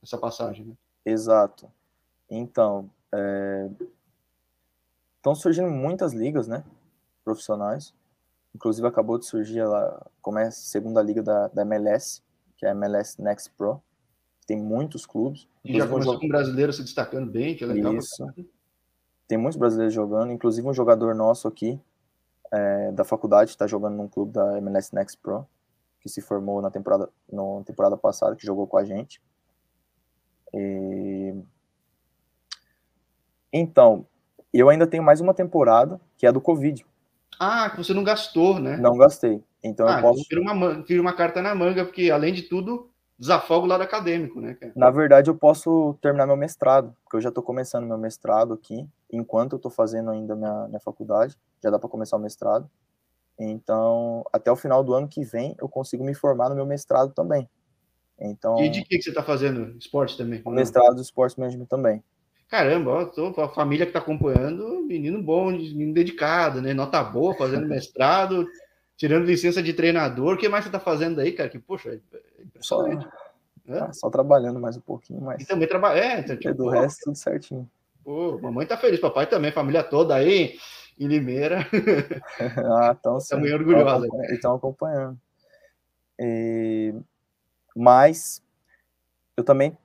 Essa 0.02 0.18
passagem, 0.18 0.66
né? 0.66 0.74
Exato. 1.06 1.72
Então, 2.28 2.90
é... 3.14 3.70
estão 5.18 5.36
surgindo 5.36 5.70
muitas 5.70 6.14
ligas, 6.14 6.48
né? 6.48 6.64
Profissionais. 7.24 7.94
Inclusive 8.56 8.88
acabou 8.88 9.20
de 9.20 9.28
surgir 9.28 9.60
ela, 9.60 10.04
começa 10.20 10.50
a 10.60 10.64
segunda 10.64 11.00
liga 11.00 11.22
da, 11.22 11.48
da 11.50 11.62
MLS, 11.62 12.24
que 12.58 12.66
é 12.66 12.70
a 12.70 12.72
MLS 12.72 13.22
Next 13.22 13.52
Pro. 13.56 13.80
Tem 14.48 14.58
muitos 14.58 15.06
clubes. 15.06 15.48
E 15.64 15.78
já 15.78 15.88
começou 15.88 16.20
com 16.20 16.26
um 16.26 16.30
brasileiro 16.30 16.74
se 16.74 16.82
destacando 16.82 17.30
bem, 17.30 17.56
que 17.56 17.64
é 17.64 17.68
legal. 17.68 17.96
Isso. 17.96 18.26
Tem 19.28 19.38
muitos 19.38 19.60
brasileiros 19.60 19.94
jogando, 19.94 20.32
inclusive 20.32 20.68
um 20.68 20.74
jogador 20.74 21.14
nosso 21.14 21.48
aqui, 21.48 21.80
é, 22.52 22.92
da 22.92 23.04
faculdade, 23.04 23.52
está 23.52 23.68
jogando 23.68 23.96
num 23.96 24.08
clube 24.08 24.32
da 24.32 24.58
MLS 24.58 24.94
Next 24.94 25.18
Pro, 25.18 25.46
que 26.00 26.10
se 26.10 26.22
formou 26.22 26.62
na 26.62 26.70
temporada, 26.70 27.10
na 27.32 27.64
temporada 27.66 27.98
passada, 27.98 28.36
que 28.36 28.46
jogou 28.46 28.68
com 28.68 28.78
a 28.78 28.84
gente. 28.84 29.22
E... 30.54 31.34
Então, 33.52 34.06
eu 34.54 34.70
ainda 34.70 34.88
tenho 34.88 35.04
mais 35.04 35.20
uma 35.20 35.34
temporada, 35.34 36.00
que 36.18 36.26
é 36.26 36.30
a 36.30 36.32
do 36.32 36.42
Covid. 36.42 36.86
Ah, 37.40 37.70
que 37.70 37.78
você 37.78 37.94
não 37.94 38.04
gastou, 38.04 38.60
né? 38.60 38.78
Não 38.78 38.98
gastei. 38.98 39.44
Então 39.64 39.88
ah, 39.88 39.98
eu 39.98 40.02
posso. 40.02 40.26
Vira 40.30 40.42
uma, 40.42 40.84
vira 40.84 41.02
uma 41.02 41.14
carta 41.14 41.42
na 41.42 41.54
manga, 41.54 41.84
porque 41.84 42.10
além 42.10 42.34
de 42.34 42.44
tudo, 42.44 42.90
desafoga 43.18 43.66
o 43.66 43.70
lado 43.70 43.82
acadêmico, 43.82 44.42
né? 44.42 44.56
Cara? 44.56 44.74
Na 44.76 44.92
verdade, 44.92 45.30
eu 45.30 45.36
posso 45.36 45.98
terminar 46.02 46.28
meu 46.28 46.36
mestrado, 46.36 46.96
porque 47.04 47.18
eu 47.18 47.22
já 47.22 47.30
estou 47.30 47.44
começando 47.44 47.86
meu 47.86 47.98
mestrado 47.98 48.54
aqui, 48.54 48.88
enquanto 49.12 49.54
eu 49.54 49.58
estou 49.58 49.72
fazendo 49.72 50.12
ainda 50.12 50.36
minha, 50.36 50.68
minha 50.68 50.80
faculdade, 50.80 51.38
já 51.64 51.70
dá 51.70 51.80
para 51.80 51.90
começar 51.90 52.18
o 52.18 52.20
mestrado. 52.20 52.70
Então, 53.40 54.26
até 54.32 54.52
o 54.52 54.56
final 54.56 54.84
do 54.84 54.94
ano 54.94 55.08
que 55.08 55.24
vem, 55.24 55.56
eu 55.60 55.68
consigo 55.68 56.04
me 56.04 56.14
formar 56.14 56.50
no 56.50 56.56
meu 56.56 56.66
mestrado 56.66 57.14
também. 57.14 57.50
Então, 58.20 58.58
e 58.64 58.70
de 58.70 58.82
que, 58.82 58.98
que 58.98 59.04
você 59.04 59.10
está 59.10 59.22
fazendo? 59.22 59.78
Esporte 59.78 60.18
também? 60.18 60.42
O 60.46 60.50
mestrado 60.50 60.96
do 60.96 61.02
Esporte 61.02 61.38
Management 61.40 61.66
também. 61.66 62.04
Caramba, 62.48 62.92
ó, 62.92 63.06
tô, 63.06 63.28
a 63.42 63.50
família 63.50 63.86
que 63.86 63.90
está 63.90 64.00
acompanhando, 64.00 64.82
menino 64.86 65.22
bom, 65.22 65.52
menino 65.52 65.94
dedicado, 65.94 66.62
né? 66.62 66.74
Nota 66.74 67.04
boa, 67.04 67.36
fazendo 67.36 67.68
mestrado, 67.68 68.48
tirando 68.98 69.26
licença 69.26 69.62
de 69.62 69.74
treinador. 69.74 70.36
O 70.36 70.38
que 70.38 70.50
mais 70.50 70.64
você 70.64 70.70
está 70.70 70.80
fazendo 70.80 71.20
aí, 71.20 71.32
cara? 71.32 71.50
Que, 71.50 71.60
poxa, 71.60 71.90
é 71.90 72.44
impressionante. 72.44 73.08
Só, 73.66 73.74
é? 73.74 73.94
só 73.94 74.10
trabalhando 74.10 74.60
mais 74.60 74.78
um 74.78 74.82
pouquinho, 74.82 75.22
mas. 75.22 75.42
E 75.42 75.46
também 75.46 75.68
trabalha. 75.68 76.00
É, 76.00 76.20
então, 76.20 76.38
tipo, 76.38 76.54
do 76.54 76.70
resto, 76.70 77.06
tudo 77.06 77.18
certinho. 77.18 77.70
Pô, 78.04 78.40
mamãe 78.40 78.68
tá 78.68 78.78
feliz, 78.78 79.00
papai 79.00 79.28
também, 79.28 79.52
família 79.52 79.84
toda 79.84 80.14
aí 80.14 80.58
em 81.00 81.08
Limeira. 81.08 81.68
ah, 82.80 82.96
então 82.98 83.20
sim. 83.20 83.36
Também 83.36 83.54
orgulhosa. 83.54 84.08
Estão 84.30 84.56
acompanhando. 84.56 85.20
E... 86.20 86.94
Mas 87.76 88.42
eu 89.36 89.44
também 89.44 89.78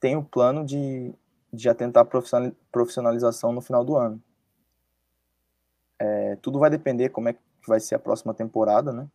tenho 0.00 0.20
o 0.20 0.24
plano 0.24 0.64
de, 0.64 1.14
de 1.52 1.64
já 1.64 1.74
tentar 1.74 2.06
profissionalização 2.72 3.52
no 3.52 3.60
final 3.60 3.84
do 3.84 3.96
ano. 3.96 4.20
É, 5.98 6.36
tudo 6.36 6.58
vai 6.58 6.68
depender 6.68 7.10
como 7.10 7.28
é 7.28 7.36
que 7.66 7.70
vai 7.70 7.80
ser 7.80 7.96
a 7.96 7.98
próxima 7.98 8.32
temporada, 8.32 8.92
né? 8.92 9.08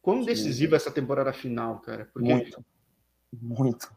Quão 0.00 0.24
decisiva 0.24 0.74
essa 0.74 0.90
temporada 0.90 1.32
final, 1.32 1.78
cara? 1.80 2.08
Porque... 2.12 2.32
Muito. 2.32 2.64
Muito. 3.30 3.92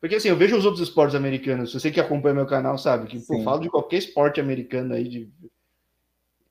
Porque 0.00 0.14
assim, 0.14 0.28
eu 0.28 0.36
vejo 0.36 0.56
os 0.56 0.64
outros 0.64 0.86
esportes 0.86 1.14
americanos, 1.14 1.72
você 1.72 1.90
que 1.90 2.00
acompanha 2.00 2.34
meu 2.34 2.46
canal 2.46 2.78
sabe 2.78 3.08
que 3.08 3.16
eu 3.16 3.42
falo 3.42 3.60
de 3.60 3.68
qualquer 3.68 3.98
esporte 3.98 4.40
americano 4.40 4.94
aí 4.94 5.08
de. 5.08 5.32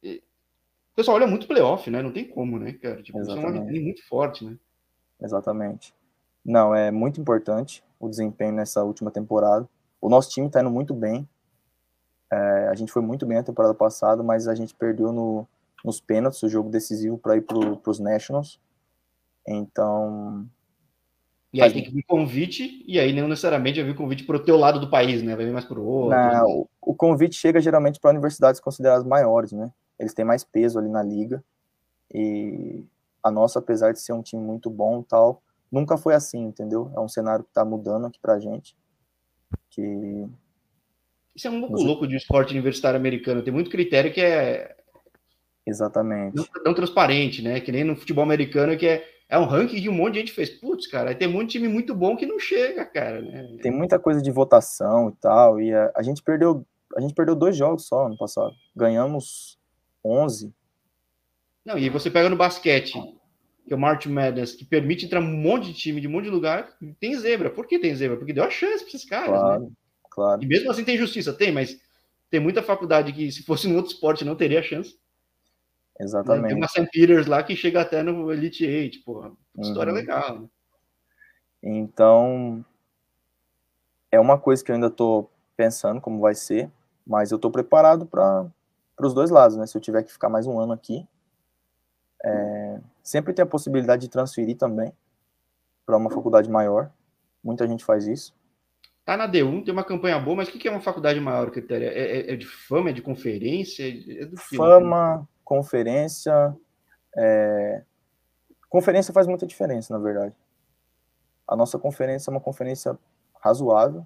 O 0.03 0.95
pessoal 0.97 1.15
olha 1.17 1.28
muito 1.28 1.47
playoff, 1.47 1.89
né? 1.89 2.01
Não 2.01 2.11
tem 2.11 2.28
como, 2.28 2.59
né, 2.59 2.73
cara? 2.73 3.01
Tipo, 3.01 3.21
isso 3.21 3.32
é 3.32 3.36
uma 3.36 3.51
muito 3.51 4.05
forte, 4.07 4.43
né? 4.43 4.57
Exatamente. 5.21 5.93
Não, 6.43 6.75
é 6.75 6.91
muito 6.91 7.21
importante 7.21 7.84
o 7.99 8.09
desempenho 8.09 8.53
nessa 8.53 8.84
última 8.84 9.09
temporada. 9.09 9.67
O 10.01 10.09
nosso 10.09 10.30
time 10.30 10.47
está 10.47 10.59
indo 10.59 10.71
muito 10.71 10.93
bem. 10.93 11.28
É, 12.32 12.67
a 12.67 12.73
gente 12.73 12.91
foi 12.91 13.01
muito 13.01 13.25
bem 13.25 13.38
a 13.38 13.43
temporada 13.43 13.73
passada, 13.73 14.21
mas 14.21 14.47
a 14.47 14.55
gente 14.55 14.73
perdeu 14.73 15.11
no, 15.13 15.47
nos 15.84 15.99
pênaltis 15.99 16.41
o 16.43 16.49
jogo 16.49 16.69
decisivo 16.69 17.17
para 17.17 17.38
ir 17.38 17.41
para 17.41 17.57
os 17.57 17.99
Nationals. 17.99 18.59
Então. 19.47 20.47
E 21.53 21.61
aí 21.61 21.71
tem 21.71 21.84
que 21.84 21.91
vir 21.91 22.03
convite, 22.03 22.84
e 22.86 22.99
aí 22.99 23.13
não 23.13 23.28
necessariamente 23.28 23.82
vai 23.82 23.91
vir 23.91 23.97
convite 23.97 24.25
para 24.25 24.36
o 24.36 24.43
teu 24.43 24.57
lado 24.57 24.80
do 24.80 24.89
país, 24.89 25.23
né? 25.23 25.36
Vai 25.36 25.45
vir 25.45 25.53
mais 25.53 25.65
para 25.65 25.80
o 25.80 25.86
outro. 25.86 26.17
Não, 26.17 26.45
o, 26.45 26.69
o 26.82 26.93
convite 26.93 27.36
chega 27.36 27.61
geralmente 27.61 27.99
para 27.99 28.11
universidades 28.11 28.59
consideradas 28.59 29.05
maiores, 29.05 29.53
né? 29.53 29.71
Eles 29.97 30.13
têm 30.13 30.25
mais 30.25 30.43
peso 30.43 30.78
ali 30.78 30.89
na 30.89 31.01
liga. 31.01 31.43
E 32.13 32.84
a 33.23 33.32
nossa, 33.32 33.59
apesar 33.59 33.91
de 33.91 33.99
ser 33.99 34.13
um 34.13 34.21
time 34.21 34.41
muito 34.41 34.69
bom 34.69 35.01
tal, 35.01 35.41
nunca 35.71 35.97
foi 35.97 36.13
assim, 36.13 36.43
entendeu? 36.43 36.91
É 36.95 36.99
um 36.99 37.07
cenário 37.07 37.43
que 37.43 37.49
está 37.49 37.65
mudando 37.65 38.07
aqui 38.07 38.19
pra 38.19 38.39
gente. 38.39 38.75
Que... 39.69 40.28
Isso 41.36 41.47
é 41.47 41.51
um 41.51 41.61
pouco 41.61 41.82
louco 41.82 42.07
de 42.07 42.15
um 42.15 42.17
esporte 42.17 42.51
universitário 42.51 42.99
americano. 42.99 43.43
Tem 43.43 43.53
muito 43.53 43.69
critério 43.69 44.13
que 44.13 44.21
é. 44.21 44.76
Exatamente. 45.68 46.36
Não, 46.36 46.45
não 46.65 46.74
transparente, 46.74 47.41
né? 47.41 47.59
Que 47.59 47.72
nem 47.72 47.84
no 47.84 47.95
futebol 47.95 48.24
americano, 48.24 48.78
que 48.78 48.88
é, 48.88 49.05
é 49.28 49.38
um 49.38 49.45
ranking 49.45 49.82
que 49.82 49.89
um 49.89 49.93
monte 49.93 50.13
de 50.13 50.20
gente 50.22 50.32
fez. 50.32 50.49
Putz, 50.49 50.88
cara, 50.88 51.09
aí 51.09 51.15
tem 51.15 51.28
um 51.28 51.34
monte 51.34 51.47
de 51.47 51.51
time 51.53 51.68
muito 51.68 51.93
bom 51.93 52.15
que 52.15 52.26
não 52.26 52.39
chega, 52.39 52.86
cara. 52.86 53.22
Né? 53.22 53.57
Tem 53.61 53.72
muita 53.72 53.99
coisa 53.99 54.22
de 54.22 54.32
votação 54.32 55.09
e 55.09 55.22
tal. 55.22 55.61
E 55.61 55.74
a, 55.74 55.91
a 55.95 56.01
gente 56.01 56.24
perdeu. 56.24 56.65
A 56.95 57.01
gente 57.01 57.13
perdeu 57.13 57.36
dois 57.36 57.55
jogos 57.55 57.86
só 57.86 58.07
no 58.07 58.18
passado. 58.18 58.53
Ganhamos 58.76 59.59
11. 60.03 60.53
Não, 61.65 61.78
e 61.78 61.89
você 61.89 62.09
pega 62.09 62.30
no 62.30 62.38
basquete 62.38 62.97
que 63.68 63.74
é 63.74 63.76
o 63.76 63.80
March 63.80 64.05
Madness, 64.05 64.55
que 64.55 64.63
permite 64.63 65.05
entrar 65.05 65.20
um 65.20 65.26
monte 65.26 65.68
de 65.68 65.74
time 65.74 65.99
de 65.99 66.07
um 66.07 66.11
monte 66.11 66.24
de 66.24 66.30
lugar, 66.30 66.70
tem 67.01 67.13
zebra. 67.15 67.49
Por 67.49 67.68
que 67.68 67.78
tem 67.78 67.93
zebra? 67.93 68.15
Porque 68.15 68.32
deu 68.32 68.45
a 68.45 68.49
chance 68.49 68.80
para 68.80 68.88
esses 68.88 69.03
caras, 69.03 69.28
claro, 69.28 69.63
né? 69.63 69.70
Claro. 70.09 70.41
E 70.41 70.47
mesmo 70.47 70.72
assim 70.72 70.86
tem 70.86 70.97
justiça, 70.97 71.34
tem, 71.34 71.51
mas 71.51 71.78
tem 72.30 72.39
muita 72.39 72.63
faculdade 72.63 73.11
que, 73.11 73.30
se 73.30 73.43
fosse 73.43 73.68
em 73.68 73.76
outro 73.76 73.91
esporte, 73.91 74.24
não 74.24 74.36
teria 74.36 74.63
chance. 74.63 74.95
Exatamente. 75.99 76.47
Tem 76.49 76.57
uma 76.57 76.67
St. 76.67 76.87
Peters 76.91 77.25
lá 77.25 77.41
que 77.41 77.55
chega 77.55 77.81
até 77.81 78.03
no 78.03 78.31
Elite 78.31 78.65
Eight, 78.65 78.99
pô. 78.99 79.35
História 79.57 79.91
uhum. 79.91 79.97
legal, 79.97 80.39
né? 80.41 80.47
Então, 81.63 82.63
é 84.11 84.19
uma 84.19 84.37
coisa 84.37 84.63
que 84.63 84.71
eu 84.71 84.75
ainda 84.75 84.87
estou 84.87 85.31
pensando 85.55 85.99
como 85.99 86.19
vai 86.19 86.35
ser, 86.35 86.71
mas 87.05 87.31
eu 87.31 87.37
estou 87.37 87.49
preparado 87.49 88.05
para 88.05 88.47
os 89.01 89.13
dois 89.13 89.31
lados, 89.31 89.57
né? 89.57 89.65
Se 89.65 89.75
eu 89.75 89.81
tiver 89.81 90.03
que 90.03 90.11
ficar 90.11 90.29
mais 90.29 90.45
um 90.45 90.59
ano 90.59 90.71
aqui, 90.71 91.07
é, 92.23 92.79
sempre 93.01 93.33
tem 93.33 93.43
a 93.43 93.47
possibilidade 93.47 94.03
de 94.03 94.09
transferir 94.09 94.55
também 94.55 94.93
para 95.85 95.97
uma 95.97 96.11
faculdade 96.11 96.49
maior. 96.49 96.91
Muita 97.43 97.67
gente 97.67 97.83
faz 97.83 98.05
isso. 98.05 98.35
Tá 99.03 99.15
na 99.15 99.27
D1, 99.27 99.63
tem 99.63 99.73
uma 99.73 99.85
campanha 99.85 100.19
boa, 100.19 100.35
mas 100.35 100.49
o 100.49 100.51
que 100.51 100.67
é 100.67 100.71
uma 100.71 100.81
faculdade 100.81 101.19
maior, 101.19 101.49
critério? 101.49 101.87
É, 101.87 101.91
é, 101.91 102.33
é 102.33 102.35
de 102.35 102.45
fama, 102.45 102.89
é 102.89 102.93
de 102.93 103.01
conferência? 103.01 103.83
É 103.87 104.25
do 104.25 104.35
fama, 104.35 105.27
conferência. 105.47 106.53
É... 107.15 107.81
Conferência 108.67 109.13
faz 109.13 109.25
muita 109.25 109.47
diferença, 109.47 109.93
na 109.93 109.99
verdade. 109.99 110.35
A 111.47 111.55
nossa 111.55 111.79
conferência 111.79 112.29
é 112.29 112.33
uma 112.33 112.41
conferência 112.41 112.99
razoável, 113.39 114.05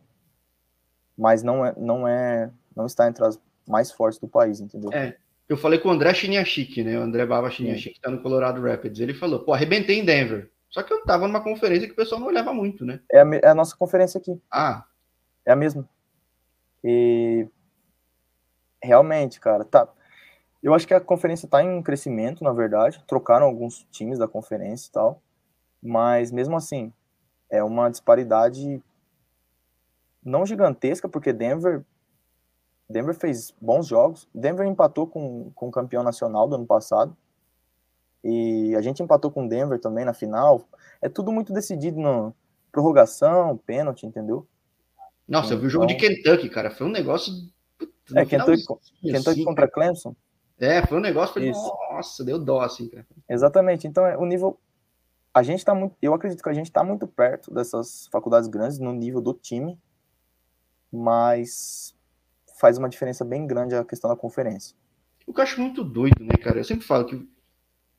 mas 1.18 1.42
não 1.42 1.66
é, 1.66 1.74
não 1.76 2.08
é, 2.08 2.52
não 2.76 2.86
está 2.86 3.08
entre 3.08 3.26
as 3.26 3.42
mais 3.68 3.92
fortes 3.92 4.20
do 4.20 4.28
país, 4.28 4.60
entendeu? 4.60 4.92
É, 4.94 5.18
eu 5.50 5.58
falei 5.58 5.80
com 5.80 5.90
o 5.90 5.92
André 5.92 6.14
Chiniachik, 6.14 6.84
né? 6.84 7.00
O 7.00 7.02
André 7.02 7.26
Bava 7.26 7.50
Chiniachik, 7.50 7.96
que 7.96 8.02
tá 8.02 8.12
no 8.12 8.22
Colorado 8.22 8.62
Rapids. 8.62 9.00
Ele 9.00 9.16
falou, 9.16 9.44
pô, 9.44 9.52
arrebentei 9.52 9.98
em 9.98 10.06
Denver. 10.06 10.52
Só 10.70 10.84
que 10.84 10.94
eu 10.94 11.04
tava 11.04 11.28
numa 11.28 11.44
conferência 11.44 11.88
que 11.88 11.94
o 11.94 11.96
pessoal 11.96 12.22
não 12.22 12.28
olhava 12.28 12.54
muito, 12.54 12.86
né? 12.86 13.00
É 13.12 13.22
a, 13.22 13.26
é 13.42 13.48
a 13.48 13.56
nossa 13.56 13.76
conferência 13.76 14.20
aqui. 14.20 14.40
Ah. 14.52 14.86
É 15.44 15.52
a 15.52 15.56
mesma. 15.56 15.90
E 16.84 17.48
realmente, 18.82 19.40
cara, 19.40 19.66
tá. 19.66 19.90
Eu 20.62 20.74
acho 20.74 20.88
que 20.88 20.94
a 20.94 21.02
conferência 21.02 21.48
tá 21.48 21.64
em 21.64 21.82
crescimento, 21.82 22.44
na 22.44 22.54
verdade. 22.54 23.04
Trocaram 23.08 23.46
alguns 23.46 23.86
times 23.92 24.20
da 24.20 24.28
conferência 24.28 24.90
e 24.90 24.92
tal. 24.92 25.22
Mas 25.82 26.32
mesmo 26.32 26.56
assim, 26.56 26.94
é 27.50 27.64
uma 27.64 27.90
disparidade 27.90 28.82
não 30.24 30.46
gigantesca, 30.46 31.10
porque 31.10 31.34
Denver 31.34 31.84
Denver 32.92 33.16
fez 33.16 33.54
bons 33.60 33.88
jogos. 33.88 34.28
Denver 34.36 34.68
empatou 34.68 35.08
com, 35.08 35.52
com 35.56 35.70
o 35.70 35.72
campeão 35.72 36.04
nacional 36.04 36.48
do 36.48 36.56
ano 36.56 36.66
passado. 36.66 37.16
E 38.24 38.76
a 38.76 38.82
gente 38.82 39.02
empatou 39.02 39.32
com 39.32 39.46
o 39.46 39.50
Denver 39.50 39.80
também 39.80 40.06
na 40.06 40.14
final. 40.14 40.68
É 41.02 41.10
tudo 41.10 41.32
muito 41.32 41.52
decidido 41.52 42.00
na 42.00 42.32
prorrogação, 42.72 43.58
pênalti, 43.58 44.06
entendeu? 44.06 44.46
Nossa, 45.28 45.48
então, 45.48 45.58
eu 45.58 45.62
vi 45.62 45.68
o 45.68 45.70
jogo 45.70 45.88
de 45.88 45.94
então 45.94 46.10
Kentucky, 46.10 46.50
cara. 46.50 46.70
Foi 46.70 46.86
um 46.86 46.92
negócio. 46.92 47.34
É, 48.14 48.26
Kentucky, 48.26 48.66
Kentucky 49.02 49.30
assim, 49.30 49.44
contra 49.44 49.68
Clemson. 49.68 50.16
É, 50.62 50.86
foi 50.86 51.00
um 51.00 51.02
negócio. 51.02 51.34
Foi, 51.34 51.50
nossa, 51.50 52.24
deu 52.24 52.38
dó, 52.38 52.62
assim, 52.62 52.88
cara. 52.88 53.06
Exatamente. 53.28 53.88
Então, 53.88 54.06
é, 54.06 54.16
o 54.16 54.26
nível. 54.26 54.60
A 55.34 55.42
gente 55.42 55.66
tá 55.66 55.74
muito. 55.74 55.96
Eu 56.02 56.14
acredito 56.14 56.44
que 56.44 56.50
a 56.50 56.54
gente 56.54 56.72
tá 56.72 56.84
muito 56.84 57.08
perto 57.08 57.52
dessas 57.52 58.08
faculdades 58.12 58.48
grandes 58.48 58.78
no 58.78 58.94
nível 58.94 59.20
do 59.20 59.34
time. 59.34 59.80
Mas 60.92 61.96
faz 62.60 62.78
uma 62.78 62.90
diferença 62.90 63.26
bem 63.26 63.48
grande 63.48 63.74
a 63.74 63.84
questão 63.84 64.10
da 64.10 64.16
conferência. 64.16 64.76
O 65.26 65.34
que 65.34 65.40
eu 65.40 65.44
acho 65.44 65.60
muito 65.60 65.84
doido, 65.84 66.24
né, 66.24 66.36
cara? 66.38 66.60
Eu 66.60 66.64
sempre 66.64 66.86
falo 66.86 67.06
que 67.06 67.28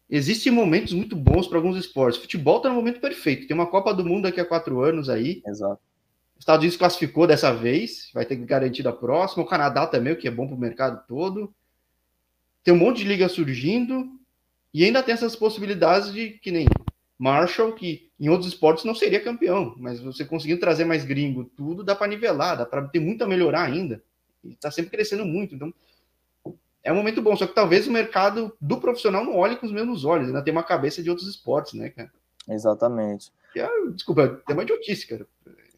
existem 0.09 0.53
momentos 0.53 0.93
muito 0.93 1.17
bons 1.17 1.49
para 1.49 1.59
alguns 1.59 1.77
esportes. 1.77 2.21
Futebol 2.21 2.59
está 2.59 2.69
no 2.69 2.77
momento 2.77 3.01
perfeito. 3.01 3.49
Tem 3.49 3.57
uma 3.57 3.67
Copa 3.67 3.93
do 3.93 4.05
Mundo 4.05 4.25
daqui 4.25 4.41
a 4.41 4.45
quatro 4.45 4.81
anos 4.83 5.09
aí. 5.09 5.43
Exato. 5.45 5.81
Os 6.37 6.43
Estados 6.43 6.61
Unidos 6.61 6.77
classificou 6.77 7.27
dessa 7.27 7.53
vez, 7.53 8.11
vai 8.13 8.27
ter 8.27 8.37
garantido 8.37 8.89
a 8.89 8.93
próxima. 8.93 9.43
O 9.43 9.47
Canadá 9.47 9.87
também, 9.87 10.13
o 10.13 10.17
que 10.17 10.29
é 10.29 10.31
bom 10.31 10.47
para 10.47 10.57
o 10.57 10.61
mercado 10.61 11.03
todo. 11.09 11.53
Tem 12.65 12.73
um 12.73 12.79
monte 12.79 12.99
de 12.99 13.09
liga 13.09 13.29
surgindo 13.29 14.09
e 14.73 14.85
ainda 14.85 15.03
tem 15.03 15.13
essas 15.13 15.37
possibilidades 15.37 16.13
de 16.13 16.31
que 16.31 16.51
nem 16.51 16.67
Marshall, 17.19 17.73
que 17.73 18.11
em 18.19 18.29
outros 18.29 18.49
esportes 18.53 18.85
não 18.85 18.95
seria 18.95 19.23
campeão, 19.23 19.75
mas 19.79 20.01
você 20.01 20.25
conseguindo 20.25 20.61
trazer 20.61 20.85
mais 20.85 21.05
gringo, 21.05 21.45
tudo 21.45 21.85
dá 21.85 21.95
para 21.95 22.09
nivelar, 22.09 22.57
dá 22.57 22.67
para 22.67 22.87
ter 22.89 22.99
muito 22.99 23.23
a 23.23 23.29
melhorar 23.29 23.63
ainda. 23.63 24.03
E 24.43 24.53
está 24.53 24.71
sempre 24.71 24.91
crescendo 24.91 25.25
muito, 25.25 25.55
então 25.55 25.73
é 26.83 26.93
um 26.93 26.97
momento 26.97 27.23
bom. 27.23 27.37
Só 27.37 27.47
que 27.47 27.55
talvez 27.55 27.87
o 27.87 27.93
mercado 27.93 28.57
do 28.61 28.81
profissional 28.81 29.25
não 29.25 29.37
olhe 29.37 29.57
com 29.57 29.67
os 29.67 29.73
mesmos 29.73 30.05
olhos, 30.05 30.29
ainda 30.29 30.43
tem 30.43 30.53
uma 30.53 30.65
cabeça 30.65 31.03
de 31.03 31.11
outros 31.11 31.29
esportes, 31.29 31.75
né, 31.75 31.91
cara? 31.91 32.11
Exatamente. 32.49 33.33
É, 33.55 33.69
desculpa, 33.93 34.41
tem 34.47 34.57
uma 34.57 34.65
idiotice, 34.65 35.07
cara. 35.07 35.27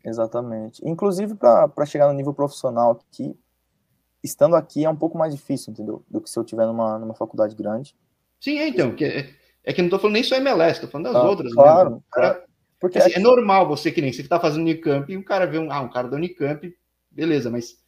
Exatamente. 0.02 0.86
Inclusive, 0.86 1.34
para 1.34 1.86
chegar 1.86 2.08
no 2.08 2.14
nível 2.14 2.32
profissional 2.32 2.92
aqui, 2.92 3.36
estando 4.24 4.56
aqui 4.56 4.84
é 4.84 4.90
um 4.90 4.96
pouco 4.96 5.16
mais 5.16 5.34
difícil, 5.34 5.72
entendeu? 5.72 6.02
Do 6.10 6.20
que 6.20 6.30
se 6.30 6.38
eu 6.38 6.44
tiver 6.44 6.66
numa, 6.66 6.98
numa 6.98 7.14
faculdade 7.14 7.54
grande. 7.54 7.94
Sim, 8.40 8.58
é, 8.58 8.68
então. 8.68 8.94
Que 8.94 9.04
é, 9.04 9.30
é 9.62 9.72
que 9.72 9.80
não 9.80 9.86
estou 9.86 10.00
falando 10.00 10.14
nem 10.14 10.24
só 10.24 10.36
MLS, 10.36 10.72
estou 10.72 10.90
falando 10.90 11.12
das 11.12 11.16
ah, 11.16 11.22
outras. 11.22 11.52
Claro, 11.52 11.90
né? 11.90 12.00
claro. 12.10 12.42
Porque 12.80 12.98
assim, 12.98 13.10
aqui... 13.10 13.18
é 13.18 13.22
normal 13.22 13.68
você 13.68 13.92
que 13.92 14.00
nem 14.00 14.12
você 14.12 14.18
que 14.18 14.26
está 14.26 14.40
fazendo 14.40 14.62
Unicamp 14.62 15.10
e 15.12 15.16
um 15.16 15.22
cara 15.22 15.46
vê 15.46 15.58
um, 15.58 15.70
ah, 15.70 15.80
um 15.80 15.88
cara 15.88 16.08
da 16.08 16.16
Unicamp, 16.16 16.74
beleza, 17.10 17.50
mas 17.50 17.78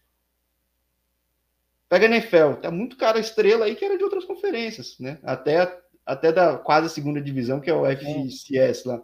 Pega 1.89 2.07
a 2.07 2.11
NFL, 2.11 2.55
tá 2.61 2.71
muito 2.71 2.97
cara 2.97 3.19
estrela 3.21 3.67
aí 3.67 3.77
que 3.77 3.85
era 3.85 3.97
de 3.97 4.03
outras 4.03 4.25
conferências, 4.25 4.99
né? 4.99 5.19
Até, 5.23 5.81
até 6.05 6.33
da 6.33 6.59
quase 6.59 6.91
segunda 6.91 7.21
divisão, 7.21 7.61
que 7.61 7.71
é 7.71 7.75
o 7.75 7.87
FCS 7.87 8.85
lá. 8.85 9.01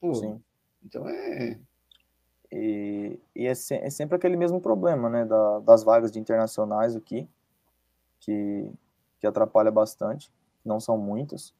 Pô, 0.00 0.14
Sim. 0.14 0.40
então 0.84 1.08
é. 1.08 1.60
E, 2.52 3.18
e 3.34 3.46
é, 3.46 3.54
se, 3.54 3.74
é, 3.74 3.88
sempre 3.88 4.16
aquele 4.16 4.36
mesmo 4.36 4.60
problema, 4.60 5.08
né? 5.08 5.24
Da, 5.24 5.60
das 5.60 5.82
vagas 5.82 6.12
de 6.12 6.18
internacionais 6.18 6.94
aqui, 6.94 7.26
que, 8.20 8.70
que 9.18 9.26
atrapalha 9.26 9.70
bastante. 9.70 10.30
Não 10.64 10.78
são 10.78 10.98
muitas. 10.98 11.54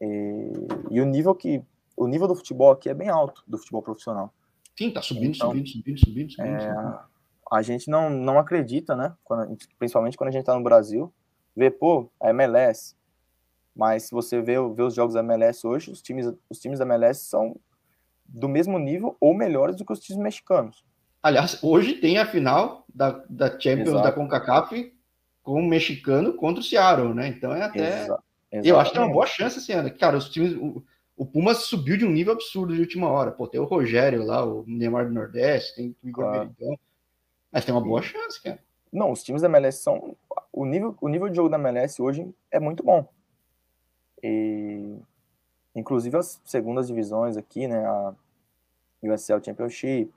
E, 0.00 0.52
e 0.90 1.00
o 1.00 1.06
nível 1.06 1.34
que. 1.34 1.62
O 1.96 2.06
nível 2.06 2.28
do 2.28 2.34
futebol 2.34 2.72
aqui 2.72 2.90
é 2.90 2.94
bem 2.94 3.08
alto, 3.08 3.42
do 3.46 3.56
futebol 3.56 3.82
profissional. 3.82 4.34
Sim, 4.76 4.90
tá 4.90 5.00
subindo, 5.00 5.34
então, 5.34 5.48
subindo, 5.48 5.68
subindo, 5.68 5.98
subindo, 5.98 6.30
subindo. 6.32 6.54
É, 6.54 6.60
subindo 6.60 7.16
a 7.50 7.62
gente 7.62 7.88
não, 7.88 8.10
não 8.10 8.38
acredita, 8.38 8.96
né? 8.96 9.14
Quando, 9.24 9.56
principalmente 9.78 10.16
quando 10.16 10.28
a 10.28 10.32
gente 10.32 10.40
está 10.40 10.54
no 10.54 10.62
Brasil, 10.62 11.12
vê, 11.54 11.70
pô, 11.70 12.10
a 12.20 12.30
MLS. 12.30 12.96
Mas 13.74 14.04
se 14.04 14.10
você 14.10 14.40
vê, 14.40 14.54
vê 14.74 14.82
os 14.82 14.94
jogos 14.94 15.14
da 15.14 15.20
MLS 15.20 15.66
hoje, 15.66 15.90
os 15.90 16.02
times, 16.02 16.32
os 16.50 16.58
times 16.58 16.78
da 16.78 16.84
MLS 16.84 17.24
são 17.24 17.56
do 18.28 18.48
mesmo 18.48 18.78
nível 18.78 19.16
ou 19.20 19.34
melhores 19.34 19.76
do 19.76 19.84
que 19.84 19.92
os 19.92 20.00
times 20.00 20.22
mexicanos. 20.22 20.84
Aliás, 21.22 21.62
hoje 21.62 21.94
tem 21.94 22.18
a 22.18 22.26
final 22.26 22.84
da, 22.94 23.22
da 23.28 23.48
Champions 23.48 23.88
Exato. 23.88 24.04
da 24.04 24.12
CONCACAF 24.12 24.92
com 25.42 25.60
o 25.60 25.66
mexicano 25.66 26.34
contra 26.34 26.60
o 26.60 26.64
Seattle, 26.64 27.14
né? 27.14 27.28
Então 27.28 27.52
é 27.52 27.62
até. 27.62 28.04
Exa 28.04 28.18
eu 28.52 28.78
acho 28.78 28.92
que 28.92 28.98
é 28.98 29.00
uma 29.00 29.12
boa 29.12 29.26
chance 29.26 29.58
esse 29.58 29.72
ano. 29.72 29.92
Cara, 29.96 30.16
os 30.16 30.28
times. 30.28 30.54
O, 30.54 30.84
o 31.16 31.24
Pumas 31.24 31.58
subiu 31.58 31.96
de 31.96 32.04
um 32.04 32.10
nível 32.10 32.34
absurdo 32.34 32.74
de 32.74 32.80
última 32.80 33.08
hora. 33.08 33.32
Pô, 33.32 33.48
tem 33.48 33.58
o 33.58 33.64
Rogério 33.64 34.22
lá, 34.22 34.44
o 34.44 34.64
Neymar 34.66 35.06
do 35.06 35.14
Nordeste, 35.14 35.74
tem 35.74 35.96
o 36.02 36.08
Igor 36.08 36.24
claro. 36.24 36.54
Mas 37.50 37.64
tem 37.64 37.74
uma 37.74 37.80
boa 37.80 38.02
chance, 38.02 38.42
cara. 38.42 38.58
Não, 38.92 39.10
os 39.10 39.22
times 39.22 39.42
da 39.42 39.48
MLS 39.48 39.82
são. 39.82 40.16
O 40.52 40.64
nível, 40.64 40.96
o 41.00 41.08
nível 41.08 41.28
de 41.28 41.36
jogo 41.36 41.48
da 41.48 41.56
MLS 41.56 42.00
hoje 42.00 42.28
é 42.50 42.60
muito 42.60 42.82
bom. 42.82 43.08
E. 44.22 44.96
Inclusive 45.76 46.16
as 46.16 46.40
segundas 46.42 46.88
divisões 46.88 47.36
aqui, 47.36 47.68
né? 47.68 47.84
A 47.84 48.14
USL 49.02 49.44
Championship, 49.44 50.10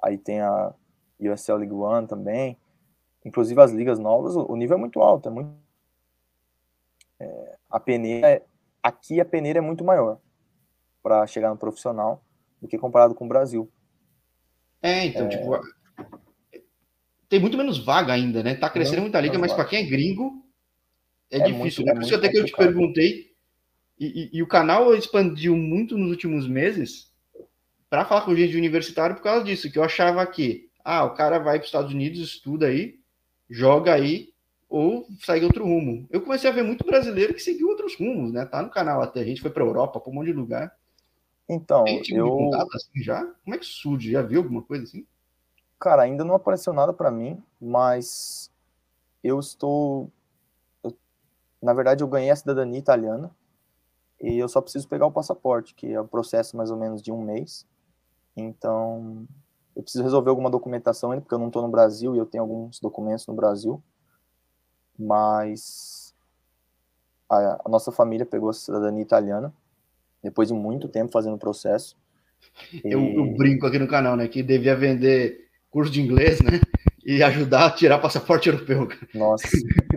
aí 0.00 0.16
tem 0.16 0.40
a 0.40 0.72
USL 1.20 1.56
League 1.56 1.74
One 1.74 2.06
também. 2.06 2.56
Inclusive 3.24 3.60
as 3.60 3.72
ligas 3.72 3.98
novas, 3.98 4.36
o 4.36 4.54
nível 4.54 4.76
é 4.76 4.80
muito 4.80 5.00
alto, 5.00 5.28
é 5.28 5.32
muito. 5.32 5.52
É, 7.18 7.56
a 7.68 7.80
peneira, 7.80 8.42
aqui 8.80 9.20
a 9.20 9.24
peneira 9.24 9.58
é 9.58 9.62
muito 9.62 9.84
maior 9.84 10.18
para 11.02 11.26
chegar 11.26 11.50
no 11.50 11.56
profissional 11.56 12.22
do 12.60 12.68
que 12.68 12.78
comparado 12.78 13.14
com 13.14 13.24
o 13.24 13.28
Brasil. 13.28 13.68
É, 14.80 15.04
então, 15.04 15.26
é... 15.26 15.28
tipo, 15.28 15.60
tem 17.28 17.40
muito 17.40 17.58
menos 17.58 17.84
vaga 17.84 18.12
ainda, 18.12 18.40
né? 18.42 18.54
Tá 18.54 18.70
crescendo 18.70 19.02
muita 19.02 19.20
liga, 19.20 19.36
mas 19.36 19.52
para 19.52 19.64
quem 19.64 19.84
é 19.84 19.88
gringo 19.88 20.44
é, 21.28 21.38
é 21.38 21.44
difícil, 21.44 21.84
muito, 21.84 21.86
né? 21.86 21.94
Por 21.94 22.02
isso 22.02 22.14
até 22.14 22.28
que 22.28 22.38
eu 22.38 22.44
te 22.44 22.52
perguntei. 22.52 23.31
E, 23.98 24.06
e, 24.06 24.38
e, 24.38 24.42
o 24.42 24.46
canal 24.46 24.94
expandiu 24.94 25.56
muito 25.56 25.96
nos 25.96 26.10
últimos 26.10 26.48
meses 26.48 27.12
para 27.88 28.04
falar 28.04 28.22
com 28.22 28.34
gente 28.34 28.52
de 28.52 28.56
universitário 28.56 29.14
por 29.14 29.22
causa 29.22 29.44
disso, 29.44 29.70
que 29.70 29.78
eu 29.78 29.84
achava 29.84 30.26
que, 30.26 30.70
ah, 30.84 31.04
o 31.04 31.14
cara 31.14 31.38
vai 31.38 31.58
para 31.58 31.64
os 31.64 31.68
Estados 31.68 31.92
Unidos, 31.92 32.20
estuda 32.20 32.66
aí, 32.66 32.98
joga 33.48 33.92
aí, 33.92 34.32
ou 34.68 35.06
segue 35.20 35.44
outro 35.44 35.64
rumo. 35.64 36.06
Eu 36.10 36.22
comecei 36.22 36.48
a 36.48 36.52
ver 36.52 36.62
muito 36.62 36.84
brasileiro 36.86 37.34
que 37.34 37.42
seguiu 37.42 37.68
outros 37.68 37.94
rumos, 37.94 38.32
né? 38.32 38.46
Tá 38.46 38.62
no 38.62 38.70
canal 38.70 39.02
até, 39.02 39.20
a 39.20 39.24
gente 39.24 39.42
foi 39.42 39.50
para 39.50 39.62
Europa, 39.62 40.00
para 40.00 40.10
um 40.10 40.14
monte 40.14 40.28
de 40.28 40.32
lugar. 40.32 40.74
Então, 41.48 41.84
eu... 42.08 42.50
Assim 42.72 43.02
já? 43.02 43.22
Como 43.44 43.54
é 43.54 43.58
que 43.58 43.66
surge? 43.66 44.10
Já 44.10 44.22
viu 44.22 44.40
alguma 44.40 44.62
coisa 44.62 44.84
assim? 44.84 45.06
Cara, 45.78 46.02
ainda 46.02 46.24
não 46.24 46.34
apareceu 46.34 46.72
nada 46.72 46.92
para 46.92 47.10
mim, 47.10 47.42
mas 47.60 48.50
eu 49.22 49.38
estou. 49.38 50.10
Eu, 50.82 50.96
na 51.60 51.74
verdade, 51.74 52.02
eu 52.02 52.08
ganhei 52.08 52.30
a 52.30 52.36
cidadania 52.36 52.78
italiana 52.78 53.30
e 54.22 54.38
eu 54.38 54.48
só 54.48 54.60
preciso 54.60 54.88
pegar 54.88 55.06
o 55.06 55.12
passaporte, 55.12 55.74
que 55.74 55.92
é 55.92 56.00
o 56.00 56.04
um 56.04 56.06
processo 56.06 56.56
mais 56.56 56.70
ou 56.70 56.76
menos 56.76 57.02
de 57.02 57.10
um 57.10 57.20
mês. 57.20 57.66
Então, 58.36 59.26
eu 59.74 59.82
preciso 59.82 60.04
resolver 60.04 60.30
alguma 60.30 60.48
documentação 60.48 61.10
ainda, 61.10 61.22
porque 61.22 61.34
eu 61.34 61.40
não 61.40 61.48
estou 61.48 61.60
no 61.60 61.68
Brasil 61.68 62.14
e 62.14 62.18
eu 62.18 62.26
tenho 62.26 62.42
alguns 62.42 62.78
documentos 62.78 63.26
no 63.26 63.34
Brasil. 63.34 63.82
Mas 64.96 66.14
a, 67.28 67.62
a 67.64 67.68
nossa 67.68 67.90
família 67.90 68.24
pegou 68.24 68.50
a 68.50 68.54
cidadania 68.54 69.02
italiana 69.02 69.52
depois 70.22 70.48
de 70.48 70.54
muito 70.54 70.86
tempo 70.86 71.10
fazendo 71.10 71.34
o 71.34 71.38
processo. 71.38 71.96
Eu, 72.84 73.00
e... 73.00 73.16
eu, 73.16 73.34
brinco 73.36 73.66
aqui 73.66 73.78
no 73.78 73.88
canal, 73.88 74.16
né? 74.16 74.28
Que 74.28 74.40
devia 74.42 74.76
vender 74.76 75.48
curso 75.68 75.90
de 75.90 76.00
inglês, 76.00 76.40
né? 76.40 76.60
E 77.04 77.22
ajudar 77.24 77.66
a 77.66 77.70
tirar 77.70 77.98
passaporte 77.98 78.48
europeu. 78.48 78.86
Nossa, 79.12 79.48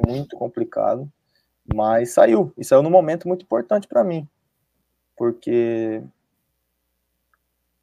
muito 0.07 0.35
complicado. 0.35 1.07
Mas 1.73 2.13
saiu. 2.13 2.53
E 2.57 2.63
saiu 2.63 2.83
num 2.83 2.89
momento 2.89 3.27
muito 3.27 3.43
importante 3.43 3.87
para 3.87 4.03
mim. 4.03 4.27
Porque 5.17 6.03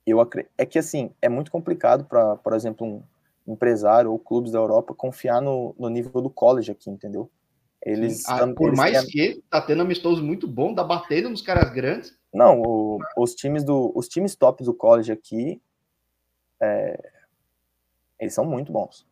eu 0.07 0.18
é 0.59 0.66
que 0.66 0.78
assim, 0.78 1.11
é 1.20 1.28
muito 1.28 1.51
complicado 1.51 2.05
para, 2.05 2.37
por 2.37 2.53
exemplo, 2.53 2.87
um 2.87 3.03
empresário 3.53 4.11
ou 4.11 4.18
clubes 4.18 4.53
da 4.53 4.59
Europa 4.59 4.95
confiar 4.95 5.41
no, 5.41 5.74
no 5.78 5.89
nível 5.89 6.20
do 6.20 6.30
college 6.30 6.70
aqui, 6.70 6.91
entendeu? 6.91 7.30
Eles, 7.85 8.28
ah, 8.28 8.47
por 8.55 8.68
eles 8.68 8.78
mais 8.78 9.05
têm... 9.05 9.11
que 9.11 9.43
tá 9.51 9.61
tendo 9.61 9.83
amistoso 9.83 10.22
muito 10.22 10.47
bom, 10.47 10.74
tá 10.74 10.85
batendo 10.85 11.28
nos 11.28 11.43
caras 11.43 11.72
grandes. 11.72 12.16
Não, 12.33 12.61
o, 12.62 12.99
os 13.16 13.35
times 13.35 13.64
do 13.64 13.93
os 13.95 14.09
times 14.09 14.37
top 14.37 14.62
do 14.62 14.72
college 14.72 15.11
aqui 15.11 15.61
é, 16.61 17.12
eles 18.20 18.35
são 18.35 18.45
muito 18.45 18.70
bons. 18.70 19.05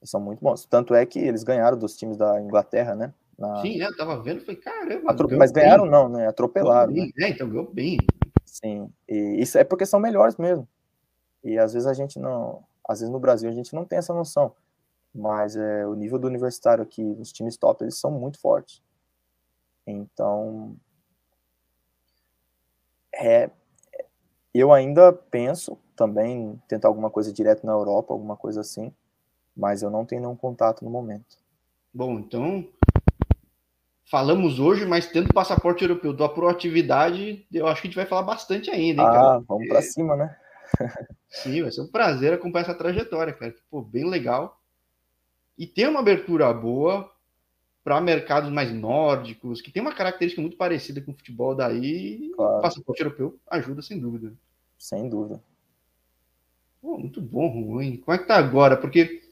Eles 0.00 0.10
são 0.10 0.20
muito 0.20 0.40
bons. 0.40 0.64
Tanto 0.64 0.94
é 0.94 1.04
que 1.04 1.18
eles 1.18 1.44
ganharam 1.44 1.76
dos 1.76 1.94
times 1.94 2.16
da 2.16 2.40
Inglaterra, 2.40 2.94
né? 2.94 3.12
Na... 3.40 3.62
Sim, 3.62 3.80
é, 3.80 3.86
eu 3.86 3.96
tava 3.96 4.22
vendo, 4.22 4.44
foi 4.44 4.54
caramba. 4.54 5.10
Atro... 5.10 5.26
Mas 5.38 5.50
ganharam 5.50 5.84
bem. 5.84 5.92
não, 5.92 6.08
né? 6.10 6.28
Atropelaram. 6.28 6.92
Né? 6.92 7.10
É, 7.18 7.30
então 7.30 7.48
ganhou 7.48 7.72
bem. 7.72 7.98
Sim, 8.44 8.92
e 9.08 9.40
isso 9.40 9.56
é 9.56 9.64
porque 9.64 9.86
são 9.86 9.98
melhores 9.98 10.36
mesmo. 10.36 10.68
E 11.42 11.58
às 11.58 11.72
vezes 11.72 11.88
a 11.88 11.94
gente 11.94 12.18
não, 12.18 12.62
às 12.86 13.00
vezes 13.00 13.10
no 13.10 13.18
Brasil 13.18 13.48
a 13.48 13.52
gente 13.52 13.74
não 13.74 13.86
tem 13.86 13.98
essa 13.98 14.12
noção. 14.12 14.54
Mas 15.14 15.56
é, 15.56 15.86
o 15.86 15.94
nível 15.94 16.18
do 16.18 16.26
universitário 16.26 16.82
aqui, 16.82 17.02
os 17.18 17.32
times 17.32 17.56
top, 17.56 17.82
eles 17.82 17.96
são 17.96 18.10
muito 18.10 18.38
fortes. 18.38 18.82
Então, 19.86 20.76
é, 23.12 23.50
eu 24.52 24.72
ainda 24.72 25.12
penso 25.12 25.78
também 25.96 26.60
tentar 26.68 26.88
alguma 26.88 27.10
coisa 27.10 27.32
direto 27.32 27.64
na 27.64 27.72
Europa, 27.72 28.12
alguma 28.12 28.36
coisa 28.36 28.60
assim, 28.60 28.92
mas 29.56 29.82
eu 29.82 29.90
não 29.90 30.04
tenho 30.04 30.20
nenhum 30.20 30.36
contato 30.36 30.84
no 30.84 30.90
momento. 30.90 31.38
Bom, 31.92 32.20
então 32.20 32.64
falamos 34.10 34.58
hoje, 34.58 34.84
mas 34.84 35.06
tendo 35.06 35.32
passaporte 35.32 35.84
europeu 35.84 36.12
da 36.12 36.28
proatividade, 36.28 37.46
eu 37.52 37.68
acho 37.68 37.80
que 37.80 37.86
a 37.86 37.90
gente 37.90 37.96
vai 37.96 38.06
falar 38.06 38.22
bastante 38.22 38.68
ainda, 38.68 39.02
hein, 39.02 39.08
ah, 39.08 39.12
cara? 39.12 39.38
vamos 39.46 39.68
para 39.68 39.80
cima, 39.80 40.16
né? 40.16 40.36
Sim, 41.30 41.62
vai 41.62 41.70
ser 41.70 41.82
um 41.82 41.90
prazer 41.90 42.32
acompanhar 42.32 42.64
essa 42.64 42.74
trajetória, 42.74 43.32
cara. 43.32 43.54
Pô, 43.70 43.80
bem 43.80 44.08
legal. 44.08 44.60
E 45.56 45.64
tem 45.66 45.86
uma 45.86 46.00
abertura 46.00 46.52
boa 46.52 47.08
para 47.84 48.00
mercados 48.00 48.50
mais 48.50 48.72
nórdicos, 48.72 49.60
que 49.60 49.70
tem 49.70 49.80
uma 49.80 49.94
característica 49.94 50.42
muito 50.42 50.56
parecida 50.56 51.00
com 51.00 51.12
o 51.12 51.14
futebol 51.16 51.54
daí. 51.54 52.32
Claro. 52.34 52.58
O 52.58 52.62
passaporte 52.62 53.02
europeu 53.02 53.38
ajuda, 53.48 53.80
sem 53.80 53.98
dúvida. 53.98 54.32
Sem 54.76 55.08
dúvida. 55.08 55.40
Pô, 56.82 56.98
muito 56.98 57.20
bom, 57.20 57.48
ruim. 57.48 57.98
Como 57.98 58.14
é 58.14 58.18
que 58.18 58.26
tá 58.26 58.36
agora? 58.36 58.76
Porque 58.76 59.22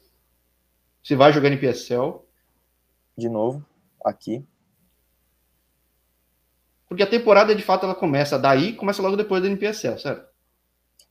você 1.03 1.15
vai 1.15 1.33
jogar 1.33 1.51
em 1.51 1.59
PSL. 1.59 2.19
De 3.17 3.27
novo, 3.27 3.65
aqui. 4.05 4.45
Porque 6.89 7.03
a 7.03 7.07
temporada, 7.07 7.53
de 7.53 7.61
fato, 7.61 7.85
ela 7.85 7.93
começa 7.93 8.39
daí, 8.39 8.73
começa 8.73 9.01
logo 9.01 9.15
depois 9.15 9.43
da 9.43 9.47
NPSL, 9.47 9.99
certo? 9.99 10.27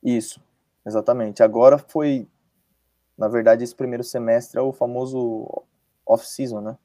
Isso, 0.03 0.41
exatamente. 0.85 1.41
Agora 1.41 1.79
foi, 1.79 2.27
na 3.17 3.29
verdade, 3.29 3.63
esse 3.63 3.75
primeiro 3.75 4.03
semestre 4.03 4.59
é 4.59 4.61
o 4.61 4.73
famoso 4.73 5.65
off-season, 6.05 6.61
né? 6.61 6.77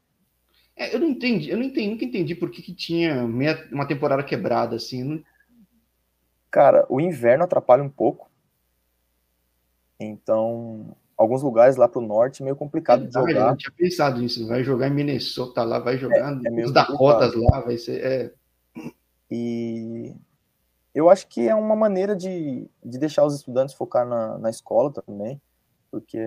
É, 0.76 0.94
eu 0.94 1.00
não 1.00 1.08
entendi, 1.08 1.50
eu 1.50 1.58
não 1.58 1.64
entendi, 1.64 1.90
nunca 1.90 2.06
entendi 2.06 2.36
por 2.36 2.52
que, 2.52 2.62
que 2.62 2.74
tinha 2.74 3.28
meia, 3.28 3.68
uma 3.72 3.88
temporada 3.88 4.24
quebrada, 4.24 4.76
assim. 4.76 5.04
Não... 5.04 5.24
Cara, 6.52 6.86
o 6.88 7.02
inverno 7.02 7.44
atrapalha 7.44 7.84
um 7.84 7.90
pouco. 7.90 8.30
Então, 10.00 10.96
alguns 11.18 11.42
lugares 11.42 11.78
lá 11.78 11.88
pro 11.88 12.02
norte 12.02 12.44
meio 12.44 12.56
complicado 12.56 13.04
é, 13.04 13.08
de 13.08 13.14
jogar. 13.14 13.52
Eu 13.52 13.58
tinha 13.58 13.74
pensado 13.76 14.20
nisso, 14.20 14.48
vai 14.48 14.64
jogar 14.64 14.88
em 14.88 14.94
Minnesota 14.94 15.64
lá, 15.64 15.80
vai 15.80 15.98
jogar 15.98 16.32
é, 16.32 16.48
é 16.48 16.52
nos 16.52 16.72
Dakotas 16.72 17.34
lá, 17.36 17.62
vai 17.62 17.78
ser. 17.78 18.04
É... 18.04 18.34
E 19.36 20.16
eu 20.94 21.10
acho 21.10 21.28
que 21.28 21.50
é 21.50 21.56
uma 21.56 21.76
maneira 21.76 22.16
de, 22.16 22.70
de 22.86 23.00
deixar 23.00 23.26
os 23.26 23.34
estudantes 23.34 23.74
focar 23.74 24.08
na, 24.08 24.38
na 24.38 24.50
escola 24.52 24.94
também, 24.94 25.42
porque 25.90 26.20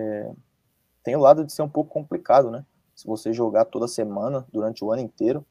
tem 1.01 1.15
o 1.15 1.21
lado 1.21 1.45
de 1.45 1.53
ser 1.53 1.61
um 1.61 1.69
pouco 1.69 1.89
complicado, 1.89 2.51
né? 2.51 2.65
Se 2.93 3.07
você 3.07 3.31
jogar 3.31 3.63
toda 3.63 3.87
semana, 3.87 4.45
durante 4.51 4.83
o 4.83 4.91
ano 4.91 5.01
inteiro. 5.01 5.45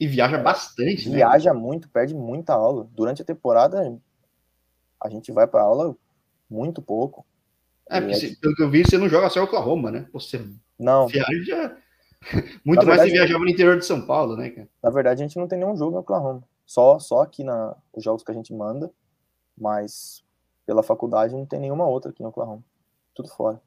E 0.00 0.06
viaja 0.06 0.38
bastante, 0.38 1.10
né? 1.10 1.16
Viaja 1.16 1.52
muito, 1.52 1.90
perde 1.90 2.14
muita 2.14 2.54
aula. 2.54 2.88
Durante 2.92 3.20
a 3.20 3.24
temporada, 3.24 3.98
a 4.98 5.10
gente 5.10 5.30
vai 5.30 5.46
para 5.46 5.60
aula 5.60 5.94
muito 6.48 6.80
pouco. 6.80 7.26
É, 7.90 8.00
porque, 8.00 8.26
é... 8.26 8.34
pelo 8.40 8.54
que 8.54 8.62
eu 8.62 8.70
vi, 8.70 8.82
você 8.82 8.96
não 8.96 9.10
joga 9.10 9.28
só 9.28 9.44
Oklahoma, 9.44 9.90
né? 9.90 10.08
Você 10.10 10.42
não. 10.78 11.06
viaja 11.06 11.76
muito 12.64 12.80
na 12.80 12.86
mais 12.86 13.00
verdade, 13.00 13.10
você 13.10 13.16
viajava 13.18 13.44
no 13.44 13.50
interior 13.50 13.78
de 13.78 13.84
São 13.84 14.06
Paulo, 14.06 14.36
né, 14.36 14.48
cara? 14.48 14.68
Na 14.82 14.90
verdade, 14.90 15.22
a 15.22 15.26
gente 15.26 15.38
não 15.38 15.46
tem 15.46 15.58
nenhum 15.58 15.76
jogo 15.76 15.98
em 15.98 16.00
Oklahoma. 16.00 16.42
Só, 16.66 16.98
só 16.98 17.22
aqui 17.22 17.44
na, 17.44 17.76
os 17.92 18.02
jogos 18.02 18.22
que 18.22 18.30
a 18.30 18.34
gente 18.34 18.52
manda, 18.52 18.90
mas 19.56 20.24
pela 20.66 20.82
faculdade 20.82 21.34
não 21.34 21.46
tem 21.46 21.60
nenhuma 21.60 21.86
outra 21.86 22.10
aqui 22.10 22.22
no 22.22 22.30
Oklahoma. 22.30 22.64
Tudo 23.14 23.28
fora. 23.28 23.60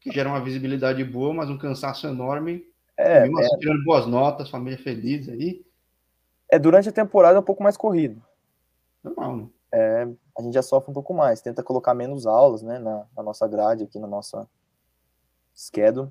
Que 0.00 0.10
gera 0.10 0.28
uma 0.28 0.42
visibilidade 0.42 1.02
boa, 1.04 1.34
mas 1.34 1.50
um 1.50 1.58
cansaço 1.58 2.06
enorme. 2.06 2.64
É, 2.96 3.22
mesmo 3.22 3.40
assim, 3.40 3.54
é... 3.54 3.58
tirando 3.58 3.84
boas 3.84 4.06
notas, 4.06 4.50
família 4.50 4.78
feliz 4.78 5.28
aí. 5.28 5.64
É, 6.48 6.58
durante 6.58 6.88
a 6.88 6.92
temporada 6.92 7.36
é 7.36 7.40
um 7.40 7.44
pouco 7.44 7.62
mais 7.62 7.76
corrido. 7.76 8.22
Normal, 9.02 9.36
né? 9.36 9.48
É, 9.72 10.08
a 10.38 10.42
gente 10.42 10.54
já 10.54 10.62
sofre 10.62 10.90
um 10.90 10.94
pouco 10.94 11.12
mais, 11.12 11.40
tenta 11.40 11.62
colocar 11.62 11.94
menos 11.94 12.26
aulas, 12.26 12.62
né, 12.62 12.78
na, 12.78 13.06
na 13.16 13.22
nossa 13.24 13.48
grade 13.48 13.82
aqui, 13.82 13.98
na 13.98 14.06
nossa 14.06 14.48
schedule, 15.52 16.08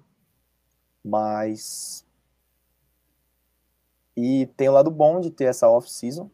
mas 1.04 2.03
e 4.16 4.46
tem 4.58 4.70
o 4.70 4.74
lado 4.74 4.92
bom 4.92 5.20
de 5.20 5.32
ter 5.32 5.46
essa 5.46 5.70
off-season, 5.70 6.30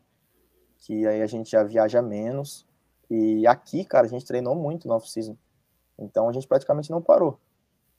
que 0.77 1.07
aí 1.07 1.21
a 1.21 1.27
gente 1.27 1.51
já 1.51 1.63
viaja 1.63 2.01
menos. 2.01 2.67
E 3.09 3.47
aqui, 3.47 3.83
cara, 3.83 4.05
a 4.05 4.09
gente 4.09 4.25
treinou 4.25 4.55
muito 4.55 4.87
no 4.87 4.93
off-season. 4.93 5.35
Então 5.97 6.29
a 6.29 6.31
gente 6.31 6.47
praticamente 6.47 6.91
não 6.91 7.01
parou. 7.01 7.39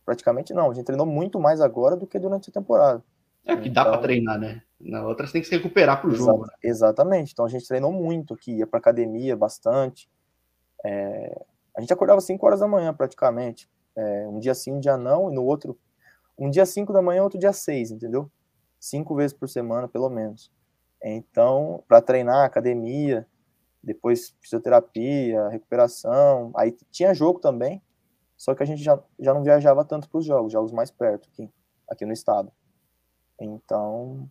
Praticamente 0.05 0.55
não, 0.55 0.71
a 0.71 0.75
gente 0.75 0.85
treinou 0.85 1.07
muito 1.07 1.39
mais 1.39 1.61
agora 1.61 1.97
do 1.97 2.07
que 2.07 2.19
durante 2.19 2.51
a 2.51 2.53
temporada. 2.53 3.03
É 3.45 3.57
que 3.57 3.69
então, 3.69 3.85
dá 3.85 3.91
para 3.91 4.01
treinar, 4.01 4.39
né? 4.39 4.63
Na 4.79 5.07
outra 5.07 5.27
você 5.27 5.35
tem 5.35 5.43
que 5.43 5.49
se 5.49 5.57
recuperar 5.57 6.01
pro 6.01 6.15
jogo. 6.15 6.47
Né? 6.47 6.53
Exatamente. 6.63 7.33
Então 7.33 7.45
a 7.45 7.49
gente 7.49 7.67
treinou 7.67 7.93
muito 7.93 8.35
aqui, 8.35 8.53
ia 8.53 8.67
pra 8.67 8.79
academia 8.79 9.37
bastante. 9.37 10.09
É, 10.85 11.45
a 11.77 11.81
gente 11.81 11.93
acordava 11.93 12.21
5 12.21 12.45
horas 12.45 12.61
da 12.61 12.69
manhã 12.69 12.93
praticamente. 12.93 13.69
É, 13.97 14.29
um 14.29 14.39
dia 14.39 14.55
sim, 14.55 14.73
um 14.73 14.81
dia 14.81 14.97
não, 14.97 15.31
e 15.31 15.35
no 15.35 15.45
outro. 15.45 15.79
Um 16.39 16.51
dia 16.51 16.65
5 16.65 16.93
da 16.93 17.03
manhã, 17.03 17.23
outro 17.23 17.39
dia 17.39 17.53
6, 17.53 17.91
entendeu? 17.91 18.31
Cinco 18.81 19.15
vezes 19.15 19.37
por 19.37 19.49
semana, 19.49 19.87
pelo 19.87 20.09
menos. 20.09 20.51
Então, 21.05 21.85
para 21.87 22.01
treinar, 22.01 22.45
academia, 22.45 23.27
depois 23.83 24.35
fisioterapia, 24.41 25.49
recuperação, 25.49 26.51
aí 26.57 26.73
tinha 26.91 27.15
jogo 27.15 27.39
também, 27.39 27.83
só 28.37 28.55
que 28.55 28.63
a 28.63 28.67
gente 28.67 28.83
já, 28.83 28.99
já 29.19 29.33
não 29.35 29.43
viajava 29.43 29.85
tanto 29.85 30.09
para 30.09 30.19
os 30.19 30.25
jogos, 30.25 30.53
jogos 30.53 30.73
mais 30.73 30.91
perto 30.91 31.29
aqui, 31.33 31.51
aqui 31.89 32.05
no 32.05 32.13
estado. 32.13 32.51
Então, 33.39 34.29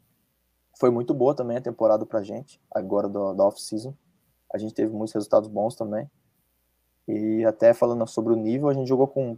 foi 0.80 0.90
muito 0.90 1.14
boa 1.14 1.36
também 1.36 1.58
a 1.58 1.62
temporada 1.62 2.06
para 2.06 2.20
a 2.20 2.24
gente, 2.24 2.62
agora 2.72 3.08
do, 3.08 3.34
da 3.34 3.46
off-season. 3.46 3.94
A 4.54 4.58
gente 4.58 4.74
teve 4.74 4.92
muitos 4.92 5.14
resultados 5.14 5.48
bons 5.48 5.76
também. 5.76 6.10
E 7.08 7.44
até 7.46 7.74
falando 7.74 8.06
sobre 8.08 8.34
o 8.34 8.36
nível, 8.36 8.70
a 8.70 8.74
gente 8.74 8.88
jogou 8.88 9.08
com 9.08 9.38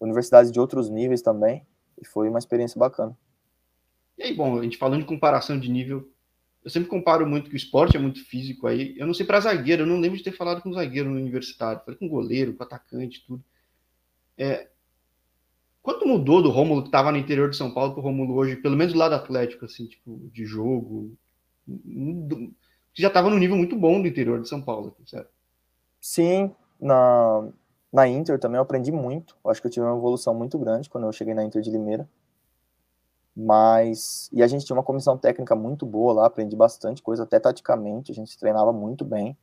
universidades 0.00 0.50
de 0.50 0.58
outros 0.58 0.88
níveis 0.88 1.22
também, 1.22 1.66
e 2.00 2.06
foi 2.06 2.28
uma 2.28 2.38
experiência 2.38 2.78
bacana. 2.78 3.16
E 4.16 4.22
aí, 4.22 4.34
bom, 4.34 4.58
a 4.58 4.62
gente 4.62 4.76
falando 4.76 5.00
de 5.00 5.06
comparação 5.06 5.58
de 5.58 5.70
nível, 5.70 6.08
eu 6.64 6.70
sempre 6.70 6.88
comparo 6.88 7.26
muito 7.26 7.50
que 7.50 7.56
o 7.56 7.58
esporte 7.58 7.96
é 7.96 8.00
muito 8.00 8.24
físico 8.24 8.66
aí. 8.66 8.94
Eu 8.96 9.06
não 9.06 9.12
sei 9.12 9.26
para 9.26 9.40
zagueiro, 9.40 9.82
eu 9.82 9.86
não 9.86 10.00
lembro 10.00 10.16
de 10.16 10.24
ter 10.24 10.32
falado 10.32 10.62
com 10.62 10.72
zagueiro 10.72 11.10
no 11.10 11.16
universitário. 11.16 11.82
Falei 11.84 11.98
com 11.98 12.08
goleiro, 12.08 12.54
com 12.54 12.62
atacante, 12.62 13.24
tudo. 13.26 13.44
É, 14.38 14.68
quanto 15.82 16.08
mudou 16.08 16.42
do 16.42 16.48
Rômulo 16.48 16.82
que 16.82 16.88
estava 16.88 17.12
no 17.12 17.18
interior 17.18 17.50
de 17.50 17.56
São 17.56 17.72
Paulo 17.72 17.92
para 17.92 18.00
o 18.00 18.02
Rômulo 18.02 18.34
hoje, 18.34 18.56
pelo 18.56 18.76
menos 18.76 18.94
do 18.94 18.98
lado 18.98 19.14
atlético, 19.14 19.66
assim, 19.66 19.86
tipo, 19.86 20.30
de 20.32 20.46
jogo? 20.46 21.14
Já 22.94 23.08
estava 23.08 23.28
no 23.28 23.38
nível 23.38 23.56
muito 23.56 23.76
bom 23.76 24.00
do 24.00 24.08
interior 24.08 24.40
de 24.40 24.48
São 24.48 24.62
Paulo, 24.62 24.96
certo? 25.04 25.30
Sim, 26.00 26.50
na, 26.80 27.48
na 27.92 28.08
Inter 28.08 28.38
também 28.38 28.56
eu 28.56 28.62
aprendi 28.62 28.90
muito. 28.90 29.36
Acho 29.46 29.60
que 29.60 29.66
eu 29.66 29.70
tive 29.70 29.84
uma 29.84 29.96
evolução 29.96 30.34
muito 30.34 30.58
grande 30.58 30.88
quando 30.88 31.04
eu 31.04 31.12
cheguei 31.12 31.34
na 31.34 31.44
Inter 31.44 31.60
de 31.60 31.70
Limeira. 31.70 32.08
Mas. 33.36 34.28
E 34.32 34.42
a 34.42 34.46
gente 34.46 34.64
tinha 34.64 34.76
uma 34.76 34.82
comissão 34.82 35.18
técnica 35.18 35.56
muito 35.56 35.84
boa 35.84 36.12
lá, 36.12 36.26
aprendi 36.26 36.54
bastante 36.54 37.02
coisa, 37.02 37.24
até 37.24 37.40
taticamente, 37.40 38.12
a 38.12 38.14
gente 38.14 38.38
treinava 38.38 38.72
muito 38.72 39.04
bem. 39.04 39.36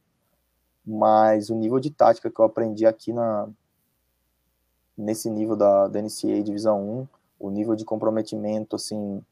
Mas 0.86 1.50
o 1.50 1.56
nível 1.56 1.80
de 1.80 1.92
tática 1.92 2.32
que 2.32 2.40
eu 2.40 2.46
aprendi 2.46 2.86
aqui 2.86 3.12
na, 3.14 3.50
nesse 4.98 5.30
nível 5.30 5.56
da, 5.56 5.88
da 5.88 6.02
NCAA 6.02 6.42
Divisão 6.44 6.82
1, 6.82 7.08
o 7.40 7.50
nível 7.50 7.76
de 7.76 7.86
comprometimento, 7.86 8.76
assim, 8.76 9.24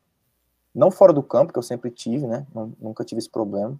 não 0.75 0.91
fora 0.91 1.13
do 1.13 1.23
campo, 1.23 1.53
que 1.53 1.59
eu 1.59 1.63
sempre 1.63 1.89
tive, 1.89 2.27
né? 2.27 2.45
Nunca 2.79 3.05
tive 3.05 3.19
esse 3.19 3.29
problema, 3.29 3.79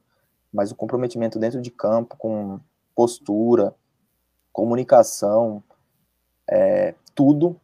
mas 0.52 0.72
o 0.72 0.76
comprometimento 0.76 1.38
dentro 1.38 1.62
de 1.62 1.70
campo, 1.70 2.16
com 2.18 2.60
postura, 2.96 3.76
comunicação, 4.54 5.62
é, 6.50 6.96
tudo 7.14 7.60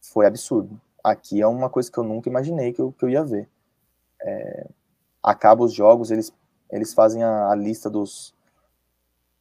foi 0.00 0.26
absurdo 0.26 0.78
aqui 1.02 1.40
é 1.40 1.46
uma 1.46 1.70
coisa 1.70 1.90
que 1.90 1.98
eu 1.98 2.04
nunca 2.04 2.28
imaginei 2.28 2.72
que 2.72 2.80
eu, 2.80 2.92
que 2.92 3.04
eu 3.04 3.08
ia 3.08 3.24
ver. 3.24 3.48
É, 4.20 4.68
acaba 5.22 5.64
os 5.64 5.72
jogos, 5.72 6.10
eles, 6.10 6.32
eles 6.70 6.94
fazem 6.94 7.22
a, 7.22 7.50
a 7.50 7.54
lista 7.54 7.88
dos, 7.88 8.34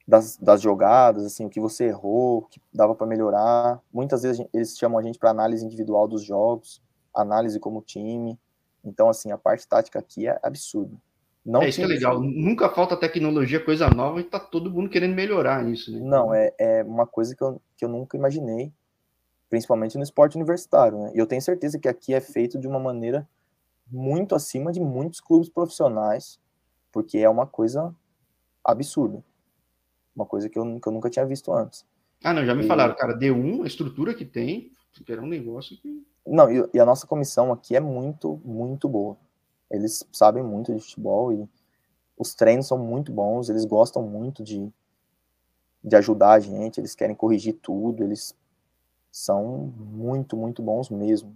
das, 0.08 0.38
das, 0.38 0.62
jogadas, 0.62 1.26
assim, 1.26 1.46
o 1.46 1.50
que 1.50 1.60
você 1.60 1.86
errou, 1.86 2.40
o 2.40 2.42
que 2.44 2.62
dava 2.74 2.96
para 2.96 3.08
melhorar. 3.08 3.82
Muitas 3.92 4.24
vezes 4.24 4.46
eles 4.54 4.78
chamam 4.78 5.00
a 5.00 5.02
gente 5.02 5.20
para 5.20 5.32
análise 5.32 5.66
individual 5.66 6.08
dos 6.08 6.24
jogos, 6.24 6.82
análise 7.14 7.60
como 7.60 7.82
time. 7.82 8.40
Então, 8.84 9.10
assim, 9.10 9.32
a 9.32 9.38
parte 9.38 9.68
tática 9.68 10.00
aqui 10.00 10.28
é 10.28 10.40
absurda. 10.44 10.96
Não 11.46 11.62
é 11.62 11.70
isso 11.70 11.80
que 11.80 11.86
é 11.86 11.88
legal. 11.88 12.20
Nunca 12.20 12.70
falta 12.70 12.98
tecnologia, 12.98 13.64
coisa 13.64 13.90
nova, 13.90 14.20
e 14.20 14.24
tá 14.24 14.40
todo 14.40 14.70
mundo 14.70 14.90
querendo 14.90 15.16
melhorar 15.16 15.66
isso. 15.68 15.92
Né? 15.92 16.00
Não, 16.02 16.34
é, 16.34 16.54
é 16.60 16.84
uma 16.84 17.08
coisa 17.08 17.36
que 17.36 17.42
eu, 17.42 17.62
que 17.78 17.86
eu 17.86 17.90
nunca 17.90 18.18
imaginei 18.18 18.72
principalmente 19.50 19.98
no 19.98 20.04
esporte 20.04 20.36
universitário, 20.36 20.98
né? 20.98 21.12
E 21.16 21.18
eu 21.18 21.28
tenho 21.28 21.42
certeza 21.42 21.80
que 21.80 21.88
aqui 21.88 22.14
é 22.14 22.20
feito 22.20 22.58
de 22.60 22.68
uma 22.68 22.80
maneira 22.80 23.28
muito 23.90 24.36
acima 24.36 24.72
de 24.72 24.80
muitos 24.80 25.22
clubes 25.22 25.50
profissionais, 25.50 26.40
porque 26.92 27.18
é 27.20 27.30
uma 27.30 27.48
coisa 27.48 27.96
absurda. 28.64 29.24
Uma 30.16 30.26
coisa 30.26 30.50
que 30.50 30.60
eu, 30.60 30.80
que 30.80 30.88
eu 30.88 30.92
nunca 30.92 31.10
tinha 31.10 31.26
visto 31.26 31.54
antes. 31.54 31.86
Ah, 32.24 32.34
não, 32.34 32.46
já 32.46 32.54
me 32.54 32.66
e... 32.66 32.68
falaram, 32.68 32.96
cara, 32.96 33.18
D1, 33.18 33.64
a 33.64 33.68
estrutura 33.68 34.14
que 34.14 34.26
tem, 34.26 34.72
era 35.08 35.22
um 35.22 35.28
negócio 35.28 35.78
que. 35.78 36.06
Não, 36.26 36.52
e, 36.52 36.70
e, 36.74 36.80
a 36.80 36.86
nossa 36.86 37.08
comissão 37.08 37.54
aqui 37.54 37.76
é 37.76 37.80
muito, 37.80 38.42
muito 38.44 38.90
boa. 38.90 39.16
Eles 39.70 40.06
sabem 40.12 40.44
muito 40.44 40.74
de 40.74 40.82
futebol 40.82 41.32
e 41.32 41.48
os 42.18 42.34
treinos 42.34 42.68
são 42.68 42.78
muito 42.78 43.12
bons, 43.12 43.50
eles 43.50 43.64
gostam 43.64 44.02
muito 44.02 44.44
de, 44.44 44.70
de 45.84 45.96
ajudar 45.96 46.32
a 46.32 46.40
gente, 46.40 46.80
eles 46.80 46.96
querem 46.96 47.16
corrigir 47.16 47.54
tudo, 47.62 48.04
eles 48.04 48.36
são 49.18 49.74
muito, 49.76 50.38
muito 50.38 50.62
bons 50.62 50.92
mesmo. 50.92 51.36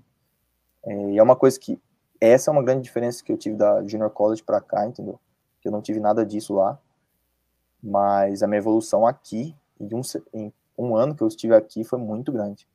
É, 0.84 1.12
e 1.14 1.18
é 1.18 1.24
uma 1.24 1.36
coisa 1.36 1.60
que 1.60 1.82
essa 2.20 2.52
é 2.52 2.54
uma 2.54 2.62
grande 2.62 2.84
diferença 2.84 3.24
que 3.24 3.32
eu 3.32 3.38
tive 3.38 3.56
da 3.56 3.84
Junior 3.84 4.12
College 4.12 4.44
para 4.44 4.62
cá, 4.62 4.86
entendeu? 4.86 5.20
Que 5.60 5.68
eu 5.68 5.72
não 5.72 5.82
tive 5.82 6.00
nada 6.00 6.24
disso 6.24 6.54
lá. 6.54 6.78
Mas 7.82 8.44
a 8.44 8.48
minha 8.48 8.60
evolução 8.60 9.08
aqui, 9.08 9.56
em 9.80 9.90
um, 9.96 10.02
em 10.32 10.54
um 10.78 10.96
ano 10.96 11.16
que 11.16 11.24
eu 11.24 11.28
estive 11.28 11.56
aqui, 11.56 11.84
foi 11.84 11.98
muito 11.98 12.32
grande. 12.32 12.68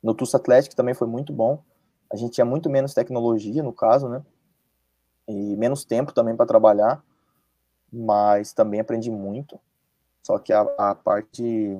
No 0.00 0.14
Tussa 0.14 0.36
Atlético 0.36 0.76
também 0.76 0.94
foi 0.94 1.08
muito 1.08 1.32
bom. 1.32 1.60
A 2.08 2.14
gente 2.14 2.34
tinha 2.34 2.44
muito 2.44 2.70
menos 2.70 2.94
tecnologia, 2.94 3.60
no 3.60 3.72
caso, 3.72 4.08
né? 4.08 4.22
E 5.26 5.56
menos 5.56 5.84
tempo 5.84 6.12
também 6.12 6.36
para 6.36 6.46
trabalhar. 6.46 7.02
Mas 7.92 8.52
também 8.52 8.78
aprendi 8.78 9.10
muito. 9.10 9.58
Só 10.22 10.38
que 10.38 10.52
a, 10.52 10.60
a 10.78 10.94
parte 10.94 11.76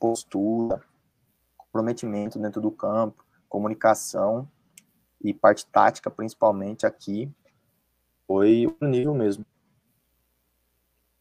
postura, 0.00 0.82
comprometimento 1.74 2.38
dentro 2.38 2.60
do 2.60 2.70
campo, 2.70 3.24
comunicação 3.48 4.48
e 5.20 5.34
parte 5.34 5.66
tática, 5.66 6.08
principalmente 6.08 6.86
aqui, 6.86 7.28
foi 8.28 8.66
o 8.80 8.86
nível 8.86 9.12
mesmo. 9.12 9.44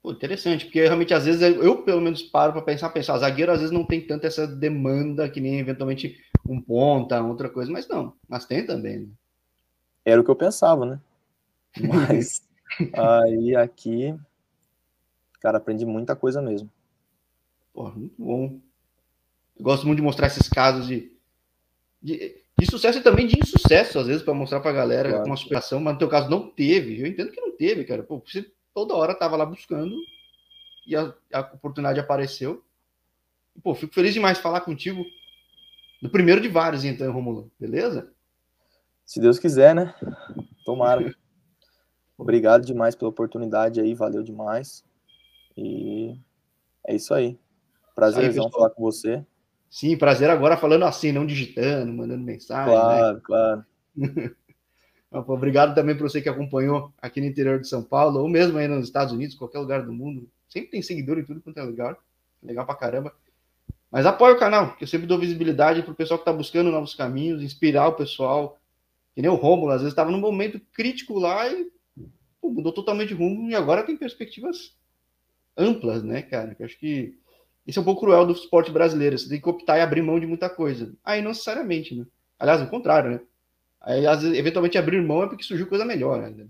Pô, 0.03 0.11
interessante, 0.11 0.65
porque 0.65 0.81
realmente 0.81 1.13
às 1.13 1.25
vezes 1.25 1.41
eu 1.41 1.83
pelo 1.83 2.01
menos 2.01 2.21
paro 2.21 2.53
para 2.53 2.61
pensar, 2.61 2.89
pensar, 2.89 3.17
zagueiro 3.17 3.51
às 3.51 3.59
vezes 3.59 3.73
não 3.73 3.85
tem 3.85 4.05
tanta 4.05 4.27
essa 4.27 4.45
demanda 4.45 5.27
que 5.27 5.41
nem 5.41 5.59
eventualmente 5.59 6.19
um 6.47 6.61
ponta, 6.61 7.23
outra 7.23 7.49
coisa, 7.49 7.71
mas 7.71 7.87
não, 7.87 8.13
mas 8.27 8.45
tem 8.45 8.65
também. 8.65 8.99
Né? 8.99 9.07
Era 10.05 10.21
o 10.21 10.23
que 10.23 10.29
eu 10.29 10.35
pensava, 10.35 10.85
né? 10.85 10.99
Mas 11.81 12.47
aí 12.93 13.55
aqui, 13.55 14.15
cara, 15.39 15.57
aprendi 15.57 15.85
muita 15.87 16.15
coisa 16.15 16.39
mesmo. 16.39 16.69
Pô, 17.73 17.89
muito 17.89 18.13
bom. 18.21 18.59
Gosto 19.63 19.87
muito 19.87 19.99
de 19.99 20.03
mostrar 20.03 20.27
esses 20.27 20.49
casos 20.49 20.85
de, 20.85 21.09
de, 22.01 22.35
de 22.59 22.65
sucesso 22.69 22.99
e 22.99 23.01
também 23.01 23.25
de 23.25 23.39
insucesso, 23.39 23.97
às 23.97 24.07
vezes, 24.07 24.21
para 24.21 24.33
mostrar 24.33 24.59
para 24.59 24.71
a 24.71 24.73
galera 24.73 25.09
claro. 25.09 25.25
uma 25.25 25.37
superação, 25.37 25.79
mas 25.79 25.93
no 25.93 25.99
teu 25.99 26.09
caso 26.09 26.29
não 26.29 26.49
teve. 26.49 26.99
Eu 26.99 27.07
entendo 27.07 27.31
que 27.31 27.39
não 27.39 27.55
teve, 27.55 27.85
cara. 27.85 28.03
Pô, 28.03 28.19
você 28.19 28.45
toda 28.73 28.93
hora 28.93 29.15
tava 29.15 29.37
lá 29.37 29.45
buscando 29.45 29.95
e 30.85 30.97
a, 30.97 31.13
a 31.31 31.39
oportunidade 31.39 31.97
apareceu. 31.97 32.61
E, 33.55 33.61
pô, 33.61 33.73
fico 33.73 33.93
feliz 33.93 34.13
demais 34.13 34.35
de 34.35 34.43
falar 34.43 34.59
contigo. 34.59 35.01
Do 36.01 36.09
primeiro 36.09 36.41
de 36.41 36.49
vários, 36.49 36.83
então, 36.83 37.09
Romulo. 37.13 37.49
Beleza? 37.57 38.11
Se 39.05 39.21
Deus 39.21 39.39
quiser, 39.39 39.73
né? 39.73 39.95
Tomara. 40.65 41.15
Obrigado 42.19 42.65
demais 42.65 42.95
pela 42.95 43.09
oportunidade 43.09 43.79
aí, 43.79 43.95
valeu 43.95 44.23
demais. 44.23 44.83
E 45.55 46.19
é 46.85 46.93
isso 46.93 47.13
aí. 47.13 47.39
Prazerzão 47.95 48.51
falar 48.51 48.69
com 48.71 48.81
você. 48.81 49.25
Sim, 49.73 49.97
prazer 49.97 50.29
agora 50.29 50.55
falando 50.55 50.85
assim, 50.85 51.11
não 51.11 51.25
digitando, 51.25 51.91
mandando 51.91 52.23
mensagem. 52.23 52.75
Claro, 52.75 53.15
né? 53.15 53.21
claro. 53.23 53.65
Obrigado 55.11 55.73
também 55.73 55.95
para 55.95 56.07
você 56.07 56.21
que 56.21 56.29
acompanhou 56.29 56.93
aqui 57.01 57.19
no 57.19 57.25
interior 57.25 57.59
de 57.59 57.67
São 57.67 57.81
Paulo, 57.81 58.19
ou 58.19 58.29
mesmo 58.29 58.59
aí 58.59 58.67
nos 58.67 58.85
Estados 58.85 59.11
Unidos, 59.11 59.35
qualquer 59.35 59.57
lugar 59.57 59.83
do 59.83 59.91
mundo. 59.91 60.29
Sempre 60.47 60.69
tem 60.69 60.81
seguidor 60.83 61.17
em 61.17 61.25
tudo 61.25 61.41
quanto 61.41 61.57
é 61.57 61.63
lugar. 61.63 61.97
Legal 62.43 62.67
pra 62.67 62.75
caramba. 62.75 63.15
Mas 63.89 64.05
apoia 64.05 64.35
o 64.35 64.39
canal, 64.39 64.75
que 64.75 64.83
eu 64.83 64.87
sempre 64.87 65.07
dou 65.07 65.17
visibilidade 65.17 65.81
pro 65.81 65.95
pessoal 65.95 66.19
que 66.19 66.25
tá 66.25 66.31
buscando 66.31 66.69
novos 66.69 66.93
caminhos, 66.93 67.41
inspirar 67.41 67.87
o 67.87 67.93
pessoal. 67.93 68.59
Que 69.15 69.23
nem 69.23 69.31
o 69.31 69.35
Rômulo, 69.35 69.71
às 69.71 69.81
vezes 69.81 69.93
estava 69.93 70.11
num 70.11 70.19
momento 70.19 70.61
crítico 70.71 71.17
lá 71.17 71.49
e 71.51 71.67
pô, 72.39 72.51
mudou 72.51 72.71
totalmente 72.71 73.07
de 73.07 73.15
rumo 73.15 73.49
e 73.49 73.55
agora 73.55 73.81
tem 73.81 73.97
perspectivas 73.97 74.77
amplas, 75.57 76.03
né, 76.03 76.21
cara? 76.21 76.55
Eu 76.59 76.65
acho 76.67 76.77
que 76.77 77.17
isso 77.65 77.79
é 77.79 77.81
um 77.81 77.85
pouco 77.85 78.01
cruel 78.01 78.25
do 78.25 78.33
esporte 78.33 78.71
brasileiro. 78.71 79.17
Você 79.17 79.29
tem 79.29 79.39
que 79.39 79.49
optar 79.49 79.77
e 79.77 79.81
abrir 79.81 80.01
mão 80.01 80.19
de 80.19 80.27
muita 80.27 80.49
coisa. 80.49 80.93
Aí 81.03 81.21
não 81.21 81.29
necessariamente, 81.29 81.95
né? 81.95 82.05
Aliás, 82.37 82.61
o 82.61 82.67
contrário, 82.67 83.11
né? 83.11 83.21
Aí, 83.79 84.05
às 84.05 84.21
vezes, 84.21 84.37
eventualmente, 84.37 84.77
abrir 84.77 85.01
mão 85.01 85.23
é 85.23 85.27
porque 85.27 85.43
surgiu 85.43 85.67
coisa 85.67 85.85
melhor. 85.85 86.21
Né? 86.21 86.45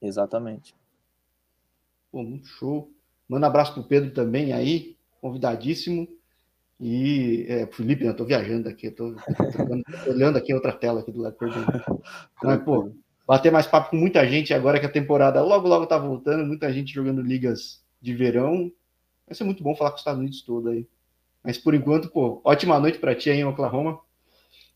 Exatamente. 0.00 0.74
Pô, 2.10 2.22
muito 2.22 2.46
show. 2.46 2.90
Manda 3.28 3.46
um 3.46 3.50
abraço 3.50 3.74
pro 3.74 3.84
Pedro 3.84 4.10
também 4.10 4.52
aí, 4.52 4.96
convidadíssimo. 5.20 6.08
E 6.80 7.44
é, 7.48 7.66
Felipe, 7.66 8.04
eu 8.04 8.16
tô 8.16 8.24
viajando 8.24 8.68
aqui, 8.68 8.86
eu 8.86 8.94
tô, 8.94 9.14
olhando 10.08 10.38
aqui 10.38 10.54
outra 10.54 10.72
tela 10.72 11.00
aqui 11.00 11.12
do 11.12 11.20
lado. 11.20 11.36
Mas, 12.42 12.62
pô, 12.64 12.92
bater 13.26 13.52
mais 13.52 13.66
papo 13.66 13.90
com 13.90 13.96
muita 13.96 14.26
gente 14.26 14.54
agora 14.54 14.80
que 14.80 14.86
a 14.86 14.90
temporada 14.90 15.42
logo, 15.42 15.68
logo 15.68 15.86
tá 15.86 15.98
voltando, 15.98 16.46
muita 16.46 16.72
gente 16.72 16.94
jogando 16.94 17.20
ligas 17.20 17.84
de 18.00 18.14
verão. 18.14 18.72
Vai 19.30 19.36
ser 19.36 19.44
muito 19.44 19.62
bom 19.62 19.76
falar 19.76 19.90
com 19.90 19.94
os 19.94 20.00
Estados 20.00 20.18
Unidos 20.18 20.42
todo 20.42 20.70
aí. 20.70 20.88
Mas 21.44 21.56
por 21.56 21.72
enquanto, 21.72 22.10
pô, 22.10 22.40
ótima 22.42 22.80
noite 22.80 22.98
para 22.98 23.14
ti 23.14 23.30
aí 23.30 23.38
em 23.38 23.44
Oklahoma. 23.44 24.00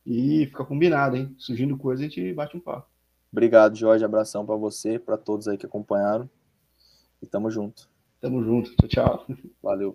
E 0.06 0.46
fica 0.46 0.64
combinado, 0.64 1.16
hein? 1.16 1.34
Surgindo 1.36 1.76
coisa, 1.76 2.04
a 2.04 2.08
gente 2.08 2.32
bate 2.32 2.56
um 2.56 2.60
papo. 2.60 2.86
Obrigado, 3.32 3.74
Jorge. 3.74 4.04
Abração 4.04 4.46
para 4.46 4.54
você, 4.54 4.96
para 4.96 5.16
todos 5.16 5.48
aí 5.48 5.58
que 5.58 5.66
acompanharam. 5.66 6.30
E 7.20 7.26
tamo 7.26 7.50
junto. 7.50 7.88
Tamo 8.20 8.44
junto. 8.44 8.76
Tchau, 8.76 8.88
tchau. 8.88 9.26
Valeu. 9.60 9.92